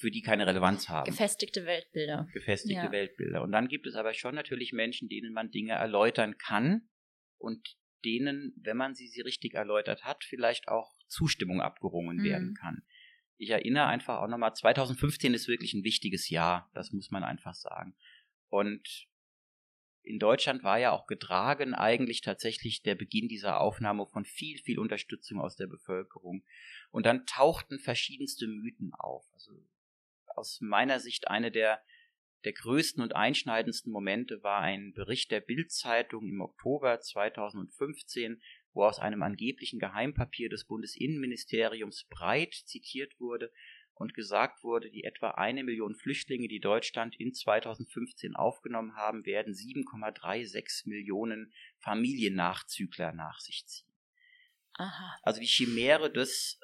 für 0.00 0.10
die 0.10 0.22
keine 0.22 0.46
Relevanz 0.46 0.88
haben. 0.88 1.10
Gefestigte 1.10 1.66
Weltbilder. 1.66 2.26
Gefestigte 2.32 2.86
ja. 2.86 2.92
Weltbilder. 2.92 3.42
Und 3.42 3.52
dann 3.52 3.68
gibt 3.68 3.86
es 3.86 3.94
aber 3.94 4.14
schon 4.14 4.34
natürlich 4.34 4.72
Menschen, 4.72 5.08
denen 5.08 5.32
man 5.32 5.50
Dinge 5.50 5.72
erläutern 5.72 6.38
kann 6.38 6.88
und 7.36 7.76
denen, 8.04 8.54
wenn 8.56 8.78
man 8.78 8.94
sie, 8.94 9.08
sie 9.08 9.20
richtig 9.20 9.54
erläutert 9.54 10.04
hat, 10.04 10.24
vielleicht 10.24 10.68
auch 10.68 10.94
Zustimmung 11.06 11.60
abgerungen 11.60 12.18
mhm. 12.18 12.24
werden 12.24 12.54
kann. 12.54 12.82
Ich 13.36 13.50
erinnere 13.50 13.86
einfach 13.86 14.20
auch 14.20 14.28
nochmal, 14.28 14.54
2015 14.54 15.34
ist 15.34 15.48
wirklich 15.48 15.74
ein 15.74 15.84
wichtiges 15.84 16.30
Jahr, 16.30 16.70
das 16.74 16.92
muss 16.92 17.10
man 17.10 17.22
einfach 17.22 17.54
sagen. 17.54 17.94
Und 18.48 19.06
in 20.02 20.18
Deutschland 20.18 20.62
war 20.62 20.78
ja 20.78 20.92
auch 20.92 21.06
getragen 21.06 21.74
eigentlich 21.74 22.22
tatsächlich 22.22 22.82
der 22.82 22.94
Beginn 22.94 23.28
dieser 23.28 23.60
Aufnahme 23.60 24.06
von 24.06 24.24
viel, 24.24 24.58
viel 24.58 24.78
Unterstützung 24.78 25.40
aus 25.40 25.56
der 25.56 25.66
Bevölkerung. 25.66 26.42
Und 26.90 27.06
dann 27.06 27.26
tauchten 27.26 27.78
verschiedenste 27.78 28.46
Mythen 28.46 28.92
auf. 28.94 29.24
Also 29.32 29.52
aus 30.36 30.60
meiner 30.60 31.00
Sicht 31.00 31.28
eine 31.28 31.50
der, 31.50 31.82
der 32.44 32.52
größten 32.52 33.02
und 33.02 33.14
einschneidendsten 33.14 33.92
Momente 33.92 34.42
war 34.42 34.60
ein 34.60 34.92
Bericht 34.92 35.30
der 35.30 35.40
Bild-Zeitung 35.40 36.26
im 36.28 36.40
Oktober 36.40 37.00
2015, 37.00 38.40
wo 38.72 38.84
aus 38.84 38.98
einem 38.98 39.22
angeblichen 39.22 39.78
Geheimpapier 39.78 40.48
des 40.48 40.64
Bundesinnenministeriums 40.64 42.06
breit 42.08 42.54
zitiert 42.54 43.18
wurde 43.18 43.52
und 44.00 44.14
gesagt 44.14 44.64
wurde, 44.64 44.90
die 44.90 45.04
etwa 45.04 45.32
eine 45.32 45.62
Million 45.62 45.94
Flüchtlinge, 45.94 46.48
die 46.48 46.60
Deutschland 46.60 47.14
in 47.20 47.34
2015 47.34 48.34
aufgenommen 48.34 48.96
haben, 48.96 49.26
werden 49.26 49.52
7,36 49.52 50.88
Millionen 50.88 51.52
Familiennachzügler 51.80 53.12
nach 53.12 53.40
sich 53.40 53.66
ziehen. 53.66 53.92
Aha. 54.74 55.18
Also 55.22 55.40
die 55.40 55.46
Chimäre 55.46 56.10
des, 56.10 56.58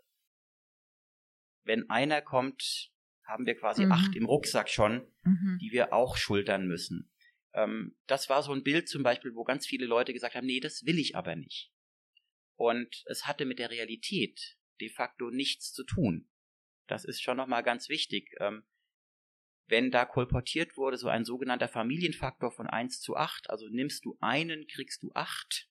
wenn 1.64 1.90
einer 1.90 2.22
kommt, 2.22 2.90
haben 3.27 3.47
wir 3.47 3.57
quasi 3.57 3.85
mhm. 3.85 3.93
acht 3.93 4.15
im 4.15 4.27
Rucksack 4.27 4.69
schon, 4.69 5.07
mhm. 5.25 5.59
die 5.61 5.73
wir 5.73 5.93
auch 5.93 6.17
schultern 6.17 6.67
müssen. 6.67 7.12
Ähm, 7.55 7.97
das 8.07 8.29
war 8.29 8.43
so 8.43 8.53
ein 8.53 8.62
Bild 8.62 8.89
zum 8.89 9.03
Beispiel, 9.03 9.35
wo 9.35 9.45
ganz 9.45 9.67
viele 9.67 9.87
Leute 9.87 10.12
gesagt 10.12 10.35
haben, 10.35 10.47
nee, 10.47 10.61
das 10.61 10.85
will 10.85 10.99
ich 10.99 11.16
aber 11.16 11.37
nicht. 11.37 11.72
Und 12.55 13.05
es 13.07 13.27
hatte 13.27 13.45
mit 13.45 13.59
der 13.59 13.70
Realität 13.70 14.57
de 14.81 14.89
facto 14.89 15.31
nichts 15.31 15.72
zu 15.72 15.85
tun. 15.85 16.29
Das 16.87 17.05
ist 17.05 17.22
schon 17.22 17.37
nochmal 17.37 17.62
ganz 17.62 17.89
wichtig. 17.89 18.35
Ähm, 18.41 18.64
wenn 19.68 19.91
da 19.91 20.05
kolportiert 20.05 20.77
wurde, 20.77 20.97
so 20.97 21.09
ein 21.09 21.24
sogenannter 21.24 21.68
Familienfaktor 21.68 22.53
von 22.53 22.68
1 22.68 23.01
zu 23.01 23.16
8, 23.16 23.51
also 23.51 23.68
nimmst 23.68 24.05
du 24.05 24.16
einen, 24.20 24.66
kriegst 24.68 25.03
du 25.03 25.11
acht, 25.14 25.68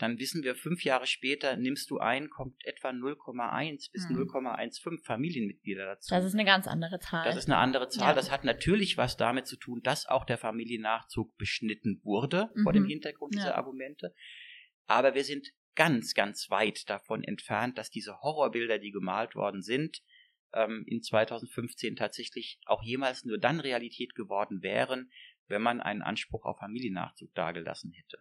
dann 0.00 0.18
wissen 0.18 0.42
wir, 0.42 0.54
fünf 0.54 0.82
Jahre 0.82 1.06
später 1.06 1.56
nimmst 1.56 1.90
du 1.90 1.98
ein, 1.98 2.30
kommt 2.30 2.64
etwa 2.64 2.88
0,1 2.88 3.92
bis 3.92 4.08
mhm. 4.08 4.22
0,15 4.22 5.04
Familienmitglieder 5.04 5.84
dazu. 5.84 6.14
Das 6.14 6.24
ist 6.24 6.34
eine 6.34 6.44
ganz 6.44 6.66
andere 6.66 6.98
Zahl. 7.00 7.24
Das 7.24 7.36
ist 7.36 7.46
eine 7.46 7.58
andere 7.58 7.88
Zahl. 7.88 8.08
Ja. 8.10 8.14
Das 8.14 8.30
hat 8.30 8.44
natürlich 8.44 8.96
was 8.96 9.16
damit 9.16 9.46
zu 9.46 9.56
tun, 9.56 9.80
dass 9.82 10.06
auch 10.06 10.24
der 10.24 10.38
Familiennachzug 10.38 11.36
beschnitten 11.36 12.00
wurde 12.02 12.50
mhm. 12.54 12.62
vor 12.62 12.72
dem 12.72 12.84
mhm. 12.84 12.88
Hintergrund 12.88 13.34
dieser 13.34 13.50
ja. 13.50 13.54
Argumente. 13.56 14.14
Aber 14.86 15.14
wir 15.14 15.24
sind 15.24 15.48
ganz, 15.74 16.14
ganz 16.14 16.50
weit 16.50 16.88
davon 16.88 17.22
entfernt, 17.22 17.78
dass 17.78 17.90
diese 17.90 18.20
Horrorbilder, 18.20 18.78
die 18.78 18.90
gemalt 18.90 19.34
worden 19.34 19.62
sind, 19.62 20.02
ähm, 20.52 20.84
in 20.86 21.02
2015 21.02 21.96
tatsächlich 21.96 22.58
auch 22.66 22.82
jemals 22.82 23.24
nur 23.24 23.38
dann 23.38 23.60
Realität 23.60 24.14
geworden 24.14 24.62
wären, 24.62 25.10
wenn 25.46 25.62
man 25.62 25.80
einen 25.80 26.02
Anspruch 26.02 26.44
auf 26.44 26.58
Familiennachzug 26.58 27.34
dargelassen 27.34 27.92
hätte. 27.92 28.18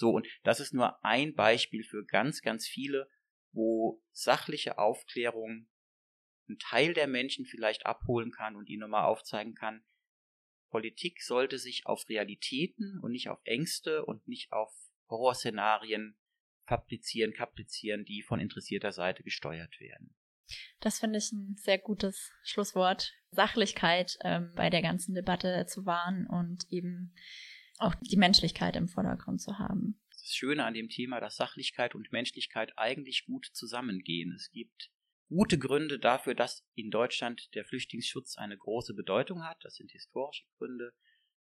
So, 0.00 0.12
und 0.12 0.26
das 0.44 0.60
ist 0.60 0.72
nur 0.72 1.04
ein 1.04 1.34
Beispiel 1.34 1.84
für 1.84 2.06
ganz, 2.06 2.40
ganz 2.40 2.66
viele, 2.66 3.06
wo 3.52 4.02
sachliche 4.12 4.78
Aufklärung 4.78 5.68
einen 6.48 6.58
Teil 6.58 6.94
der 6.94 7.06
Menschen 7.06 7.44
vielleicht 7.44 7.84
abholen 7.84 8.32
kann 8.32 8.56
und 8.56 8.70
ihnen 8.70 8.80
nochmal 8.80 9.04
aufzeigen 9.04 9.54
kann, 9.54 9.84
Politik 10.70 11.20
sollte 11.20 11.58
sich 11.58 11.84
auf 11.84 12.08
Realitäten 12.08 12.98
und 13.02 13.12
nicht 13.12 13.28
auf 13.28 13.40
Ängste 13.44 14.06
und 14.06 14.26
nicht 14.26 14.52
auf 14.52 14.72
Horrorszenarien 15.10 16.16
fabrizieren, 16.64 17.34
kaprizieren, 17.34 18.06
die 18.06 18.22
von 18.22 18.40
interessierter 18.40 18.92
Seite 18.92 19.22
gesteuert 19.22 19.80
werden. 19.80 20.16
Das 20.80 20.98
finde 20.98 21.18
ich 21.18 21.30
ein 21.30 21.56
sehr 21.58 21.78
gutes 21.78 22.32
Schlusswort. 22.42 23.12
Sachlichkeit 23.32 24.16
ähm, 24.24 24.50
bei 24.56 24.70
der 24.70 24.80
ganzen 24.80 25.14
Debatte 25.14 25.66
zu 25.66 25.84
wahren 25.84 26.26
und 26.26 26.64
eben 26.70 27.14
auch 27.80 27.94
die 28.00 28.16
Menschlichkeit 28.16 28.76
im 28.76 28.88
Vordergrund 28.88 29.40
zu 29.40 29.58
haben. 29.58 30.00
Das 30.10 30.34
Schöne 30.34 30.64
an 30.64 30.74
dem 30.74 30.88
Thema, 30.88 31.20
dass 31.20 31.36
Sachlichkeit 31.36 31.94
und 31.94 32.12
Menschlichkeit 32.12 32.72
eigentlich 32.76 33.24
gut 33.26 33.46
zusammengehen. 33.52 34.32
Es 34.34 34.50
gibt 34.50 34.90
gute 35.28 35.58
Gründe 35.58 35.98
dafür, 35.98 36.34
dass 36.34 36.66
in 36.74 36.90
Deutschland 36.90 37.54
der 37.54 37.64
Flüchtlingsschutz 37.64 38.36
eine 38.36 38.58
große 38.58 38.94
Bedeutung 38.94 39.44
hat. 39.44 39.58
Das 39.62 39.76
sind 39.76 39.90
historische 39.92 40.44
Gründe. 40.58 40.92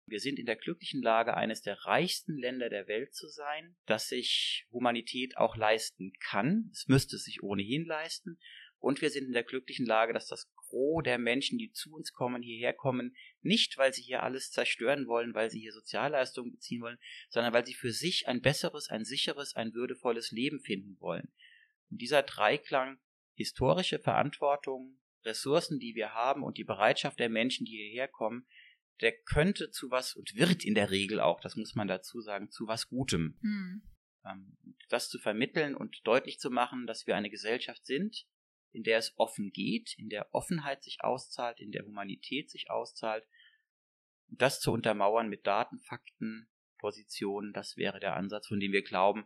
Wir 0.06 0.20
sind 0.20 0.38
in 0.38 0.46
der 0.46 0.58
glücklichen 0.58 1.02
Lage, 1.02 1.36
eines 1.38 1.62
der 1.62 1.78
reichsten 1.86 2.38
Länder 2.38 2.70
der 2.70 2.88
Welt 2.88 3.14
zu 3.14 3.28
sein, 3.28 3.78
dass 3.86 4.10
sich 4.10 4.68
Humanität 4.72 5.38
auch 5.38 5.56
leisten 5.56 6.12
kann. 6.20 6.70
Es 6.74 6.88
müsste 6.88 7.18
sich 7.18 7.42
ohnehin 7.42 7.86
leisten. 7.86 8.38
Und 8.80 9.02
wir 9.02 9.10
sind 9.10 9.28
in 9.28 9.32
der 9.32 9.46
glücklichen 9.46 9.86
Lage, 9.86 10.12
dass 10.12 10.28
das 10.28 10.53
Gros 10.74 11.04
der 11.04 11.20
Menschen, 11.20 11.60
die 11.60 11.72
zu 11.72 11.94
uns 11.94 12.14
kommen, 12.14 12.42
hierher 12.42 12.74
kommen, 12.74 13.16
nicht 13.42 13.78
weil 13.78 13.94
sie 13.94 14.02
hier 14.02 14.24
alles 14.24 14.50
zerstören 14.50 15.06
wollen, 15.06 15.36
weil 15.36 15.52
sie 15.52 15.60
hier 15.60 15.72
Sozialleistungen 15.72 16.52
beziehen 16.52 16.82
wollen, 16.82 16.98
sondern 17.30 17.54
weil 17.54 17.66
sie 17.66 17.76
für 17.76 17.92
sich 17.92 18.28
ein 18.28 18.42
besseres, 18.42 18.90
ein 18.90 19.06
sicheres, 19.06 19.56
ein 19.56 19.76
würdevolles 19.76 20.32
Leben 20.32 20.60
finden 20.62 21.00
wollen. 21.00 21.32
Und 21.92 22.02
dieser 22.02 22.24
Dreiklang 22.24 22.98
historische 23.36 24.00
Verantwortung, 24.00 25.00
Ressourcen, 25.24 25.80
die 25.80 25.94
wir 25.94 26.16
haben 26.16 26.44
und 26.44 26.58
die 26.58 26.64
Bereitschaft 26.64 27.20
der 27.20 27.30
Menschen, 27.30 27.66
die 27.66 27.78
hierher 27.78 28.08
kommen, 28.08 28.48
der 29.02 29.12
könnte 29.12 29.70
zu 29.70 29.92
was 29.92 30.16
und 30.16 30.36
wird 30.36 30.66
in 30.66 30.74
der 30.74 30.90
Regel 30.90 31.20
auch, 31.20 31.40
das 31.40 31.56
muss 31.56 31.76
man 31.76 31.88
dazu 31.88 32.20
sagen, 32.22 32.50
zu 32.50 32.68
was 32.68 32.90
Gutem. 32.90 33.38
Hm. 33.42 33.84
Das 34.90 35.10
zu 35.10 35.20
vermitteln 35.20 35.76
und 35.76 36.02
deutlich 36.04 36.40
zu 36.40 36.50
machen, 36.50 36.88
dass 36.88 37.06
wir 37.06 37.16
eine 37.16 37.30
Gesellschaft 37.30 37.86
sind, 37.86 38.26
in 38.74 38.84
der 38.84 38.98
es 38.98 39.14
offen 39.18 39.52
geht, 39.52 39.96
in 39.98 40.10
der 40.10 40.34
Offenheit 40.34 40.84
sich 40.84 40.98
auszahlt, 41.02 41.60
in 41.60 41.72
der 41.72 41.86
Humanität 41.86 42.50
sich 42.50 42.70
auszahlt. 42.70 43.26
Und 44.30 44.42
das 44.42 44.60
zu 44.60 44.72
untermauern 44.72 45.30
mit 45.30 45.48
Daten, 45.48 45.80
Fakten, 45.80 46.50
Positionen, 46.80 47.54
das 47.54 47.78
wäre 47.78 48.00
der 48.00 48.16
Ansatz, 48.16 48.48
von 48.48 48.60
dem 48.60 48.74
wir 48.74 48.84
glauben, 48.84 49.26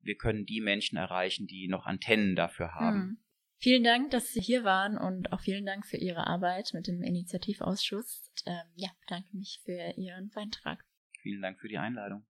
wir 0.00 0.16
können 0.16 0.46
die 0.46 0.60
Menschen 0.60 0.96
erreichen, 0.96 1.46
die 1.46 1.68
noch 1.68 1.86
Antennen 1.86 2.36
dafür 2.36 2.74
haben. 2.74 3.00
Hm. 3.00 3.18
Vielen 3.58 3.84
Dank, 3.84 4.10
dass 4.10 4.32
Sie 4.32 4.40
hier 4.40 4.64
waren 4.64 4.98
und 4.98 5.32
auch 5.32 5.40
vielen 5.40 5.64
Dank 5.64 5.86
für 5.86 5.96
Ihre 5.96 6.26
Arbeit 6.26 6.72
mit 6.74 6.86
dem 6.86 7.02
Initiativausschuss. 7.02 8.30
Und, 8.30 8.52
ähm, 8.52 8.66
ja, 8.74 8.90
bedanke 9.00 9.34
mich 9.36 9.60
für 9.64 9.94
Ihren 9.96 10.30
Beitrag. 10.30 10.84
Vielen 11.22 11.40
Dank 11.40 11.58
für 11.58 11.68
die 11.68 11.78
Einladung. 11.78 12.26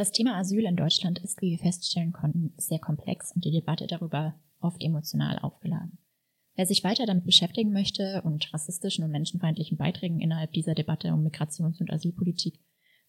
Das 0.00 0.12
Thema 0.12 0.38
Asyl 0.38 0.64
in 0.64 0.76
Deutschland 0.76 1.18
ist, 1.18 1.42
wie 1.42 1.50
wir 1.50 1.58
feststellen 1.58 2.14
konnten, 2.14 2.54
sehr 2.56 2.78
komplex 2.78 3.32
und 3.34 3.44
die 3.44 3.50
Debatte 3.50 3.86
darüber 3.86 4.34
oft 4.58 4.82
emotional 4.82 5.38
aufgeladen. 5.38 5.98
Wer 6.54 6.64
sich 6.64 6.82
weiter 6.84 7.04
damit 7.04 7.26
beschäftigen 7.26 7.70
möchte 7.70 8.22
und 8.24 8.50
rassistischen 8.54 9.04
und 9.04 9.10
menschenfeindlichen 9.10 9.76
Beiträgen 9.76 10.18
innerhalb 10.20 10.54
dieser 10.54 10.74
Debatte 10.74 11.12
um 11.12 11.22
Migrations- 11.22 11.82
und 11.82 11.92
Asylpolitik 11.92 12.60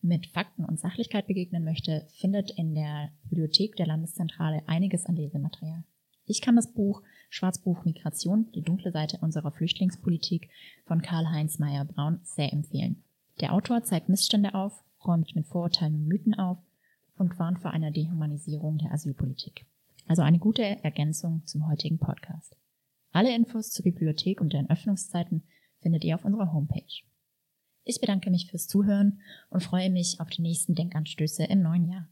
mit 0.02 0.28
Fakten 0.34 0.66
und 0.66 0.82
Sachlichkeit 0.82 1.28
begegnen 1.28 1.64
möchte, 1.64 2.08
findet 2.20 2.52
in 2.58 2.76
der 2.76 3.14
Bibliothek 3.24 3.78
der 3.78 3.88
Landeszentrale 3.88 4.62
einiges 4.68 5.06
an 5.06 5.16
Lesematerial. 5.16 5.86
Ich 6.26 6.42
kann 6.42 6.58
das 6.58 6.74
Buch 6.74 7.04
Schwarzbuch 7.30 7.86
Migration, 7.86 8.52
die 8.54 8.64
dunkle 8.64 8.92
Seite 8.92 9.18
unserer 9.22 9.54
Flüchtlingspolitik 9.54 10.50
von 10.88 11.02
Karl-Heinz 11.02 11.58
Meyer-Braun 11.58 12.20
sehr 12.24 12.52
empfehlen. 12.52 13.06
Der 13.40 13.54
Autor 13.54 13.82
zeigt 13.84 14.10
Missstände 14.10 14.56
auf, 14.56 14.84
räumt 15.06 15.34
mit 15.38 15.48
Vorurteilen 15.48 15.96
und 15.96 16.08
Mythen 16.10 16.34
auf 16.34 16.58
und 17.22 17.38
warnt 17.40 17.60
vor 17.60 17.72
einer 17.72 17.92
Dehumanisierung 17.92 18.80
der 18.80 18.92
Asylpolitik. 18.92 19.66
Also 20.08 20.24
eine 20.24 20.40
gute 20.40 20.64
Ergänzung 20.84 21.46
zum 21.46 21.68
heutigen 21.70 22.00
Podcast. 22.00 22.58
Alle 23.12 23.34
Infos 23.34 23.70
zur 23.70 23.84
Bibliothek 23.84 24.42
und 24.42 24.54
deren 24.54 24.70
Öffnungszeiten 24.70 25.44
findet 25.80 26.04
ihr 26.04 26.16
auf 26.16 26.26
unserer 26.26 26.52
Homepage. 26.52 27.04
Ich 27.84 28.02
bedanke 28.02 28.32
mich 28.32 28.50
fürs 28.50 28.68
Zuhören 28.68 29.22
und 29.50 29.64
freue 29.64 29.90
mich 29.90 30.20
auf 30.20 30.30
die 30.30 30.42
nächsten 30.42 30.76
Denkanstöße 30.76 31.44
im 31.44 31.62
neuen 31.62 31.88
Jahr. 31.90 32.10